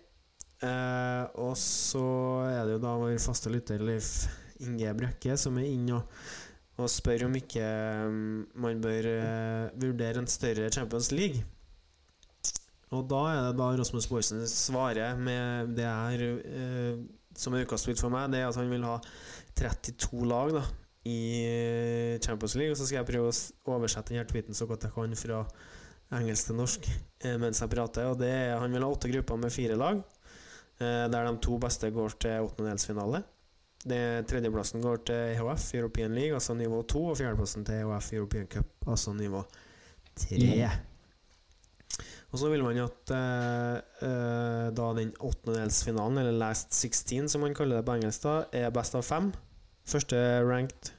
Eh, 0.65 1.25
og 1.37 1.53
så 1.61 2.07
er 2.49 2.65
det 2.65 2.79
jo 2.79 2.83
da 2.83 2.97
vår 2.97 3.21
faste 3.21 3.53
lytter 3.53 3.83
Leif 3.85 4.25
Inge 4.65 4.95
Brekke 4.97 5.37
som 5.37 5.59
er 5.61 5.69
inne 5.69 5.99
og, 5.99 6.15
og 6.77 6.91
spør 6.93 7.27
om 7.29 7.37
ikke 7.39 7.67
mm, 8.13 8.41
man 8.63 8.81
bør 8.85 9.11
eh, 9.11 9.77
vurdere 9.81 10.21
en 10.21 10.29
større 10.29 10.71
Champions 10.73 11.11
League. 11.13 11.45
Og 12.95 13.07
da 13.11 13.23
er 13.33 13.39
det 13.49 13.55
da 13.59 13.71
Rasmus 13.81 14.07
Boysen 14.11 14.45
svarer 14.51 15.17
med 15.19 15.73
det 15.79 15.87
her 15.89 16.27
eh, 16.27 16.99
som 17.37 17.55
er 17.55 17.65
utgangspunkt 17.67 18.01
for 18.01 18.13
meg, 18.13 18.31
det 18.33 18.41
er 18.41 18.51
at 18.51 18.59
han 18.59 18.71
vil 18.71 18.85
ha 18.87 18.99
32 19.59 20.29
lag 20.29 20.53
da 20.57 20.65
i 21.07 21.19
eh, 21.47 22.21
Champions 22.21 22.57
League. 22.59 22.75
Og 22.75 22.81
så 22.81 22.89
skal 22.89 23.01
jeg 23.03 23.11
prøve 23.13 23.33
å 23.33 23.77
oversette 23.77 24.15
denne 24.15 24.29
tweeten 24.29 24.57
så 24.57 24.69
godt 24.69 24.89
jeg 24.89 24.95
kan 24.97 25.17
fra 25.19 25.43
engelsk 26.17 26.51
til 26.51 26.61
norsk 26.61 26.89
eh, 26.91 27.37
mens 27.41 27.63
jeg 27.63 27.73
prater. 27.73 28.11
Og 28.11 28.21
det 28.21 28.31
er, 28.33 28.59
Han 28.61 28.75
vil 28.75 28.87
ha 28.87 28.91
åtte 28.93 29.11
grupper 29.13 29.41
med 29.41 29.55
fire 29.55 29.79
lag, 29.79 30.03
eh, 30.81 31.07
der 31.13 31.31
de 31.31 31.35
to 31.43 31.59
beste 31.63 31.91
går 31.95 32.19
til 32.23 32.49
åttendedelsfinale. 32.49 33.23
Det- 33.87 34.27
Tredjeplassen 34.27 34.83
går 34.83 35.05
til 35.07 35.15
EHF, 35.37 35.69
European 35.79 36.15
League, 36.15 36.35
altså 36.35 36.55
nivå 36.59 36.83
2, 36.91 37.05
og 37.13 37.17
fjerdeplassen 37.21 37.65
til 37.65 37.75
EHF 37.85 38.13
European 38.19 38.47
Cup, 38.51 38.67
altså 38.87 39.15
nivå 39.15 39.45
3. 40.17 40.71
Og 42.33 42.41
så 42.41 42.49
vil 42.51 42.65
man 42.67 42.77
jo 42.77 42.85
at 42.89 43.13
eh, 43.15 43.77
eh, 44.05 44.67
da 44.75 44.87
den 44.99 45.13
åttendedelsfinalen, 45.23 46.19
eller 46.19 46.35
last 46.41 46.75
16 46.75 47.29
som 47.31 47.45
man 47.47 47.55
kaller 47.55 47.79
det 47.79 47.87
på 47.87 47.95
engelsk, 47.97 48.27
da, 48.27 48.35
er 48.53 48.75
best 48.75 48.97
av 48.99 49.07
fem. 49.07 49.31
Første 49.87 50.19
ranked 50.45 50.91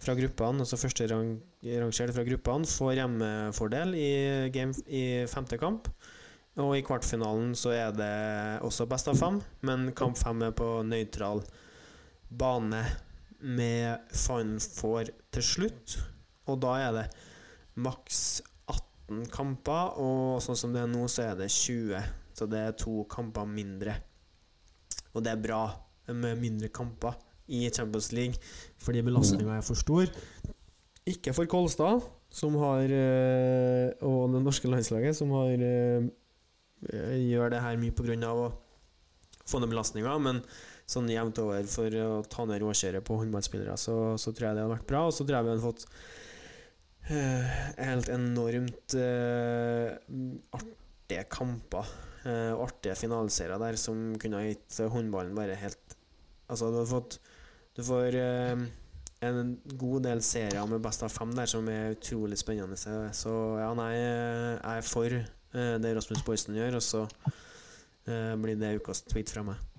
fra 0.00 0.14
gruppene, 0.16 0.62
altså 0.62 0.78
første 0.80 1.08
rang, 1.10 1.32
rangert 1.64 2.12
fra 2.16 2.24
gruppene, 2.28 2.68
får 2.68 2.94
hjemmefordel 3.00 3.96
i, 3.96 4.10
game, 4.52 4.76
i 4.86 5.24
femte 5.28 5.58
kamp. 5.60 5.88
Og 6.60 6.74
i 6.76 6.84
kvartfinalen 6.84 7.54
så 7.56 7.72
er 7.72 7.92
det 7.96 8.12
også 8.66 8.86
best 8.90 9.08
av 9.08 9.16
fem, 9.16 9.40
men 9.64 9.90
kamp 9.96 10.18
fem 10.20 10.42
er 10.44 10.52
på 10.56 10.68
nøytral 10.84 11.40
bane 12.30 12.84
med 13.40 14.12
Final 14.14 14.60
Four 14.60 15.10
til 15.32 15.44
slutt. 15.44 15.96
Og 16.50 16.60
da 16.62 16.76
er 16.80 16.94
det 16.96 17.06
maks 17.80 18.42
18 18.70 19.26
kamper, 19.32 19.96
og 20.00 20.40
sånn 20.44 20.58
som 20.58 20.74
det 20.74 20.84
er 20.84 20.90
nå, 20.90 21.06
så 21.10 21.30
er 21.30 21.40
det 21.40 21.50
20. 21.54 22.12
Så 22.36 22.48
det 22.50 22.60
er 22.60 22.78
to 22.78 23.02
kamper 23.10 23.48
mindre. 23.48 23.96
Og 25.14 25.24
det 25.24 25.34
er 25.34 25.42
bra 25.42 25.64
med 26.10 26.38
mindre 26.40 26.70
kamper 26.72 27.18
i 27.50 27.64
Champions 27.74 28.12
League, 28.14 28.38
fordi 28.78 29.02
belastninga 29.02 29.58
er 29.58 29.66
for 29.66 29.78
stor. 29.78 30.10
Ikke 31.08 31.34
for 31.34 31.50
Kolstad, 31.50 32.04
som 32.30 32.54
har 32.62 32.92
eh, 32.94 33.90
og 34.06 34.34
det 34.34 34.42
norske 34.44 34.70
landslaget, 34.70 35.16
som 35.18 35.32
har 35.34 35.64
eh, 35.66 36.10
gjør 37.26 37.50
det 37.50 37.62
her 37.64 37.80
mye 37.80 37.94
pga. 37.94 38.30
å 38.30 38.50
få 39.50 39.58
ned 39.58 39.72
belastninga, 39.72 40.14
men 40.22 40.44
sånn 40.90 41.10
jevnt 41.10 41.38
over 41.42 41.68
for 41.70 41.96
å 42.02 42.08
ta 42.30 42.46
ned 42.48 42.62
råkjøret 42.64 43.06
på 43.06 43.18
håndballspillere, 43.20 43.76
så, 43.78 43.96
så 44.18 44.32
tror 44.34 44.48
jeg 44.48 44.58
det 44.58 44.64
hadde 44.64 44.74
vært 44.74 44.90
bra. 44.90 45.04
Og 45.06 45.14
så 45.14 45.26
tror 45.26 45.38
jeg 45.38 45.46
vi 45.46 45.52
hadde 45.52 45.66
fått 45.66 45.86
uh, 47.12 47.54
helt 47.78 48.10
enormt 48.16 48.96
uh, 48.98 49.88
artige 50.58 51.26
kamper. 51.30 51.96
og 52.20 52.66
artige 52.66 52.98
finaleserier 53.00 53.56
der 53.62 53.78
som 53.80 54.10
kunne 54.20 54.36
ha 54.36 54.44
gitt 54.44 54.76
håndballen 54.92 55.32
bare 55.34 55.54
helt 55.56 55.96
Altså, 56.50 56.66
du 56.68 56.76
har 56.76 56.88
fått 56.90 57.14
Du 57.78 57.80
får 57.86 58.16
uh, 58.18 58.66
en 59.24 59.54
god 59.78 60.04
del 60.04 60.20
serier 60.26 60.66
med 60.68 60.82
best 60.84 61.06
av 61.06 61.14
fem 61.14 61.32
der 61.36 61.48
som 61.48 61.68
er 61.70 61.94
utrolig 61.94 62.38
spennende. 62.40 62.76
Så, 62.76 63.34
ja, 63.60 63.70
nei, 63.78 63.92
jeg 63.94 64.60
er 64.74 64.86
for 64.88 65.16
det 65.84 65.94
Rasmus 65.96 66.24
Boysen 66.24 66.56
gjør, 66.56 66.78
og 66.78 66.84
så 66.84 67.02
blir 68.40 68.56
det 68.56 68.78
ukas 68.80 69.04
tweet 69.04 69.32
fra 69.32 69.44
meg. 69.44 69.69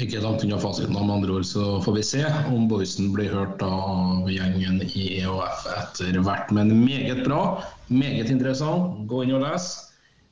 Ikke 0.00 0.20
langt 0.22 0.44
unna 0.46 0.56
fasiten, 0.56 0.94
med 0.96 1.12
andre 1.12 1.34
ord, 1.34 1.44
så 1.44 1.80
får 1.84 1.92
vi 1.98 2.02
se 2.08 2.22
om 2.48 2.68
Boysen 2.70 3.10
blir 3.12 3.28
hørt 3.34 3.60
av 3.60 4.30
gjengen 4.32 4.78
i 4.86 5.02
EOF 5.20 5.66
etter 5.74 6.16
hvert. 6.24 6.48
Men 6.56 6.72
meget 6.86 7.20
bra, 7.26 7.60
meget 7.92 8.30
interessant. 8.32 9.02
Gå 9.10 9.26
inn 9.26 9.34
og 9.36 9.44
les. 9.44 9.66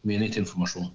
Mye 0.08 0.22
nytt 0.22 0.38
informasjon. 0.40 0.88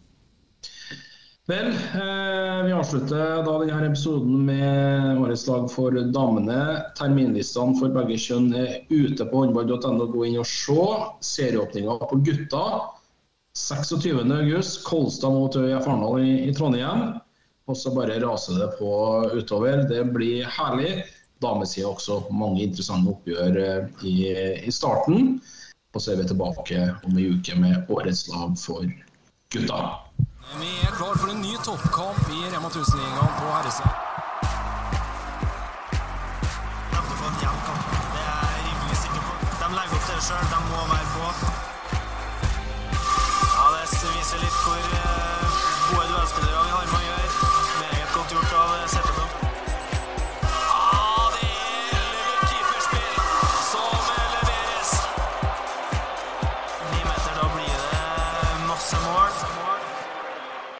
Vel, 1.51 1.67
eh, 1.67 2.59
vi 2.65 2.71
avslutter 2.71 3.43
da 3.43 3.57
denne 3.59 3.89
episoden 3.91 4.45
med 4.47 5.19
årets 5.21 5.43
lag 5.49 5.67
for 5.69 5.99
damene. 6.15 6.59
Terminlistene 6.97 7.75
for 7.77 7.93
begge 7.93 8.17
kjønn 8.25 8.53
er 8.57 8.77
ute 8.89 9.27
på 9.27 9.43
håndball.no. 9.43 10.07
Gå 10.15 10.23
inn 10.29 10.39
og 10.41 10.47
se. 10.49 10.87
Serieåpninga 11.33 11.99
på 12.09 12.23
gutta 12.25 12.63
26.8. 13.53 14.63
Kolstad 14.87 15.35
mot 15.35 15.59
ØIF 15.61 15.83
Arendal 15.85 16.23
i, 16.23 16.33
i 16.47 16.55
Trondheim. 16.57 17.19
Og 17.67 17.77
så 17.79 17.93
bare 17.95 18.19
raser 18.19 18.59
det 18.59 18.69
på 18.79 18.91
utover. 19.33 19.85
Det 19.87 20.03
blir 20.11 20.45
herlig. 20.57 21.03
Damesida 21.43 21.87
også 21.87 22.21
mange 22.31 22.63
interessante 22.63 23.11
oppgjør 23.11 23.59
eh, 23.63 24.05
i, 24.07 24.15
i 24.67 24.71
starten. 24.71 25.37
Og 25.93 26.01
så 26.01 26.11
er 26.13 26.21
vi 26.21 26.27
tilbake 26.27 26.87
om 27.05 27.17
ei 27.19 27.29
uke 27.35 27.55
med 27.59 27.91
årets 27.93 28.27
lag 28.31 28.55
for 28.59 28.87
gutta. 29.53 29.81
Vi 30.59 30.71
er 30.83 30.95
klar 30.97 31.15
for 31.15 31.31
en 31.31 31.41
ny 31.41 31.53
toppkamp 31.65 32.31
i 32.33 32.41
Rema 32.51 32.69
1000-ligaen 32.71 33.35
på 33.39 33.51
herresida. 33.53 33.93
En 36.93 37.39
er. 37.39 37.63
De 39.61 39.69
legger 39.77 39.95
opp 39.95 40.05
til 40.07 40.15
det 40.17 40.25
sjøl. 40.27 40.45
De 40.51 40.59
må 40.67 40.81
være 40.91 41.07
på. 41.15 41.25
Ja, 43.53 43.65
Det 43.77 44.11
viser 44.17 44.43
litt 44.43 44.59
hvor 44.65 44.83
eh, 44.99 45.59
gode 45.89 46.07
duellspillere 46.11 46.63
vi 46.67 46.71
har 46.75 46.87
med 46.91 46.99
å 46.99 47.05
gjøre. 47.07 47.52
Meget 48.15 49.02